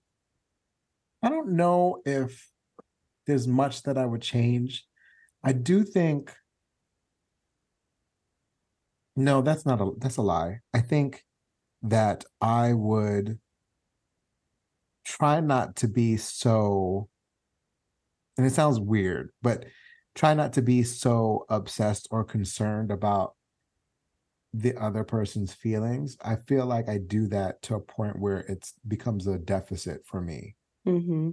[1.22, 2.50] I don't know if
[3.28, 4.86] there's much that I would change.
[5.44, 6.34] I do think.
[9.16, 10.60] No, that's not a that's a lie.
[10.74, 11.24] I think
[11.84, 13.40] that I would
[15.06, 17.10] try not to be so
[18.38, 19.66] and it sounds weird, but
[20.14, 23.36] try not to be so obsessed or concerned about
[24.54, 26.18] the other person's feelings.
[26.22, 30.22] I feel like I do that to a point where it becomes a deficit for
[30.22, 31.32] me, hmm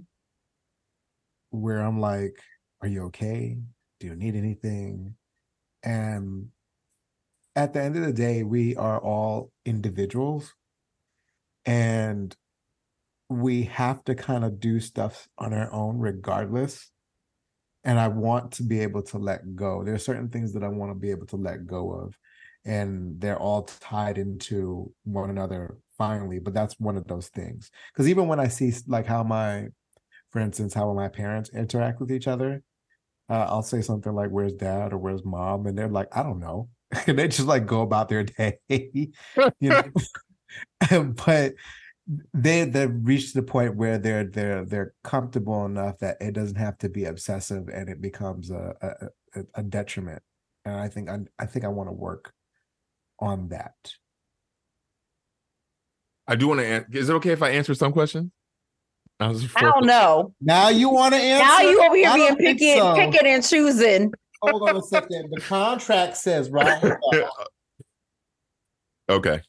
[1.51, 2.41] where I'm like,
[2.81, 3.57] are you okay?
[3.99, 5.15] Do you need anything?
[5.83, 6.49] And
[7.55, 10.53] at the end of the day, we are all individuals
[11.65, 12.35] and
[13.33, 16.89] we have to kind of do stuff on our own regardless.
[17.83, 19.83] And I want to be able to let go.
[19.83, 22.17] There are certain things that I want to be able to let go of.
[22.65, 26.39] And they're all tied into one another finally.
[26.39, 27.71] But that's one of those things.
[27.91, 29.67] Because even when I see like how my,
[30.31, 32.63] for instance, how my parents interact with each other,
[33.29, 35.65] uh, I'll say something like, Where's dad or where's mom?
[35.65, 36.69] And they're like, I don't know.
[37.07, 38.59] and they just like go about their day.
[38.69, 39.11] you
[39.61, 39.83] know?
[41.25, 41.53] but
[42.33, 46.77] they they've reached the point where they're they're they're comfortable enough that it doesn't have
[46.79, 50.21] to be obsessive and it becomes a a, a- a detriment
[50.65, 52.33] and i think i, I think i want to work
[53.19, 53.73] on that
[56.25, 56.65] I do want to.
[56.65, 58.31] An- is it okay if I answer some questions?
[59.19, 60.33] I, was I don't know.
[60.39, 62.95] now you want to answer Now you over here I being don't picky, so.
[62.95, 64.13] picking and choosing.
[64.41, 66.81] hold on a second the contract says right
[69.09, 69.41] okay.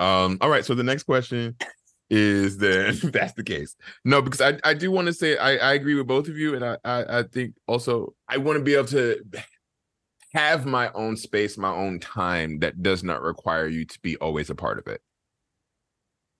[0.00, 0.38] Um.
[0.40, 0.64] All right.
[0.64, 1.54] So the next question
[2.10, 3.76] is then that's the case.
[4.04, 6.54] No, because I I do want to say I I agree with both of you,
[6.54, 9.22] and I I, I think also I want to be able to
[10.34, 14.50] have my own space, my own time that does not require you to be always
[14.50, 15.00] a part of it.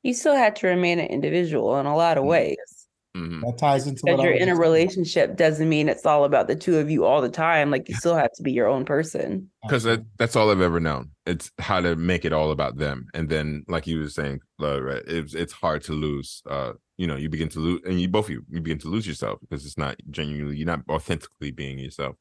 [0.02, 2.28] You still had to remain an individual in a lot of Mhm.
[2.28, 2.77] ways.
[3.16, 3.40] Mhm.
[3.42, 4.70] that ties into Because what you're was in a just saying.
[4.72, 7.70] relationship doesn't mean it's all about the two of you all the time.
[7.70, 9.50] Like you still have to be your own person.
[9.62, 11.11] because that, that's all I've ever known.
[11.26, 14.80] It's how to make it all about them, and then, like you were saying, uh,
[14.82, 16.42] right, it's it's hard to lose.
[16.48, 18.88] Uh, you know, you begin to lose, and you both of you you begin to
[18.88, 22.16] lose yourself because it's not genuinely, you're not authentically being yourself.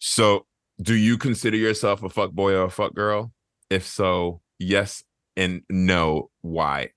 [0.00, 0.46] So,
[0.80, 3.32] do you consider yourself a fuck boy or a fuck girl?
[3.70, 5.02] If so, yes
[5.36, 6.30] and no.
[6.42, 6.90] Why?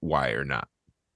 [0.00, 0.68] Why or not?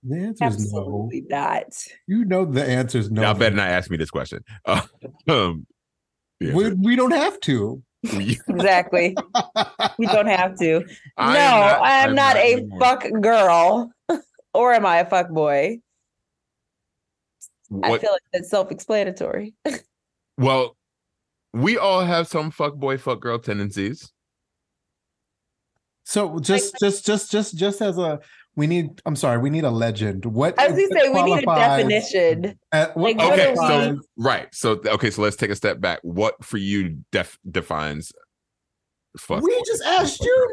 [0.07, 1.65] The answer is no Absolutely not.
[2.07, 4.45] you know the answer is no Y'all better not ask me this question.
[4.67, 4.83] Uh,
[5.29, 5.67] um,
[6.41, 7.83] the we, we don't have to
[8.13, 9.17] Exactly.
[9.99, 10.85] We don't have to.
[11.17, 12.81] I no, not- I am I'm not, a anymore.
[12.81, 13.93] fuck girl.
[14.55, 15.79] or am I a fuck boy?
[17.83, 19.55] I feel like that's self-explanatory.
[20.37, 20.77] Well,
[21.53, 24.11] we all have some fuck boy, fuck girl tendencies.
[26.05, 28.21] So just just just just just as a
[28.57, 30.25] we need I'm sorry, we need a legend.
[30.27, 32.59] What I was say we need a definition.
[32.73, 35.57] uh, what Like, Okay, are qualifies- we- so right, so okay, so let's take a
[35.57, 36.01] step back.
[36.03, 38.13] What for you def- defines
[39.19, 39.43] fuck?
[39.43, 40.53] we just asked you,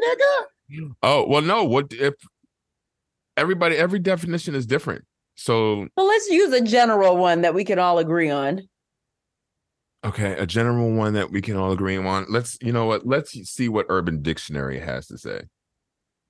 [0.70, 0.86] nigga.
[1.02, 1.64] Oh well, no.
[1.64, 2.14] What if
[3.36, 3.76] everybody?
[3.76, 5.04] Every definition is different.
[5.34, 8.62] So So let's use a general one that we can all agree on.
[10.04, 12.26] okay, a general one that we can all agree on.
[12.28, 13.06] Let's you know what?
[13.06, 15.42] Let's see what Urban Dictionary has to say.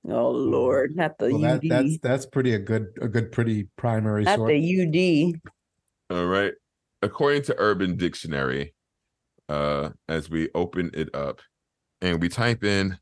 [0.09, 1.69] Oh Lord, not the Well, that, UD.
[1.69, 4.49] that's that's pretty a good a good pretty primary not source.
[4.49, 5.33] the
[6.09, 6.15] UD.
[6.17, 6.53] All right.
[7.01, 8.73] According to Urban Dictionary,
[9.49, 11.41] uh, as we open it up
[12.01, 12.97] and we type in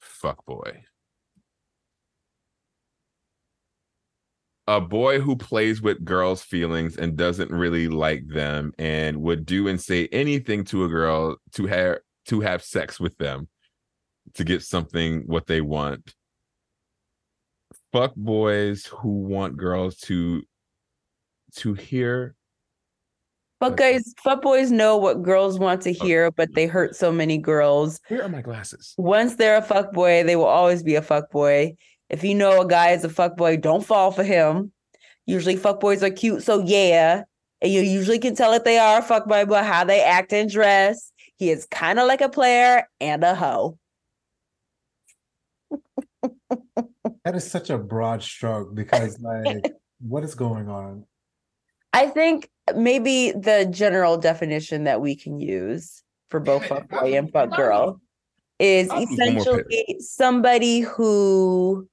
[0.00, 0.82] fuck boy.
[4.68, 9.66] A boy who plays with girls' feelings and doesn't really like them and would do
[9.66, 13.48] and say anything to a girl to have to have sex with them
[14.34, 16.14] to get something what they want.
[17.92, 20.42] Fuck boys who want girls to
[21.56, 22.34] to hear
[23.62, 27.38] Fuck guys, fuck boys know what girls want to hear, but they hurt so many
[27.38, 28.00] girls.
[28.08, 28.92] Where are my glasses?
[28.98, 31.76] Once they're a fuck boy, they will always be a fuck boy.
[32.10, 34.72] If you know a guy is a fuck boy, don't fall for him.
[35.26, 37.22] Usually fuck boys are cute, so yeah.
[37.60, 40.32] And you usually can tell if they are a fuck boy by how they act
[40.32, 41.12] and dress.
[41.36, 43.78] He is kind of like a player and a hoe.
[47.24, 51.04] That is such a broad stroke because, like, what is going on?
[51.92, 57.30] I think maybe the general definition that we can use for both fuck boy and
[57.30, 58.00] fuck girl
[58.58, 61.88] is I'll do one more essentially somebody who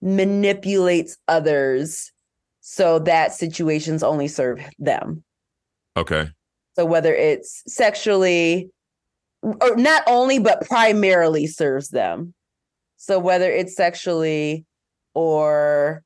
[0.00, 2.12] manipulates others
[2.60, 5.24] so that situations only serve them.
[5.96, 6.30] Okay.
[6.76, 8.70] So whether it's sexually
[9.42, 12.34] or not only but primarily serves them.
[12.98, 14.66] So whether it's sexually
[15.14, 16.02] or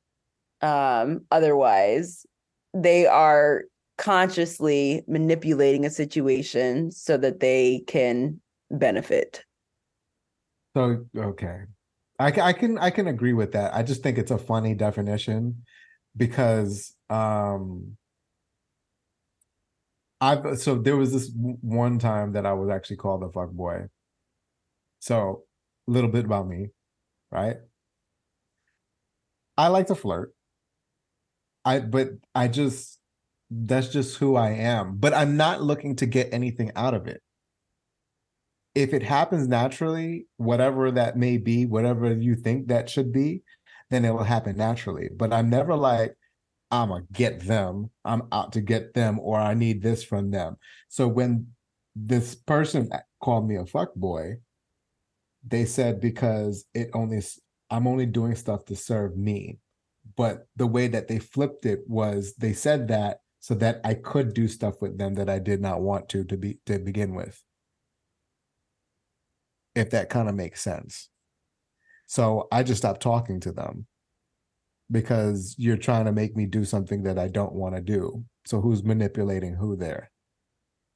[0.61, 2.25] um otherwise,
[2.73, 3.63] they are
[3.97, 8.39] consciously manipulating a situation so that they can
[8.71, 9.43] benefit.
[10.75, 11.61] So okay,
[12.19, 13.75] I I can I can agree with that.
[13.75, 15.63] I just think it's a funny definition
[16.15, 17.97] because um
[20.21, 23.87] I've so there was this one time that I was actually called a fuck boy.
[24.99, 25.43] So
[25.87, 26.69] a little bit about me,
[27.33, 27.57] right?
[29.57, 30.33] I like to flirt.
[31.65, 32.99] I but I just
[33.49, 34.97] that's just who I am.
[34.97, 37.21] But I'm not looking to get anything out of it
[38.75, 43.43] if it happens naturally, whatever that may be, whatever you think that should be,
[43.89, 45.09] then it will happen naturally.
[45.15, 46.15] But I'm never like,
[46.71, 50.57] I'm gonna get them, I'm out to get them, or I need this from them.
[50.89, 51.47] So when
[51.95, 52.89] this person
[53.21, 54.37] called me a fuck boy,
[55.43, 57.21] they said because it only
[57.69, 59.59] I'm only doing stuff to serve me.
[60.15, 64.33] But the way that they flipped it was they said that so that I could
[64.33, 67.43] do stuff with them that I did not want to to be to begin with
[69.75, 71.09] if that kind of makes sense.
[72.07, 73.87] So I just stopped talking to them
[74.91, 78.25] because you're trying to make me do something that I don't want to do.
[78.45, 80.11] So who's manipulating who there?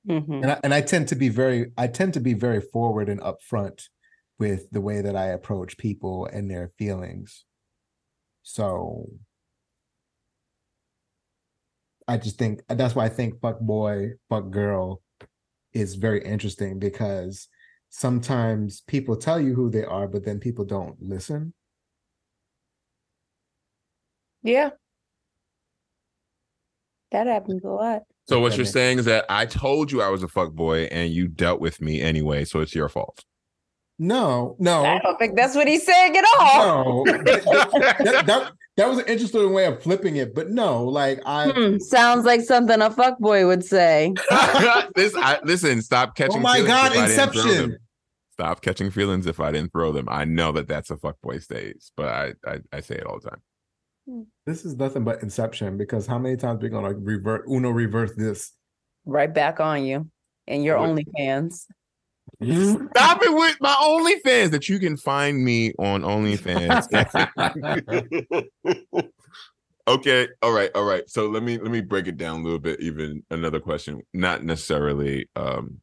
[0.07, 0.41] Mhm.
[0.41, 3.19] And I, and I tend to be very I tend to be very forward and
[3.21, 3.89] upfront
[4.39, 7.45] with the way that I approach people and their feelings.
[8.43, 9.09] So
[12.07, 15.01] I just think that's why I think fuck boy, fuck girl
[15.73, 17.47] is very interesting because
[17.89, 21.53] sometimes people tell you who they are, but then people don't listen.
[24.43, 24.69] Yeah.
[27.11, 28.03] That happens a lot.
[28.27, 31.11] So what you're saying is that I told you I was a fuck boy and
[31.11, 33.23] you dealt with me anyway, so it's your fault.
[33.99, 37.05] No, no, I don't think that's what he's saying at all.
[37.05, 37.05] no.
[37.05, 41.79] that, that, that was an interesting way of flipping it, but no, like I Hmm,
[41.79, 44.13] sounds like something a fuckboy would say.
[44.95, 47.51] this I listen, stop catching Oh my feelings god, if I didn't throw them.
[47.51, 47.77] Inception.
[48.33, 50.07] Stop catching feelings if I didn't throw them.
[50.09, 53.19] I know that that's a fuck boy stays, but I, I I say it all
[53.19, 53.41] the time.
[54.45, 58.53] This is nothing but Inception because how many times we gonna revert Uno reverse this?
[59.05, 60.07] Right back on you
[60.47, 60.91] and your What?
[60.91, 61.65] OnlyFans.
[62.41, 66.88] Stop it with my OnlyFans that you can find me on OnlyFans.
[69.88, 71.09] okay, all right, all right.
[71.09, 72.80] So let me let me break it down a little bit.
[72.80, 75.82] Even another question, not necessarily um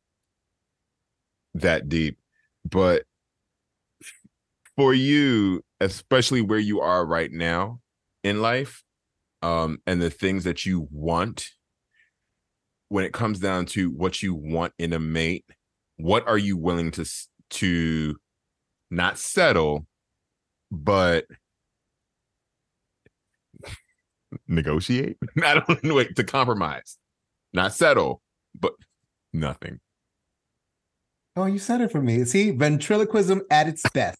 [1.54, 2.18] that deep,
[2.64, 3.04] but
[4.76, 7.80] for you, especially where you are right now
[8.22, 8.82] in life,
[9.42, 11.50] um, and the things that you want,
[12.88, 15.44] when it comes down to what you want in a mate,
[15.96, 17.04] what are you willing to
[17.50, 18.16] to
[18.90, 19.86] not settle,
[20.70, 21.26] but
[24.48, 25.16] negotiate?
[25.44, 26.98] I don't know, wait, to compromise,
[27.52, 28.22] not settle,
[28.58, 28.74] but
[29.32, 29.80] nothing.
[31.36, 32.24] Oh, you said it for me.
[32.24, 34.18] See, ventriloquism at its best.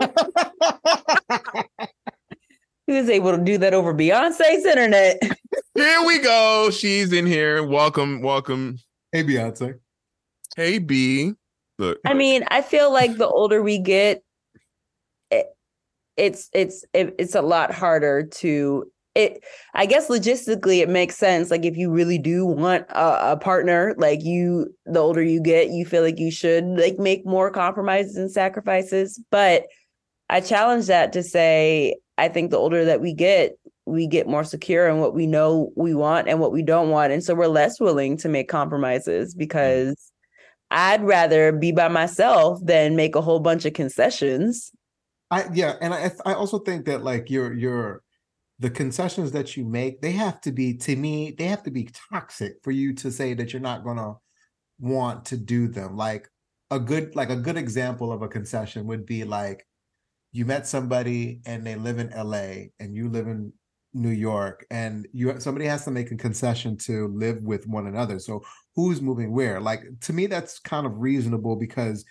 [2.86, 5.20] He was able to do that over Beyonce's internet.
[5.74, 6.70] Here we go.
[6.70, 7.66] She's in here.
[7.66, 8.78] Welcome, welcome.
[9.10, 9.80] hey, Beyonce.
[10.56, 11.34] Hey B.
[11.78, 14.22] Look, I mean, I feel like the older we get,
[15.30, 15.46] it,
[16.16, 19.44] it's it's it, it's a lot harder to it.
[19.74, 21.50] I guess logistically, it makes sense.
[21.50, 25.68] Like if you really do want a, a partner, like you, the older you get,
[25.68, 29.22] you feel like you should like make more compromises and sacrifices.
[29.30, 29.64] But
[30.30, 34.42] I challenge that to say, I think the older that we get, we get more
[34.42, 37.46] secure in what we know we want and what we don't want, and so we're
[37.46, 39.38] less willing to make compromises hmm.
[39.38, 40.12] because.
[40.70, 44.72] I'd rather be by myself than make a whole bunch of concessions.
[45.30, 48.02] I yeah, and I I also think that like your your
[48.58, 51.88] the concessions that you make, they have to be to me, they have to be
[52.10, 54.14] toxic for you to say that you're not gonna
[54.78, 55.96] want to do them.
[55.96, 56.28] Like
[56.70, 59.66] a good like a good example of a concession would be like
[60.32, 63.52] you met somebody and they live in LA and you live in
[63.96, 68.18] New York and you somebody has to make a concession to live with one another.
[68.18, 68.42] So
[68.74, 69.60] who's moving where?
[69.60, 72.04] Like to me that's kind of reasonable because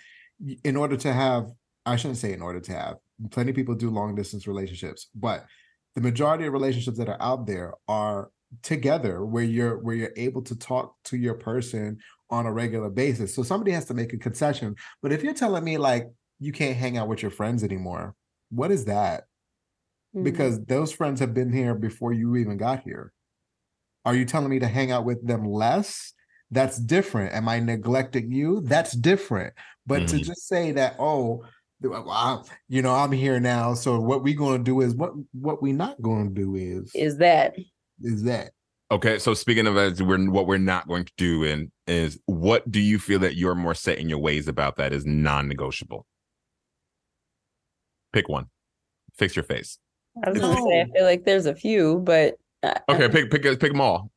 [0.64, 1.52] in order to have
[1.86, 2.98] I shouldn't say in order to have
[3.30, 5.46] plenty of people do long distance relationships, but
[5.94, 8.32] the majority of relationships that are out there are
[8.64, 12.00] together where you're where you're able to talk to your person
[12.32, 13.34] on a regular basis.
[13.34, 14.76] So somebody has to make a concession.
[15.04, 16.10] But if you're telling me like
[16.40, 18.16] you can't hang out with your friends anymore,
[18.50, 19.26] what is that?
[20.16, 20.24] Mhm.
[20.24, 23.12] Because those friends have been here before you even got here.
[24.06, 26.14] Are you telling me to hang out with them less?
[26.52, 27.34] That's different.
[27.34, 28.62] Am I neglecting you?
[28.62, 29.54] That's different.
[29.86, 30.24] But to Mhm.
[30.24, 31.44] just say that, oh,
[31.82, 33.74] well, I- you know, I'm here now.
[33.74, 37.56] So what we gonna do is what what we not gonna do is is that
[38.02, 38.52] is that
[38.92, 42.70] Okay, so speaking of as we're what we're not going to do and is what
[42.70, 46.06] do you feel that you're more set in your ways about that is non-negotiable?
[48.14, 48.46] Pick one.
[49.18, 49.80] Fix your face.
[50.24, 53.44] I was gonna say I feel like there's a few, but uh, Okay, pick pick
[53.44, 54.12] pick them all.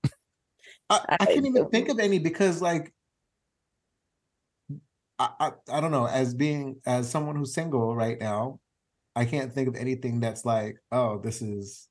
[0.90, 2.92] I, I I can't even think of any because like
[5.18, 8.60] I, I I don't know as being as someone who's single right now,
[9.16, 11.88] I can't think of anything that's like, oh, this is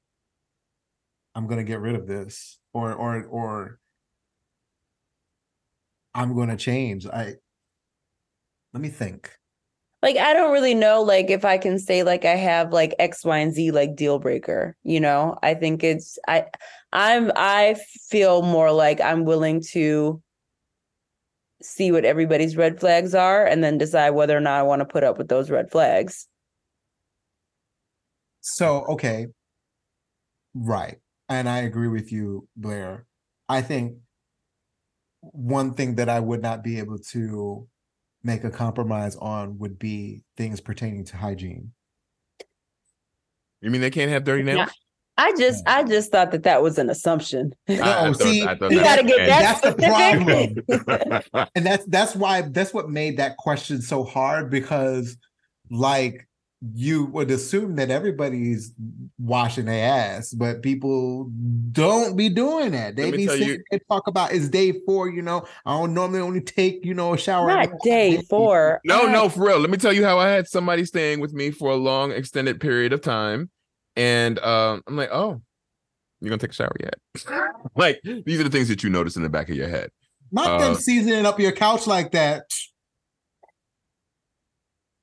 [1.35, 3.79] I'm gonna get rid of this or or or
[6.13, 7.05] I'm gonna change.
[7.05, 7.35] I
[8.73, 9.31] let me think.
[10.01, 13.25] Like I don't really know like if I can say like I have like X,
[13.25, 15.37] Y, and Z like deal breaker, you know.
[15.41, 16.45] I think it's I
[16.93, 17.75] I'm I
[18.09, 20.21] feel more like I'm willing to
[21.61, 24.85] see what everybody's red flags are and then decide whether or not I want to
[24.85, 26.27] put up with those red flags.
[28.41, 29.27] So okay,
[30.53, 33.05] right, and I agree with you, Blair.
[33.49, 33.97] I think
[35.21, 37.67] one thing that I would not be able to
[38.27, 41.71] make a compromise on would be things pertaining to hygiene.
[43.61, 44.69] You mean they can't have dirty nails?
[45.19, 47.53] I just I just thought that that was an assumption.
[47.69, 51.47] I- I No, thought- see, thought You gotta get that That's the problem.
[51.55, 55.17] And that's that's why that's what made that question so hard because
[55.71, 56.27] like
[56.73, 58.73] you would assume that everybody's
[59.19, 61.29] washing their ass, but people
[61.71, 62.95] don't be doing that.
[62.95, 65.45] They be tell sitting you- they talk about it's day four, you know.
[65.65, 67.47] I don't normally only take, you know, a shower.
[67.47, 68.81] Not every day day." four.
[68.85, 69.59] No, I- no, for real.
[69.59, 72.59] Let me tell you how I had somebody staying with me for a long, extended
[72.59, 73.51] period of time,
[73.95, 75.39] and um, I'm like, "Oh,
[76.21, 76.95] you're gonna take a shower yet?"
[77.75, 79.91] like these are the things that you notice in the back of your head.
[80.31, 82.45] Not them Uh, seasoning up your couch like that.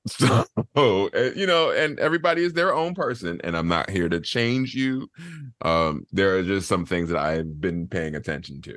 [0.77, 4.21] So, uh, you know, and everybody is their own person, and I'm not here to
[4.21, 5.09] change you.
[5.63, 8.77] Um, there are just some things that I've been paying attention to.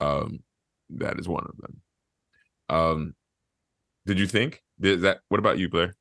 [0.00, 0.40] Um,
[0.90, 1.80] that is one of them.
[2.68, 3.14] Um,
[4.06, 4.62] did you think?
[4.80, 5.20] Did that?
[5.28, 5.94] What about you, Blair?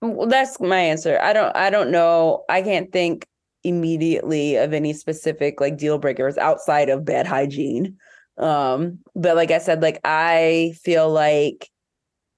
[0.00, 1.18] Well, that's my answer.
[1.20, 2.44] I don't I don't know.
[2.48, 3.26] I can't think
[3.64, 7.96] immediately of any specific like deal breakers outside of bad hygiene.
[8.36, 11.70] Um, but like I said, like I feel like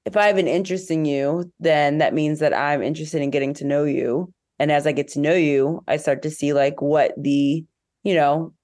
[0.06, 3.52] if I have an interest in you, then that means that I'm interested in getting
[3.54, 4.32] to know you.
[4.58, 7.64] And as I get to know you, I start to see like what the,
[8.04, 8.54] you know,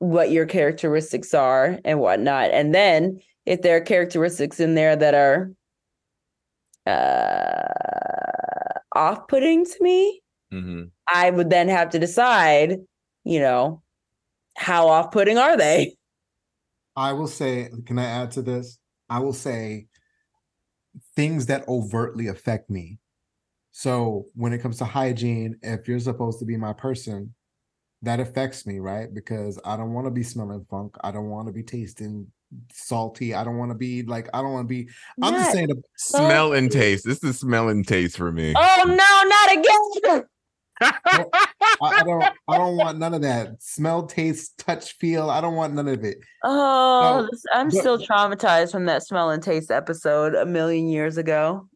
[0.00, 2.50] what your characteristics are and whatnot.
[2.50, 5.52] And then if there are characteristics in there that are
[6.86, 10.20] uh off-putting to me
[10.52, 10.82] Mm-hmm.
[11.12, 12.76] i would then have to decide
[13.24, 13.82] you know
[14.56, 15.96] how off-putting are they
[16.96, 18.78] I will say, can I add to this?
[19.10, 19.86] I will say
[21.16, 22.98] things that overtly affect me.
[23.72, 27.34] So when it comes to hygiene, if you're supposed to be my person,
[28.02, 29.12] that affects me, right?
[29.12, 30.94] Because I don't want to be smelling funk.
[31.02, 32.26] I don't want to be tasting
[32.72, 33.34] salty.
[33.34, 34.88] I don't want to be like, I don't want to be.
[35.22, 37.04] I'm just saying, the, Smell and taste.
[37.04, 38.54] This is smell and taste for me.
[38.56, 40.24] oh no not again
[40.80, 41.24] I,
[41.82, 42.22] I don't.
[42.48, 43.62] I don't want none of that.
[43.62, 45.30] Smell, taste, touch, feel.
[45.30, 46.18] I don't want none of it.
[46.42, 50.88] oh No, this- i'm but- still traumatized from that smell and taste episode a million
[50.88, 51.68] years ago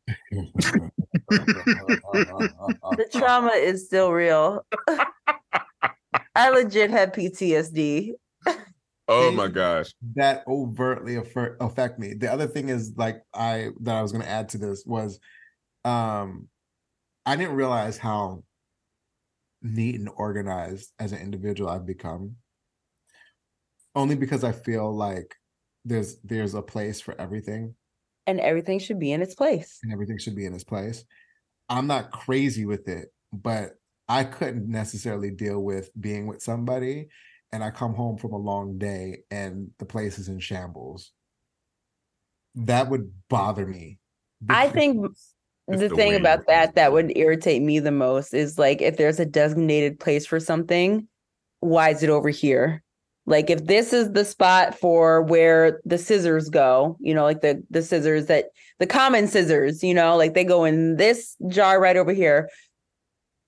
[1.31, 4.65] the trauma is still real
[6.35, 8.13] i legit had ptsd
[9.09, 9.91] oh my gosh.
[10.17, 12.13] that overtly affer- affect me.
[12.15, 15.19] The other thing is like I that I was going to add to this was
[15.85, 16.49] um
[17.25, 18.43] I didn't realize how
[19.63, 22.37] neat and organized as an individual I've become.
[23.95, 25.35] Only because I feel like
[25.85, 27.75] there's there's a place for everything
[28.27, 31.05] and everything should be in its place and everything should be in its place.
[31.69, 33.73] I'm not crazy with it, but
[34.09, 37.09] I couldn't necessarily deal with being with somebody
[37.53, 41.13] and I come home from a long day and the place is in shambles.
[42.55, 43.99] That would bother me.
[44.49, 45.07] I think
[45.69, 49.21] the the thing about that that would irritate me the most is like if there's
[49.21, 51.07] a designated place for something,
[51.61, 52.83] why is it over here?
[53.27, 57.63] Like if this is the spot for where the scissors go, you know, like the
[57.69, 58.47] the scissors that
[58.79, 62.49] the common scissors, you know, like they go in this jar right over here.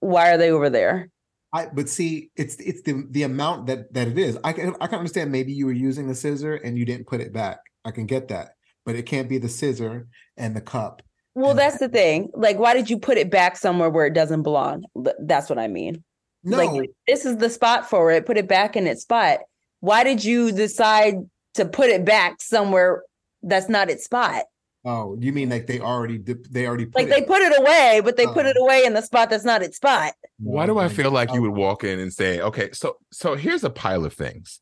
[0.01, 1.09] Why are they over there?
[1.55, 4.37] I but see, it's it's the the amount that that it is.
[4.45, 7.21] I can I can understand maybe you were using the scissor and you didn't put
[7.23, 7.59] it back.
[7.85, 8.51] I can get that,
[8.85, 11.01] but it can't be the scissor and the cup.
[11.35, 12.31] Well, that's the thing.
[12.35, 14.85] Like, why did you put it back somewhere where it doesn't belong?
[15.21, 16.03] That's what I mean.
[16.43, 18.27] No, Like, this is the spot for it.
[18.27, 19.41] Put it back in its spot.
[19.81, 21.17] Why did you decide
[21.55, 23.03] to put it back somewhere
[23.43, 24.45] that's not its spot?
[24.87, 28.01] oh, you mean like they already dip- they already put Like they put it away,
[28.03, 28.49] but they put oh.
[28.49, 28.65] it Oh.
[28.65, 30.15] away in the spot that's not its spot.
[30.39, 33.63] Why do I feel like you would walk in and say, "Okay, so so here's
[33.63, 34.59] a pile of things.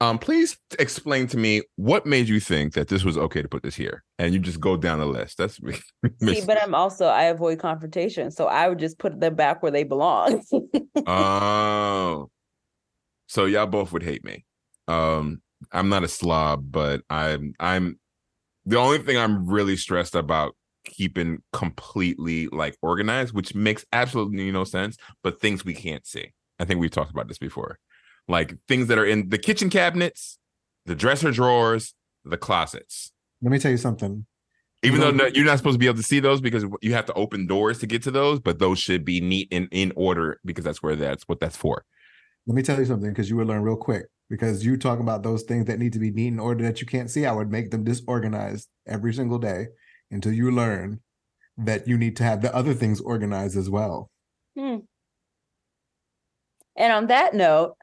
[0.00, 3.62] Um, please explain to me what made you think that this was okay to put
[3.62, 5.38] this here?" And you just go down the list.
[5.38, 5.76] That's me.
[6.22, 9.72] See, but I'm also I avoid confrontation, so I would just put them back where
[9.72, 10.42] they belong.
[11.06, 12.30] oh,
[13.26, 14.44] so y'all both would hate me.
[14.88, 15.40] Um,
[15.72, 17.98] I'm not a slob, but I'm I'm
[18.66, 24.64] the only thing I'm really stressed about keeping completely like organized, which makes absolutely no
[24.64, 26.32] sense, but things we can't see.
[26.58, 27.78] I think we've talked about this before.
[28.28, 30.38] Like things that are in the kitchen cabinets,
[30.84, 33.12] the dresser drawers, the closets.
[33.42, 34.26] Let me tell you something.
[34.82, 37.06] Even though no, you're not supposed to be able to see those because you have
[37.06, 40.38] to open doors to get to those, but those should be neat and in order
[40.44, 41.84] because that's where that's what that's for.
[42.46, 44.06] Let me tell you something because you would learn real quick.
[44.28, 46.86] Because you talk about those things that need to be neat in order that you
[46.86, 49.66] can't see, I would make them disorganized every single day
[50.10, 51.00] until you learn
[51.58, 54.10] that you need to have the other things organized as well.
[54.58, 54.78] Hmm.
[56.76, 57.76] And on that note,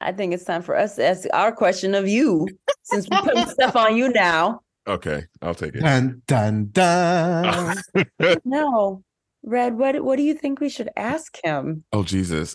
[0.00, 2.46] I think it's time for us to ask our question of you,
[2.84, 4.60] since we're putting stuff on you now.
[4.86, 5.80] Okay, I'll take it.
[5.80, 7.76] Dun dun dun.
[8.44, 9.02] No,
[9.42, 11.84] Red, what what do you think we should ask him?
[11.92, 12.54] oh Jesus.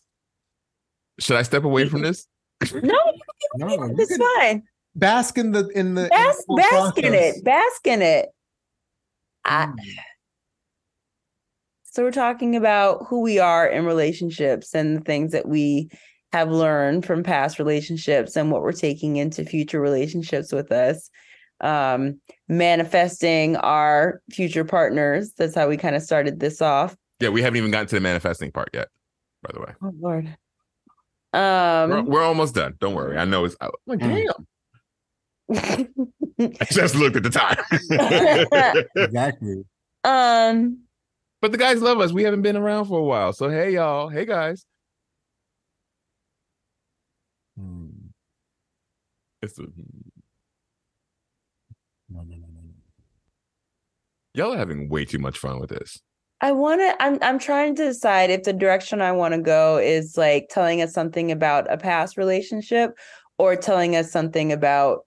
[1.19, 2.25] Should I step away from this?
[2.73, 2.79] No,
[3.57, 4.63] no, you it's fine.
[4.95, 7.43] bask in the in the in Bask, the whole bask in it.
[7.43, 8.29] Bask in it.
[9.45, 9.75] I, Mm.
[11.83, 15.89] so we're talking about who we are in relationships and the things that we
[16.33, 21.09] have learned from past relationships and what we're taking into future relationships with us.
[21.61, 22.19] Um,
[22.49, 25.31] manifesting our future partners.
[25.37, 26.97] That's how we kind of started this off.
[27.19, 28.89] Yeah, we haven't even gotten to the manifesting part yet,
[29.43, 29.73] by the way.
[29.81, 30.35] Oh Lord.
[31.33, 32.73] We're, Um we're almost done.
[32.79, 33.17] Don't worry.
[33.17, 33.79] I know it's out.
[33.85, 34.25] Like, Mm.
[35.49, 35.87] damn.
[36.61, 37.57] I just looked at the time.
[38.95, 39.63] Exactly.
[40.03, 40.79] um
[41.41, 42.11] but the guys love us.
[42.11, 43.33] We haven't been around for a while.
[43.33, 44.09] So hey y'all.
[44.09, 44.65] Hey guys.
[49.43, 49.67] It's a, No,
[52.09, 52.69] no, no, no, no.
[54.33, 55.99] y'all are having way too much fun with this.
[56.39, 59.77] I want to I'm I'm trying to decide if the direction I want to go
[59.77, 62.91] is like telling us something about a past relationship
[63.37, 64.99] or telling us something about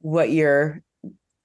[0.00, 0.82] what you're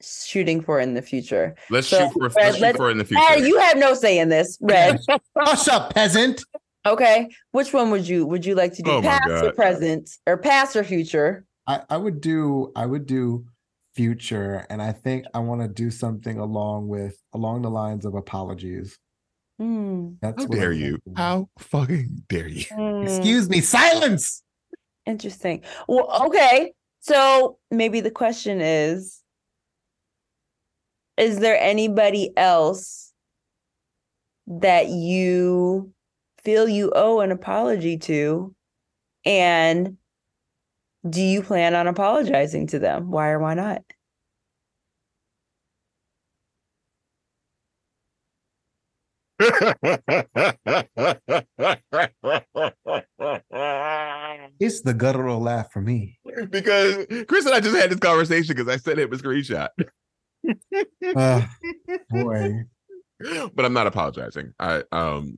[0.02, 1.56] shooting for in the future.
[1.70, 3.24] Let's So, shoot for Red, let's shoot let's- for in the future.
[3.24, 5.00] Hey, you have no say in this, Red.
[5.38, 6.44] Hush up, peasant.
[6.88, 7.30] okay.
[7.52, 8.90] Which one would you would you like to do?
[8.92, 11.46] Oh past or present or past or future?
[11.72, 13.46] I, I would do I would do
[13.96, 18.14] future and I think I want to do something along with along the lines of
[18.14, 19.00] apologies.
[19.58, 20.14] Hmm.
[20.22, 20.92] That's How what I'm dare you?
[20.92, 21.14] thinking.
[21.16, 22.66] How fucking dare you?
[22.76, 23.04] Hmm.
[23.04, 24.44] Excuse me, silence.
[25.06, 25.64] Interesting.
[25.88, 26.74] Well, okay.
[27.00, 29.22] So maybe the question is
[31.16, 33.14] Is there anybody else
[34.48, 35.94] that you
[36.44, 38.54] feel you owe an apology to?
[39.24, 39.98] And
[41.10, 43.12] do you plan on apologizing to them?
[43.12, 43.82] Why or why not?
[54.60, 56.20] It's the guttural laugh for me.
[56.50, 59.70] because Chris and I just had this conversation because I sent him a screenshot.
[61.16, 61.42] Uh,
[62.12, 62.66] boy.
[63.54, 64.54] but I'm not apologizing.
[64.60, 65.38] I um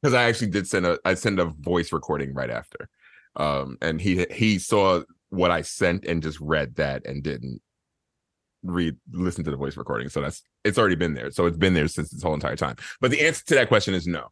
[0.00, 2.88] because I actually did send a I sent a voice recording right after.
[3.36, 7.60] Um and he he saw what I sent and just read that and didn't
[8.62, 10.08] read listen to the voice recording.
[10.08, 11.30] So that's it's already been there.
[11.30, 12.76] So it's been there since this whole entire time.
[13.00, 14.28] But the answer to that question is no.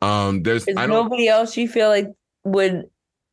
[0.00, 2.08] Um there's Is I don't nobody else you feel like
[2.44, 2.84] would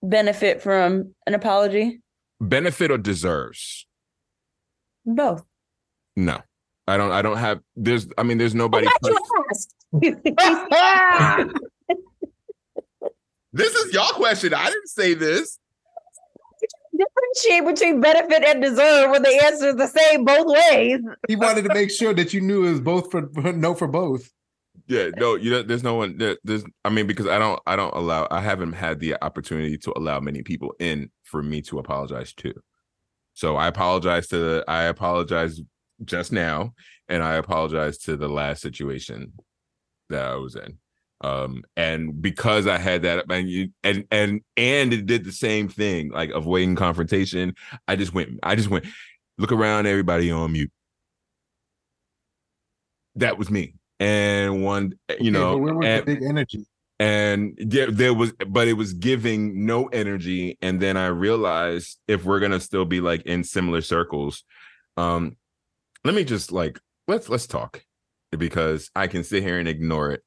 [0.04, 2.02] benefit from an apology?
[2.42, 3.86] benefit or deserves.
[5.06, 5.46] Both.
[6.16, 6.40] No.
[6.88, 9.20] I don't I don't have there's I mean there's nobody Why'd you
[9.52, 9.70] ask?
[13.54, 14.54] This is your question.
[14.54, 15.60] I didn't say this.
[16.92, 21.00] Differentiate between benefit and deserve when the answer is the same both ways.
[21.28, 23.88] He wanted to make sure that you knew it was both for, for no for
[23.88, 24.32] both.
[24.88, 27.76] Yeah, no, you know, there's no one there, there's I mean, because I don't I
[27.76, 31.80] don't allow I haven't had the opportunity to allow many people in for me to
[31.80, 32.54] apologize to.
[33.34, 35.62] So I apologize to the I apologize
[36.04, 36.74] just now
[37.08, 39.34] and I apologize to the last situation
[40.10, 40.78] that I was in.
[41.22, 45.70] Um and because I had that and you and and and it did the same
[45.70, 47.54] thing, like avoiding confrontation.
[47.88, 48.86] I just went I just went
[49.38, 50.72] look around everybody on mute.
[53.16, 53.76] That was me.
[54.00, 56.66] And one, you know, where was and- the big energy?
[57.02, 62.24] and there, there was but it was giving no energy and then i realized if
[62.24, 64.44] we're gonna still be like in similar circles
[64.98, 65.36] um
[66.06, 67.84] let me just like let's let's talk
[68.38, 70.22] because i can sit here and ignore it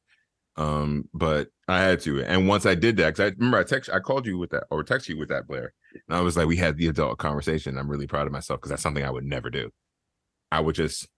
[0.57, 3.90] um but i had to and once i did that because i remember i text
[3.92, 5.72] i called you with that or text you with that blair
[6.09, 8.70] and i was like we had the adult conversation i'm really proud of myself because
[8.70, 9.68] that's something i would never do
[10.52, 11.09] i would just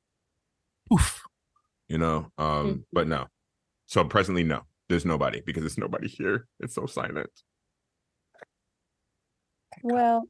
[0.92, 1.22] oof
[1.88, 3.26] you know um but no
[3.86, 6.46] so presently no there's nobody because there's nobody here.
[6.60, 7.30] It's so silent.
[9.82, 10.24] Well,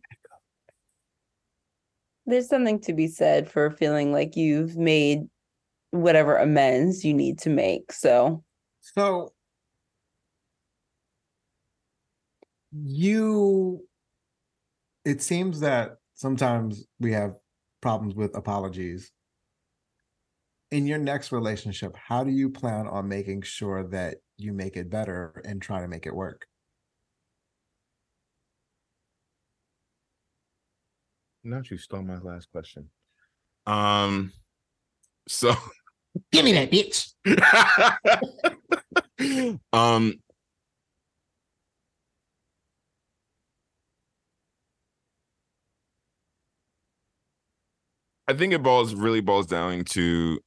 [2.25, 5.29] there's something to be said for feeling like you've made
[5.91, 7.93] whatever amends you need to make.
[7.93, 8.43] So,
[8.95, 9.33] So
[12.73, 13.85] you
[15.05, 17.35] it seems that sometimes we have
[17.81, 19.11] problems with apologies.
[20.71, 24.91] In your next relationship, how do you plan on making sure that you make it
[24.91, 26.47] better and try to make it work?
[31.45, 32.91] Now you stole my last question.
[33.67, 34.33] Um,
[35.29, 35.55] so
[36.33, 37.13] Give me that bitch.
[39.73, 40.15] um,
[48.29, 50.41] I think it boils really boils down to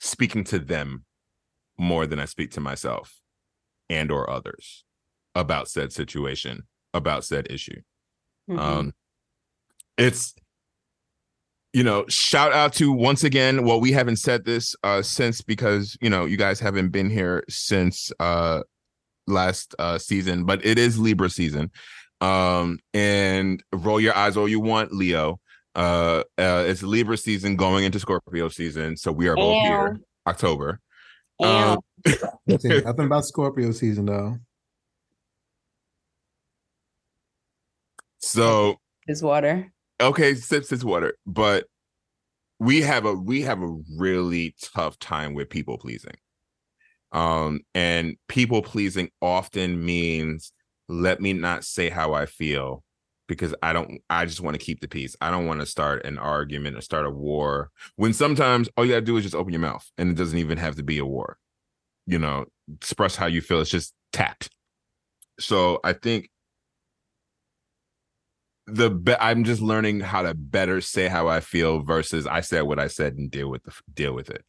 [0.00, 1.04] speaking to them
[1.78, 3.20] more than I speak to myself
[3.88, 4.84] and or others
[5.34, 6.64] about said situation,
[6.94, 7.80] about said issue.
[8.48, 8.58] mhm.
[8.58, 8.92] Um,
[9.96, 10.34] it's
[11.74, 13.64] you know, shout out to once again.
[13.64, 17.42] Well, we haven't said this uh since because you know you guys haven't been here
[17.48, 18.62] since uh
[19.26, 21.72] last uh season, but it is Libra season.
[22.20, 25.40] Um, and roll your eyes all you want, Leo.
[25.74, 30.00] Uh, uh it's Libra season going into Scorpio season, so we are both here.
[30.28, 30.80] October.
[31.42, 31.80] Um,
[32.46, 34.38] nothing about Scorpio season though.
[38.20, 38.76] so
[39.08, 39.73] is water.
[40.00, 41.66] Okay sips his water but
[42.58, 46.14] we have a we have a really tough time with people pleasing.
[47.12, 50.52] Um and people pleasing often means
[50.88, 52.82] let me not say how i feel
[53.26, 55.16] because i don't i just want to keep the peace.
[55.20, 58.92] I don't want to start an argument or start a war when sometimes all you
[58.92, 61.06] gotta do is just open your mouth and it doesn't even have to be a
[61.06, 61.38] war.
[62.06, 64.50] You know express how you feel it's just tact.
[65.40, 66.30] So i think
[68.66, 72.62] the be- I'm just learning how to better say how I feel versus I said
[72.62, 74.44] what I said and deal with the deal with it.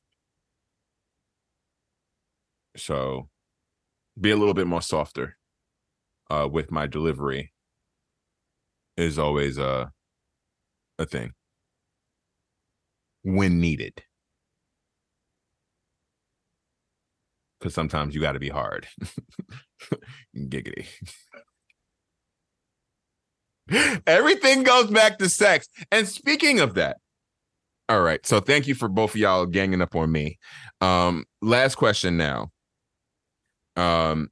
[2.78, 3.30] So
[4.20, 5.38] be a little bit more softer
[6.32, 7.54] uh with my delivery
[8.98, 9.92] is always a
[11.00, 11.34] a thing
[13.24, 14.04] when needed.
[17.62, 18.88] Cuz sometimes you got to be hard.
[20.36, 20.88] Giggity.
[24.08, 25.68] Everything goes back to sex.
[25.92, 26.98] And speaking of that,
[27.88, 28.26] all right.
[28.26, 30.40] So thank you for both of y'all ganging up on me.
[30.82, 32.50] Um, last question now.
[33.76, 34.30] Um,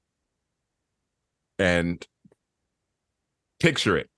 [1.60, 2.05] and
[3.60, 4.10] picture it.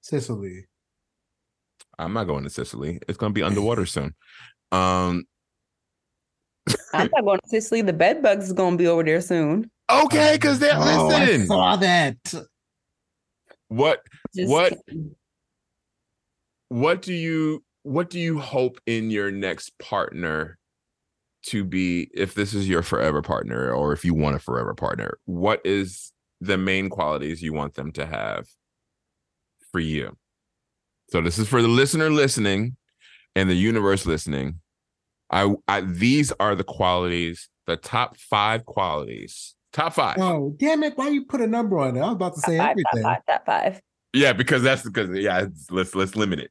[0.00, 0.66] Sicily.
[1.98, 3.00] I'm not going to Sicily.
[3.08, 4.14] It's going to be underwater soon.
[4.72, 5.24] Um,
[6.92, 7.82] I'm not going to Sicily.
[7.82, 9.70] The bed bugs is going to be over there soon.
[9.90, 12.16] okay, because they're Oh, I saw that.
[13.70, 14.02] What
[14.34, 14.74] Just What?
[14.88, 15.14] kidding.
[16.68, 20.58] what do you what do you hope in your next partner
[21.46, 25.18] to be if this is your forever partner or if you want a forever partner
[25.24, 28.46] what is the main qualities you want them to have
[29.72, 30.16] for you
[31.10, 32.76] so this is for the listener listening
[33.36, 34.60] and the universe listening
[35.30, 40.94] i, I these are the qualities the top five qualities top five Oh, damn it.
[40.96, 42.00] Why you put a number on it?
[42.00, 43.80] I was about to Top say five, top five, top five.
[44.12, 46.50] yeah because that's because yeah let's let's limit it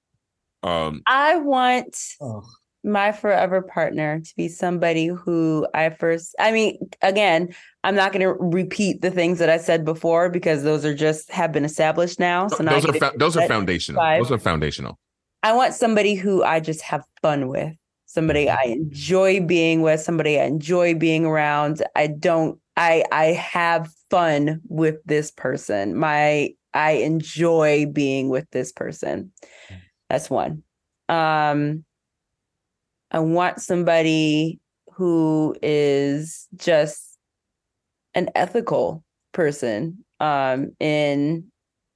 [0.63, 2.43] um I want Oh,
[2.83, 8.21] my forever partner to be somebody who I first, I mean, again, I'm not going
[8.21, 12.19] to repeat the things that I said before because those are just have been established
[12.21, 12.47] now.
[12.47, 13.99] So now those I are get fo- to those are foundational.
[14.01, 14.21] five.
[14.23, 14.97] Those are foundational.
[15.43, 17.73] I want somebody who I just have fun with,
[18.05, 21.81] somebody I enjoy being with, somebody I enjoy being around.
[21.97, 25.97] I don't I I have fun with this person.
[25.97, 29.33] My I enjoy being with this person.
[30.09, 30.63] That's one.
[31.09, 31.83] Um
[33.11, 34.61] I want somebody
[34.93, 37.17] who is just
[38.15, 39.03] an ethical
[39.33, 41.45] person um in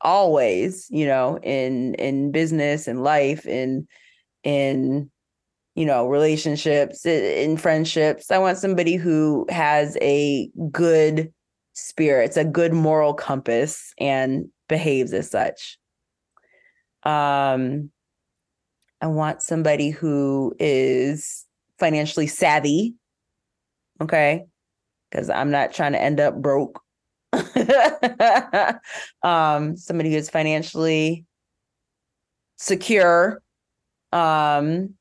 [0.02, 3.88] always you know in in business and life in
[4.44, 5.10] in
[5.76, 8.32] you know relationships in friendships.
[8.32, 11.34] I want somebody who has a good
[11.74, 15.78] spirits a good moral compass and behaves as such.
[17.04, 17.90] Um
[19.02, 21.46] i want somebody who is
[21.78, 22.94] financially savvy
[24.02, 24.46] okay?
[25.12, 26.80] Because i'm not trying to end up broke.
[29.24, 31.26] Um somebody who's financially
[32.58, 33.42] secure
[34.12, 34.94] um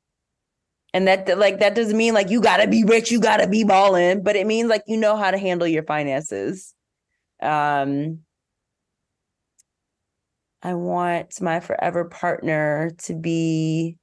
[0.93, 4.23] and that like that doesn't mean like you gotta be rich you gotta be balling
[4.23, 6.73] but it means like you know how to handle your finances
[7.41, 8.19] um
[10.61, 13.97] i want my forever partner to be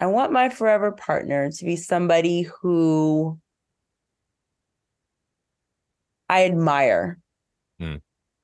[0.00, 3.38] I want my forever partner to be somebody who
[6.28, 7.18] I admire.
[7.78, 7.96] Hmm.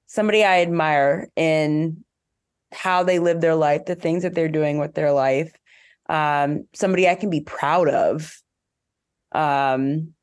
[0.07, 2.03] Somebody I admire in
[2.73, 5.53] how they live their life, the things that they're doing with their life.
[6.09, 8.37] Um, somebody I can be proud of.
[9.33, 10.15] Um,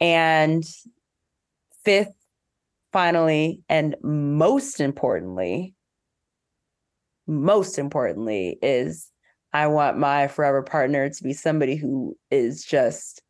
[0.00, 0.64] and
[1.84, 2.14] fifth,
[2.92, 5.74] finally, and most importantly,
[7.26, 9.10] most importantly, is
[9.52, 13.22] I want my forever partner to be somebody who is just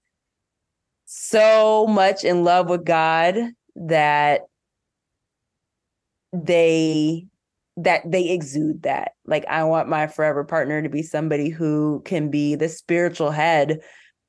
[1.05, 3.37] so much in love with God
[3.77, 4.43] that
[6.33, 7.27] they
[7.77, 9.13] that they exude that.
[9.27, 13.81] Like I want my forever partner to be somebody who can be the spiritual head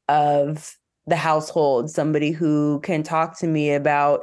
[0.07, 0.75] of
[1.07, 4.21] the household, somebody who can talk to me about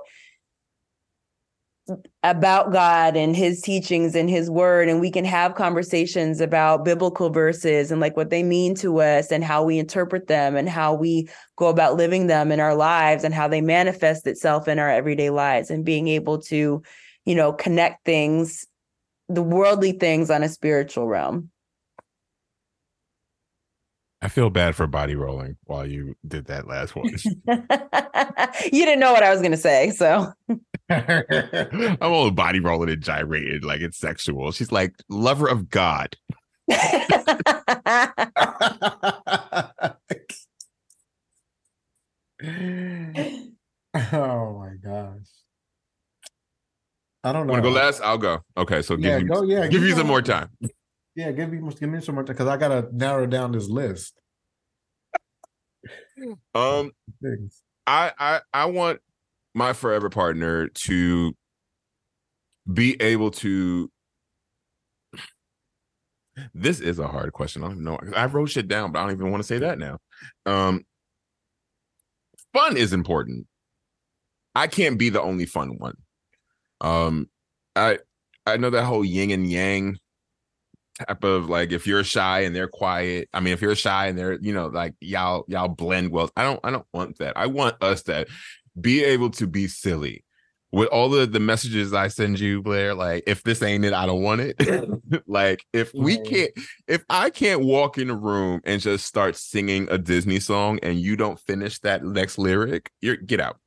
[2.23, 7.28] about God and his teachings and his word and we can have conversations about biblical
[7.28, 10.94] verses and like what they mean to us and how we interpret them and how
[10.94, 14.89] we go about living them in our lives and how they manifest itself in our
[14.89, 16.81] everyday lives and being able to
[17.24, 18.65] you know connect things
[19.34, 21.50] the worldly things on a spiritual realm
[24.22, 27.06] I feel bad for body rolling while you did that last one.
[28.72, 30.32] you didn't know what I was going to say so
[30.88, 34.52] I'm all body rolling and gyrated like it's sexual.
[34.52, 36.16] She's like lover of God.
[36.70, 36.76] oh
[44.59, 45.41] my gosh.
[47.24, 47.53] I don't know.
[47.53, 48.01] Want to go last?
[48.03, 48.40] I'll go.
[48.57, 49.43] Okay, so give Yeah, you go.
[49.43, 50.49] Yeah, give keep you some more time.
[51.15, 54.15] Yeah, give me give me some more time because I gotta narrow down this list.
[56.55, 56.90] Um,
[57.23, 57.62] Things.
[57.86, 59.01] I I I want
[59.55, 61.35] my forever partner to
[62.73, 63.90] be able to.
[66.55, 67.62] This is a hard question.
[67.62, 67.99] I don't know.
[68.16, 69.99] I wrote shit down, but I don't even want to say that now.
[70.47, 70.85] Um,
[72.55, 73.47] fun is important.
[74.55, 75.97] I can't be the only fun one.
[76.82, 77.30] Um,
[77.74, 77.98] I
[78.46, 79.98] I know that whole yin and yang
[80.98, 83.28] type of like if you're shy and they're quiet.
[83.32, 86.30] I mean, if you're shy and they're you know like y'all y'all blend well.
[86.36, 87.36] I don't I don't want that.
[87.36, 88.26] I want us to
[88.78, 90.24] be able to be silly
[90.70, 92.94] with all the the messages I send you, Blair.
[92.94, 94.56] Like if this ain't it, I don't want it.
[95.26, 96.50] like if we can't
[96.88, 100.98] if I can't walk in a room and just start singing a Disney song and
[100.98, 103.59] you don't finish that next lyric, you're get out.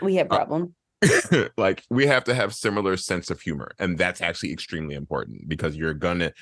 [0.00, 0.74] we have problem
[1.56, 5.76] like we have to have similar sense of humor and that's actually extremely important because
[5.76, 6.32] you're gonna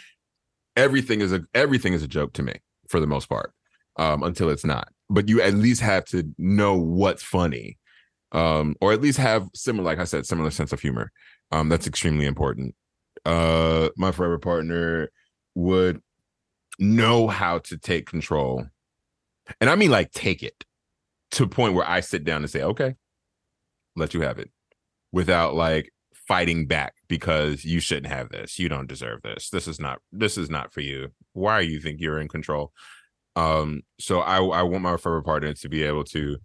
[0.76, 2.54] everything is a everything is a joke to me
[2.88, 3.52] for the most part
[3.96, 4.88] um until it's not.
[5.10, 7.78] But you at least have to know what's funny
[8.32, 11.10] um or at least have similar like i said similar sense of humor.
[11.50, 12.74] Um that's extremely important.
[13.24, 15.10] Uh my forever partner
[15.54, 16.00] would
[16.78, 18.66] know how to take control
[19.60, 20.64] and i mean like take it
[21.30, 22.94] to a point where i sit down and say okay
[23.96, 24.50] let you have it
[25.12, 25.90] without like
[26.28, 30.38] fighting back because you shouldn't have this you don't deserve this this is not this
[30.38, 32.72] is not for you why you think you're in control
[33.36, 36.36] um so i i want my forever partner to be able to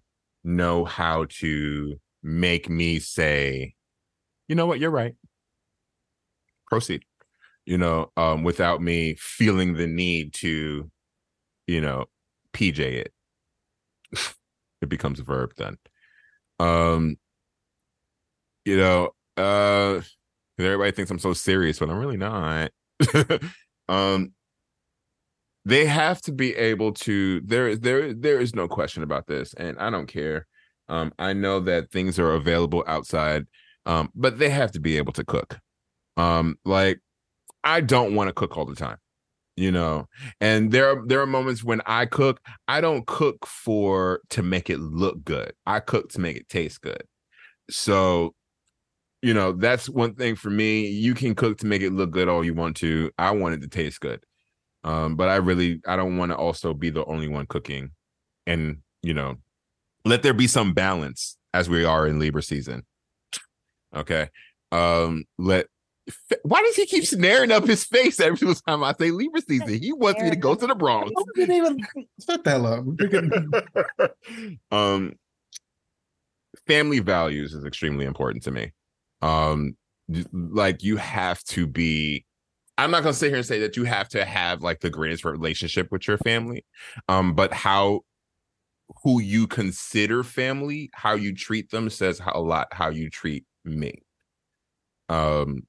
[0.43, 3.73] know how to make me say
[4.47, 5.15] you know what you're right
[6.67, 7.03] proceed
[7.69, 10.89] you know, um, without me feeling the need to,
[11.67, 12.05] you know,
[12.51, 13.13] PJ it.
[14.81, 15.77] it becomes a verb then.
[16.59, 17.17] Um,
[18.69, 19.99] you know, uh,
[20.59, 22.69] everybody thinks I'm so serious, but I'm really not.
[23.89, 24.33] um,
[25.65, 27.41] they have to be able to.
[27.41, 30.45] There, there, there is no question about this, and I don't care.
[30.87, 33.45] Um, I know that things are available outside,
[33.87, 35.57] um, but they have to be able to cook.
[36.15, 36.99] Um, like
[37.63, 38.97] I don't want to cook all the time,
[39.55, 40.07] you know.
[40.39, 44.69] And there are there are moments when I cook, I don't cook for to make
[44.69, 45.53] it look good.
[45.65, 47.01] I cook to make it taste good.
[47.69, 48.33] So,
[49.21, 50.87] you know, that's one thing for me.
[50.87, 53.11] You can cook to make it look good all you want to.
[53.17, 54.23] I want it to taste good.
[54.83, 57.91] Um, but I really I don't want to also be the only one cooking
[58.47, 59.35] and, you know,
[60.05, 62.85] let there be some balance as we are in Libra season.
[63.93, 64.29] Okay.
[64.71, 65.67] Um, let
[66.43, 69.81] why does he keep snaring up his face every single time I say Libra season?
[69.81, 71.11] He wants me to go to the Bronx.
[71.35, 71.77] didn't even
[72.25, 74.11] shut hell up.
[74.71, 75.13] um,
[76.67, 78.71] family values is extremely important to me.
[79.21, 79.75] Um,
[80.33, 82.25] like you have to be.
[82.77, 85.25] I'm not gonna sit here and say that you have to have like the greatest
[85.25, 86.65] relationship with your family,
[87.09, 88.01] um, but how
[89.03, 94.01] who you consider family, how you treat them says a lot how you treat me.
[95.09, 95.63] Um,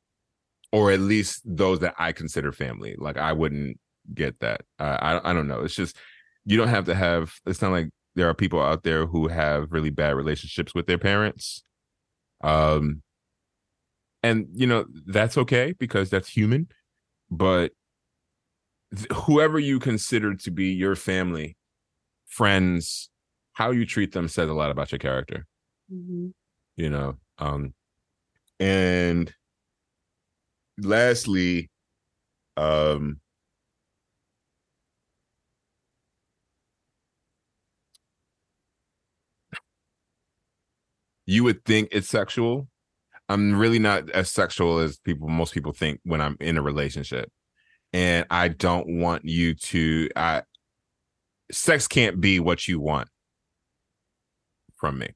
[0.72, 2.94] or at least those that I consider family.
[2.98, 3.78] Like I wouldn't
[4.14, 4.62] get that.
[4.78, 5.60] Uh, I I don't know.
[5.60, 5.97] It's just
[6.44, 7.35] you don't have to have.
[7.47, 10.98] It's not like there are people out there who have really bad relationships with their
[10.98, 11.62] parents.
[12.43, 13.02] Um,
[14.23, 16.69] and you know that's okay because that's human.
[17.31, 17.73] But
[18.95, 21.57] th- whoever you consider to be your family,
[22.27, 23.11] friends,
[23.53, 25.47] how you treat them says a lot about your character.
[25.93, 26.29] Mm-hmm.
[26.77, 27.75] You know, um,
[28.59, 29.33] and
[30.79, 31.71] lastly,
[32.57, 33.21] um,
[41.27, 42.70] you would think it's sexual.
[43.31, 47.31] I'm really not as sexual as people most people think when I'm in a relationship.
[47.93, 50.43] And I don't want you to I
[51.52, 53.09] sex can't be what you want
[54.77, 55.11] from me.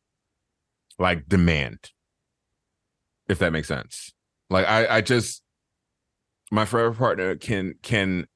[0.96, 1.90] Like demand.
[3.28, 4.12] If that makes sense.
[4.48, 5.42] Like I I just
[6.52, 8.28] my forever partner can can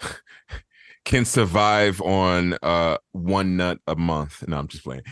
[1.04, 4.48] can survive on uh one nut a month.
[4.48, 5.02] No, I'm just playing.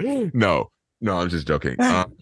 [0.32, 0.70] no,
[1.02, 1.76] no, I'm just joking.
[1.80, 2.14] Um,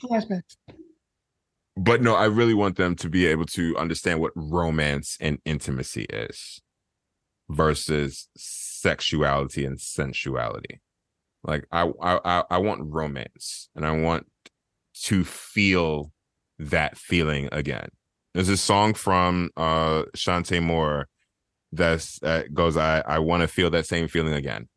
[1.76, 6.06] but no, I really want them to be able to understand what romance and intimacy
[6.10, 6.60] is
[7.48, 10.80] versus sexuality and sensuality.
[11.44, 14.26] Like I I I want romance and I want
[15.02, 16.12] to feel
[16.58, 17.88] that feeling again.
[18.34, 21.06] There's a song from uh Chanté Moore
[21.72, 24.68] that's that goes, I I want to feel that same feeling again.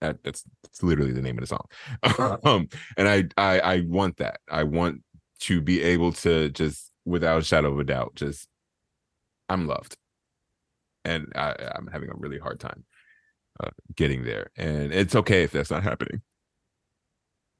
[0.00, 2.38] That, that's, that's literally the name of the song.
[2.44, 4.40] um, and I, I I want that.
[4.50, 5.02] I want
[5.40, 8.48] to be able to just without a shadow of a doubt, just
[9.48, 9.96] I'm loved.
[11.04, 12.84] And I, I'm having a really hard time
[13.62, 14.50] uh, getting there.
[14.56, 16.20] And it's okay if that's not happening.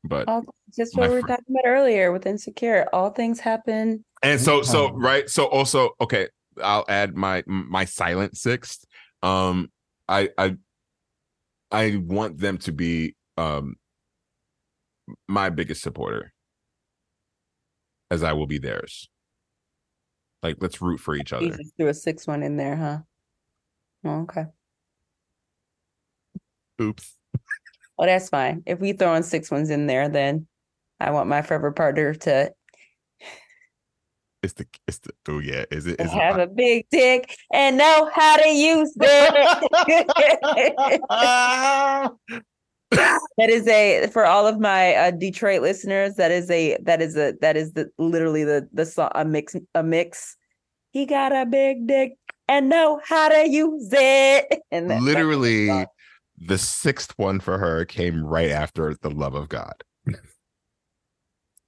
[0.05, 0.45] But All,
[0.77, 2.89] just what we were talking about earlier with insecure.
[2.93, 4.05] All things happen.
[4.23, 6.29] and so so right so also okay
[6.63, 8.85] i'll add my my silent sixth
[9.23, 9.71] um
[10.09, 10.57] i i
[11.71, 13.75] i want them to be um
[15.29, 16.33] my biggest supporter
[18.11, 19.09] as i will be theirs
[20.43, 22.99] like let's root for each You other just threw a six one in there, huh?
[24.05, 24.45] Oh, okay.
[26.81, 27.17] oops
[27.99, 28.63] Well, that's fine.
[28.67, 30.47] If we throw in six ones in there, then
[31.01, 32.53] I want my forever partner to
[34.47, 37.77] it's the it's the oh yeah is it is have it a big dick and
[37.77, 39.35] know how to use it.
[42.91, 46.15] that is a for all of my uh, Detroit listeners.
[46.15, 49.57] That is a that is a that is the literally the the song a mix
[49.75, 50.37] a mix.
[50.93, 52.13] He got a big dick
[52.49, 54.63] and know how to use it.
[54.71, 55.87] And that- literally
[56.39, 59.83] the sixth one for her came right after the love of god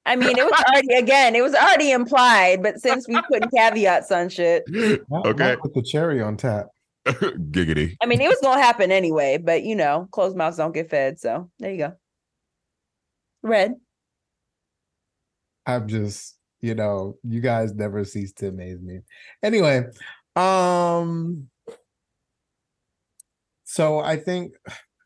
[0.08, 4.10] I mean, it was already again, it was already implied, but since we putting caveats
[4.10, 5.44] on shit, Not- Okay.
[5.50, 6.66] not with the cherry on tap.
[7.06, 9.38] giggity I mean, it was gonna happen anyway.
[9.38, 11.20] But you know, closed mouths don't get fed.
[11.20, 11.92] So there you go.
[13.42, 13.74] Red.
[15.66, 19.00] I'm just, you know, you guys never cease to amaze me.
[19.42, 19.84] Anyway,
[20.36, 21.48] um,
[23.64, 24.54] so I think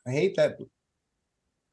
[0.06, 0.56] I hate that.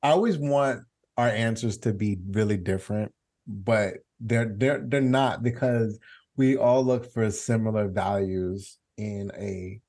[0.01, 0.81] I always want
[1.17, 3.11] our answers to be really different,
[3.49, 5.99] but they're they're they're not because
[6.37, 9.81] we all look for similar values in a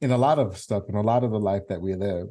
[0.00, 2.28] in a lot of stuff in a lot of the life that we live.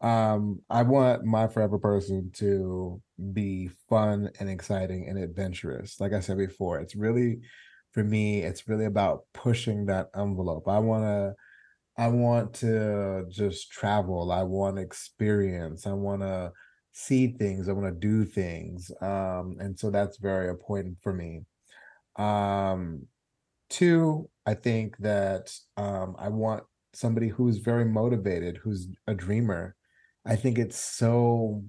[0.00, 3.02] Um i want my forever person to
[3.32, 5.98] be fun and exciting and adventurous.
[5.98, 7.40] Like i said before it's really
[7.92, 10.68] for me it's really about pushing that envelope.
[10.68, 11.34] I want to
[11.96, 14.30] i want to just travel.
[14.30, 15.86] I want experience.
[15.86, 16.52] I want to
[16.92, 21.42] see things i want to do things um and so that's very important for me.
[22.16, 23.06] Um
[23.70, 29.76] two i think that um i want somebody who's very motivated who's a dreamer.
[30.26, 31.64] I think it's so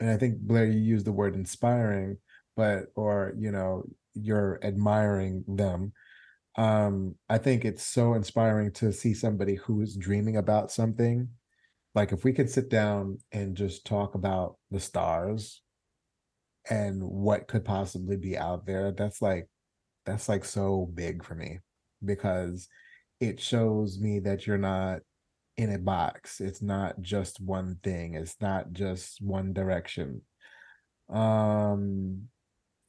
[0.00, 2.18] and i think blair you used the word inspiring
[2.56, 3.84] but or you know
[4.14, 5.92] you're admiring them.
[6.56, 11.28] Um i think it's so inspiring to see somebody who's dreaming about something
[11.94, 15.62] like if we could sit down and just talk about the stars
[16.68, 19.48] and what could possibly be out there that's like
[20.06, 21.60] that's like so big for me
[22.04, 22.68] because
[23.20, 25.00] it shows me that you're not
[25.56, 26.40] in a box.
[26.40, 28.14] It's not just one thing.
[28.14, 30.22] It's not just one direction.
[31.08, 32.28] Um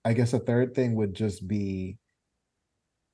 [0.05, 1.97] i guess a third thing would just be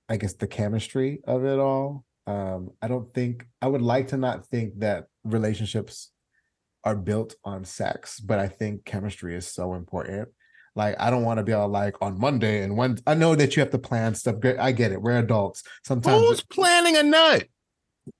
[0.10, 4.18] i guess the chemistry of it all um i don't think i would like to
[4.18, 6.12] not think that relationships
[6.84, 10.30] are built on sex but i think chemistry is so important
[10.74, 13.58] like I don't want to be all like on Monday and when I know that
[13.58, 14.40] you have to plan stuff.
[14.40, 15.02] Great, I get it.
[15.02, 15.64] We're adults.
[15.84, 17.44] Sometimes Who's planning a nut?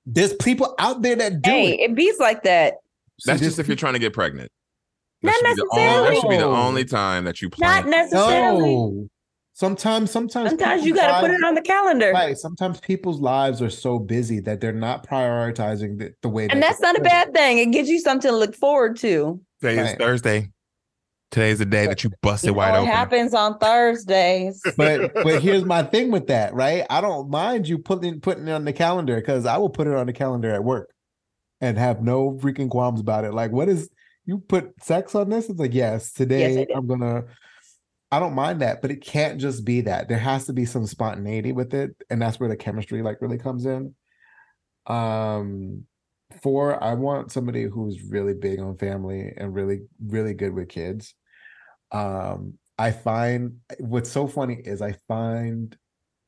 [0.04, 1.80] there's people out there that do Hey, it.
[1.80, 2.74] it bees like that.
[3.24, 4.50] That's See, just if you're trying to get pregnant.
[5.22, 7.70] Not should be only- that should be the only time that you plan.
[7.70, 7.90] Not plan.
[8.02, 8.74] necessarily.
[8.74, 9.08] no.
[9.54, 12.10] Sometimes, sometimes, Sometimes you got to put it on the calendar.
[12.12, 12.36] Right.
[12.38, 16.44] Sometimes people's lives are so busy that they're not prioritizing the, the way.
[16.44, 17.58] And that that's not a bad thing.
[17.58, 19.40] It gives you something to look forward to.
[19.60, 20.50] Today is Thursday.
[21.30, 22.90] Today is the day that you busted You know, wide it open.
[22.90, 24.60] happens on Thursdays.
[24.76, 26.84] But but here's my thing with that, right?
[26.90, 29.94] I don't mind you putting putting it on the calendar because I will put it
[29.94, 30.92] on the calendar at work
[31.60, 33.32] and have no freaking qualms about it.
[33.32, 33.88] Like, what is
[34.26, 35.48] you put sex on this?
[35.48, 36.70] It's like, yes, today did.
[36.70, 37.24] I'm gonna.
[38.12, 40.06] I don't mind that, but it can't just be that.
[40.06, 43.38] There has to be some spontaneity with it, and that's where the chemistry like really
[43.38, 43.94] comes in.
[44.86, 45.86] Um,
[46.42, 51.14] four, I want somebody who's really big on family and really really good with kids.
[51.90, 55.74] Um, I find what's so funny is I find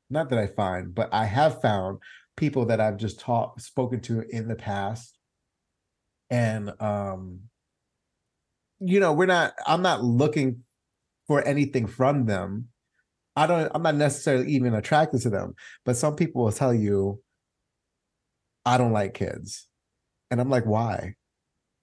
[0.09, 1.99] not that I find, but I have found
[2.37, 5.19] people that I've just taught spoken to in the past.
[6.31, 7.41] And um,
[8.81, 10.64] you know, we're not I'm not looking
[11.27, 12.69] for anything from them.
[13.37, 17.21] I don't I'm not necessarily even attracted to them, but some people will tell you
[18.65, 19.69] I don't like kids.
[20.31, 21.15] And I'm like, why?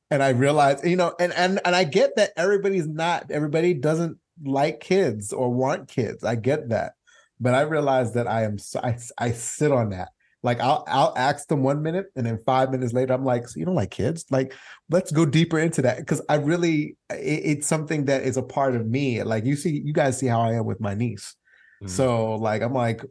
[0.10, 4.18] And I realize, you know, and and and I get that everybody's not everybody doesn't
[4.44, 6.24] like kids or want kids.
[6.24, 6.94] I get that.
[7.40, 10.10] But I realize that I am I, I sit on that.
[10.44, 13.60] Like I'll I'll ask them one minute and then five minutes later I'm like, so
[13.60, 14.26] you don't like kids?
[14.32, 14.54] Like
[14.90, 18.76] let's go deeper into that because I really it, it's something that is a part
[18.76, 19.22] of me.
[19.24, 21.36] Like you see, you guys see how I am with my niece.
[21.84, 21.90] Mhm.
[21.90, 23.04] So like I'm like,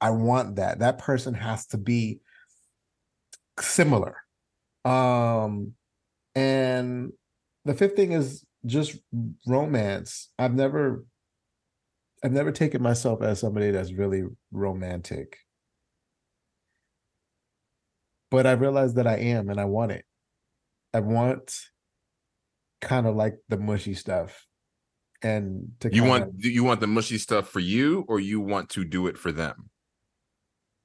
[0.00, 0.80] I want that.
[0.80, 2.20] That person has to be
[3.60, 4.16] similar.
[4.84, 5.74] Um
[6.34, 7.12] and
[7.64, 8.98] the fifth thing is just
[9.46, 10.30] romance.
[10.38, 11.04] I've never
[12.24, 15.38] I've never taken myself as somebody that's really romantic.
[18.32, 20.04] But I realized that I am and I want it.
[20.94, 21.54] I want
[22.80, 24.46] kind of like the mushy stuff.
[25.22, 28.40] And to You want of- do you want the mushy stuff for you, or you
[28.40, 29.70] want to do it for them,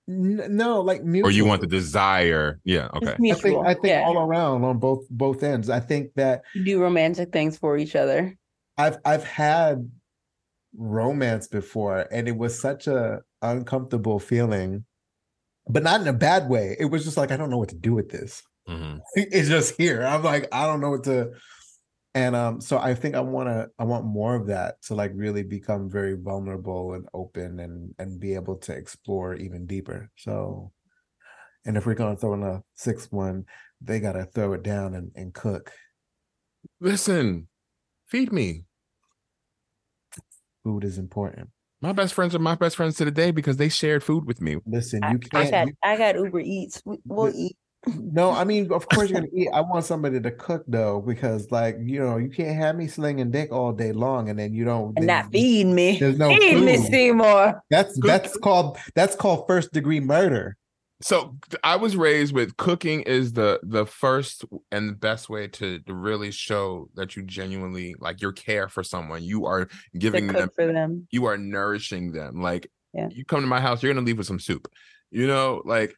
[0.08, 2.60] N- no, like or you want the desire?
[2.64, 3.14] Yeah, okay.
[3.14, 3.66] I think.
[3.66, 4.04] I think yeah.
[4.06, 5.70] all around on both both ends.
[5.72, 8.38] I think that you do romantic things for each other.
[8.78, 9.90] I've I've had
[10.78, 14.86] romance before and it was such a uncomfortable feeling,
[15.70, 16.76] but not in a bad way.
[16.80, 18.44] It was just like I don't know what to do with this.
[18.68, 19.00] Mhm.
[19.16, 20.06] It's just here.
[20.06, 21.32] I'm like I don't know what to
[22.16, 25.12] and um so I think I want to I want more of that to like
[25.14, 30.10] really become very vulnerable and open and and be able to explore even deeper.
[30.16, 30.72] So
[31.66, 33.46] and if we're going to throw in a sixth one,
[33.82, 35.74] they got to throw it down and, and cook.
[36.80, 37.50] Listen,
[38.08, 38.64] feed me.
[40.64, 41.50] Food is important.
[41.82, 44.42] My best friends are my best friends to the day because they shared food with
[44.42, 44.58] me.
[44.66, 45.52] Listen, you I can't.
[45.52, 46.82] got you- I got Uber Eats.
[46.86, 47.58] We, we'll The- eat.
[47.96, 49.50] no, I mean, of course you're gonna eat.
[49.54, 53.30] I want somebody to cook though, because like you know, you can't have me slinging
[53.30, 54.88] dick all day long, and then you don't.
[54.98, 55.98] And then not feed me.
[56.00, 56.88] There's no feed me, food.
[56.88, 57.62] Seymour.
[57.70, 60.58] That's that's called that's called first degree murder.
[61.02, 65.80] So I was raised with cooking is the the first and the best way to,
[65.80, 69.24] to really show that you genuinely like your care for someone.
[69.24, 69.68] You are
[69.98, 71.08] giving them for them.
[71.12, 72.42] you are nourishing them.
[72.42, 73.10] Like Yeah.
[73.12, 74.68] You come to my house, you're gonna leave with some soup.
[75.12, 75.96] You know, like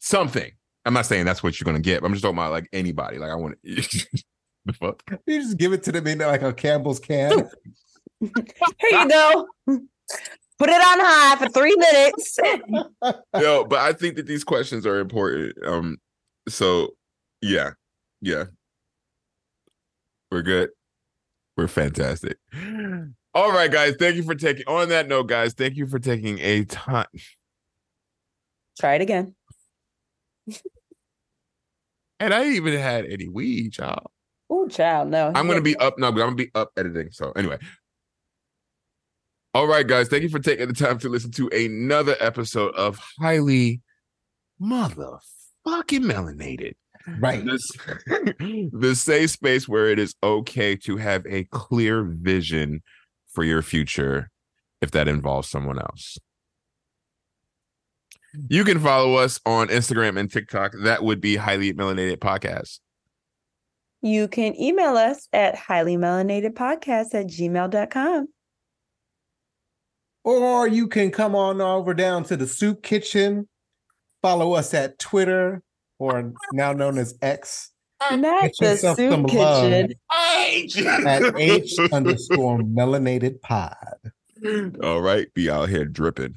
[0.00, 0.52] something.
[0.84, 2.00] I'm not saying that's what you're gonna get.
[2.00, 3.16] But I'm just talking about like anybody.
[3.18, 5.02] Like I want the fuck.
[5.26, 7.48] You just give it to them in like a Campbell's can.
[8.20, 8.30] Here
[8.90, 9.48] you go.
[10.60, 12.38] Put it on high for three minutes.
[13.40, 15.54] Yo, but I think that these questions are important.
[15.66, 15.96] Um,
[16.50, 16.90] so
[17.40, 17.70] yeah,
[18.20, 18.44] yeah,
[20.30, 20.68] we're good.
[21.56, 22.36] We're fantastic.
[23.32, 23.94] All right, guys.
[23.98, 24.64] Thank you for taking.
[24.66, 27.06] On that note, guys, thank you for taking a time.
[28.78, 29.34] Try it again.
[32.18, 34.10] And I even had any weed, y'all.
[34.50, 35.32] Oh, child, no.
[35.34, 37.12] I'm gonna be up now, but I'm gonna be up editing.
[37.12, 37.56] So anyway.
[39.52, 40.08] All right, guys.
[40.08, 43.80] Thank you for taking the time to listen to another episode of Highly
[44.62, 45.20] Motherfucking
[46.04, 46.74] Melanated.
[47.18, 47.44] right.
[47.44, 47.68] This
[48.06, 52.82] the safe space where it is okay to have a clear vision
[53.32, 54.30] for your future
[54.80, 56.18] if that involves someone else.
[58.48, 60.74] You can follow us on Instagram and TikTok.
[60.84, 62.78] That would be highly melanated podcast.
[64.02, 68.28] You can email us at highlymelanatedpodcast melanated podcast at gmail.com.
[70.24, 73.48] Or you can come on over down to the soup kitchen.
[74.22, 75.62] Follow us at Twitter
[75.98, 77.70] or now known as X
[78.10, 79.62] Not Get the yourself soup some love.
[79.70, 79.94] kitchen.
[81.06, 83.76] at H underscore melanated pod.
[84.82, 86.36] All right, be out here dripping.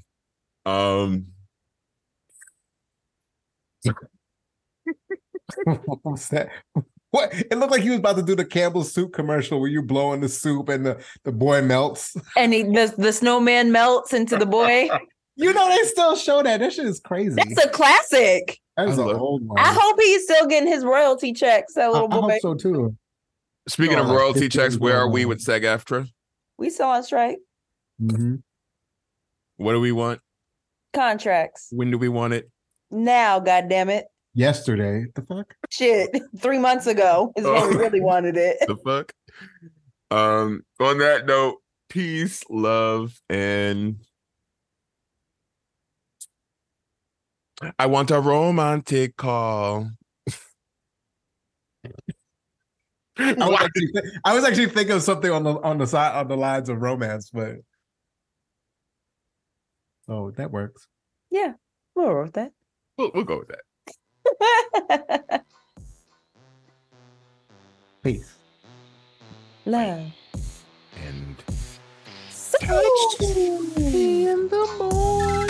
[0.66, 1.28] Um,
[6.04, 6.50] What's that?
[7.14, 7.32] What?
[7.32, 10.20] It looked like he was about to do the Campbell soup commercial where you blowing
[10.20, 12.18] the soup and the, the boy melts.
[12.36, 14.90] And he, the, the snowman melts into the boy.
[15.36, 16.60] You know they still show that.
[16.60, 17.34] That shit is crazy.
[17.36, 18.60] That's a classic.
[18.78, 19.58] That is I an old one.
[19.60, 21.74] I hope he's still getting his royalty checks.
[21.74, 22.30] That I, little I boy.
[22.34, 22.96] hope so too.
[23.68, 26.08] speaking Oh, of royalty 50 checks, where are we with SAG AFTRA?
[26.60, 27.40] We still on strike.
[28.00, 28.44] Mhm.
[29.58, 30.20] What do we want?
[30.94, 31.68] Contracts.
[31.72, 32.52] When do we want it?
[32.92, 34.06] Now, God damn it.
[34.36, 35.54] Yesterday, the fuck?
[35.70, 36.10] Shit.
[36.40, 37.78] Three months ago is when we Oh.
[37.80, 38.58] really wanted it.
[38.68, 39.14] the fuck?
[40.10, 41.58] Um, on that note,
[41.90, 43.98] peace, love, and
[47.80, 49.90] I want a romantic call.
[53.18, 53.92] I was, actually,
[54.26, 56.82] I was actually thinking of something on the on the side on the lines of
[56.82, 57.58] romance, but
[60.10, 60.88] oh, that works.
[61.30, 61.54] Yeah.
[61.96, 62.52] We'll roll with that.
[62.98, 63.62] We'll, we'll go with that.
[68.04, 68.36] Peace.
[69.66, 70.12] Love.
[70.96, 71.36] And
[72.30, 72.58] So-
[73.20, 75.43] in the morning.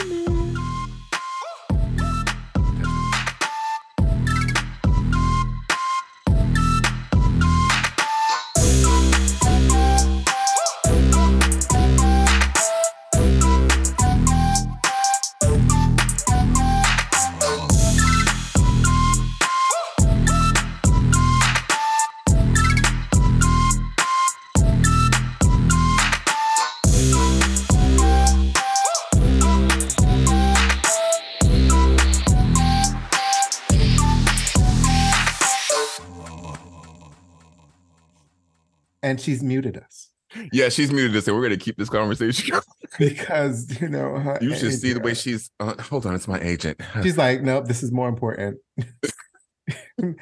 [39.14, 40.10] And she's muted us
[40.52, 42.60] Yeah, she's muted us, and we're gonna keep this conversation.
[42.98, 45.52] because you know you should see the way she's.
[45.60, 46.82] Uh, hold on, it's my agent.
[47.04, 48.58] she's like, nope, this is more important.
[50.00, 50.18] and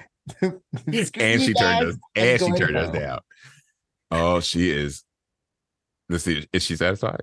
[0.84, 1.96] she turned us.
[2.18, 3.20] And she turned us down.
[4.12, 5.06] Oh, she is.
[6.10, 6.46] Let's see.
[6.52, 7.22] Is she satisfied?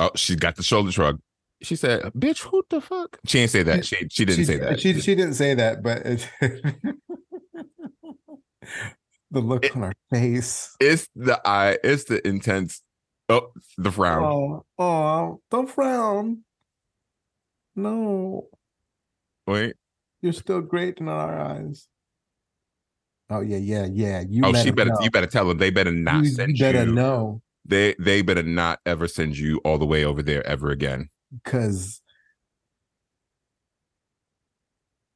[0.00, 1.20] Oh, she got the shoulder shrug.
[1.62, 3.86] She said, "Bitch, who the fuck?" She didn't say that.
[3.86, 4.80] She she didn't she, say that.
[4.80, 6.28] She she didn't say that, but
[9.32, 10.76] the look It- on her face.
[10.78, 11.78] it's the eye.
[11.82, 12.82] It's the intense.
[13.28, 14.22] Oh, the frown.
[14.22, 16.44] Oh, oh, don't frown.
[17.74, 18.48] No,
[19.46, 19.74] Wait.
[20.20, 21.88] you're still great in our eyes.
[23.30, 24.22] Oh yeah, yeah, yeah.
[24.28, 24.90] You Oh, she better.
[24.90, 24.98] know.
[25.00, 25.56] You better tell them.
[25.56, 26.92] They better not you, send you better you.
[26.92, 31.08] know They they better not ever send you all the way over there ever again.
[31.42, 32.02] because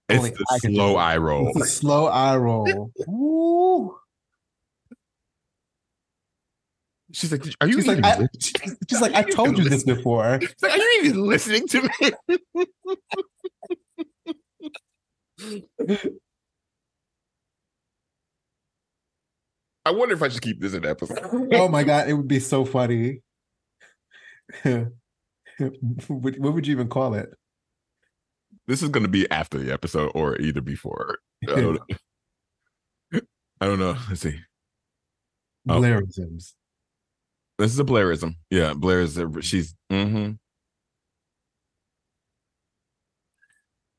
[0.08, 1.48] It's the I slow eye roll.
[1.50, 2.90] it's a slow eye roll.
[3.06, 3.98] Woo.
[7.16, 8.28] She's like, "Are you She's like, I,
[8.90, 10.38] she's like, I told you this before.
[10.38, 11.88] She's like, Are you even listening to me?
[19.86, 21.48] I wonder if I should keep this in episode.
[21.54, 23.22] Oh my god, it would be so funny.
[24.62, 24.84] what,
[26.08, 27.30] what would you even call it?
[28.66, 31.16] This is going to be after the episode or either before.
[31.48, 33.20] I don't, know.
[33.58, 33.96] I don't know.
[34.06, 34.38] Let's see.
[35.66, 35.80] Oh.
[35.80, 36.52] Blairisms.
[37.58, 38.36] This is a Blairism.
[38.50, 39.16] Yeah, Blair is.
[39.16, 39.74] A, she's.
[39.90, 40.32] Mm-hmm.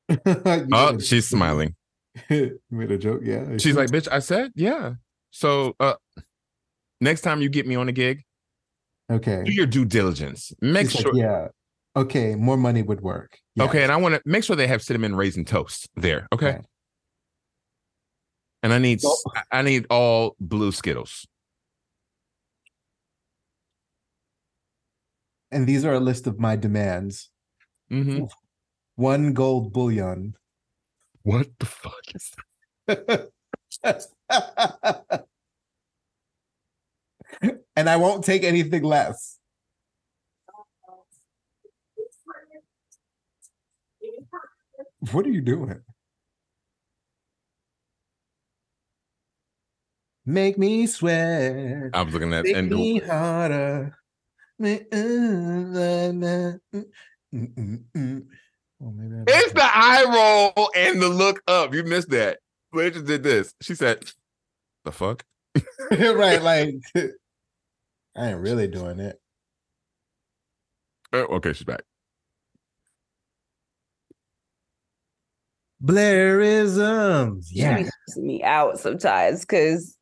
[0.72, 1.74] oh, she's smiling.
[2.30, 3.56] you made a joke, yeah.
[3.58, 4.94] She's like, "Bitch, I said, yeah."
[5.30, 5.94] So, uh
[7.00, 8.24] next time you get me on a gig,
[9.10, 10.52] okay, do your due diligence.
[10.60, 11.48] Make she's sure, like, yeah.
[11.96, 13.38] Okay, more money would work.
[13.56, 13.64] Yeah.
[13.64, 16.28] Okay, and I want to make sure they have cinnamon raisin toast there.
[16.32, 16.60] Okay.
[18.62, 19.16] And I need, oh.
[19.52, 21.26] I need all blue Skittles.
[25.50, 27.30] And these are a list of my demands.
[27.88, 28.24] hmm
[28.96, 30.34] One gold bullion.
[31.22, 32.32] What the fuck is
[32.86, 33.30] that?
[37.76, 39.38] and I won't take anything less.
[45.12, 45.82] What are you doing?
[50.26, 51.90] Make me sweat.
[51.94, 53.96] I was looking at Make and me harder.
[54.58, 56.84] Me- na- na- mm,
[57.32, 58.22] mm, mm,
[58.80, 61.72] maybe I it's the eye roll and the look up.
[61.74, 62.38] You missed that.
[62.72, 63.54] Blair just did this.
[63.62, 64.04] She said,
[64.84, 65.24] "The fuck."
[65.90, 66.74] right, like
[68.16, 69.20] I ain't really doing it.
[71.12, 71.82] Oh, okay, she's back.
[75.82, 77.46] Blairisms.
[77.52, 79.96] She be stressing me out sometimes because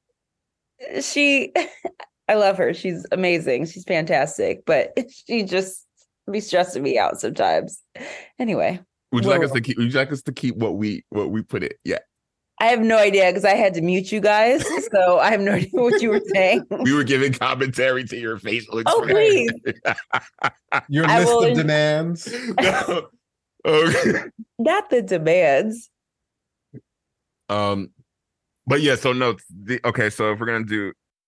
[1.01, 1.53] she,
[2.29, 2.75] I love her.
[2.75, 3.67] She's amazing.
[3.67, 4.93] She's fantastic, but
[5.27, 5.87] she just
[6.31, 7.81] be stressing me out sometimes.
[8.39, 8.81] Anyway,
[9.13, 9.79] Would you like us to keep?
[9.79, 11.79] Would you like us to keep what we what we put it?
[11.85, 11.99] Yeah,
[12.61, 15.53] I have no idea because I had to mute you guys, so I have no
[15.53, 16.65] idea what you were saying.
[16.83, 19.49] we were giving commentary to your facial Oh, expression.
[20.89, 22.35] Your I list will of en- demands.
[22.61, 23.09] No.
[23.65, 24.21] Okay.
[24.59, 25.91] Not the demands.
[27.49, 27.91] Um,
[28.67, 28.97] but yeah.
[28.97, 29.37] So no.
[29.65, 30.11] The okay.
[30.11, 30.93] So if we're gonna do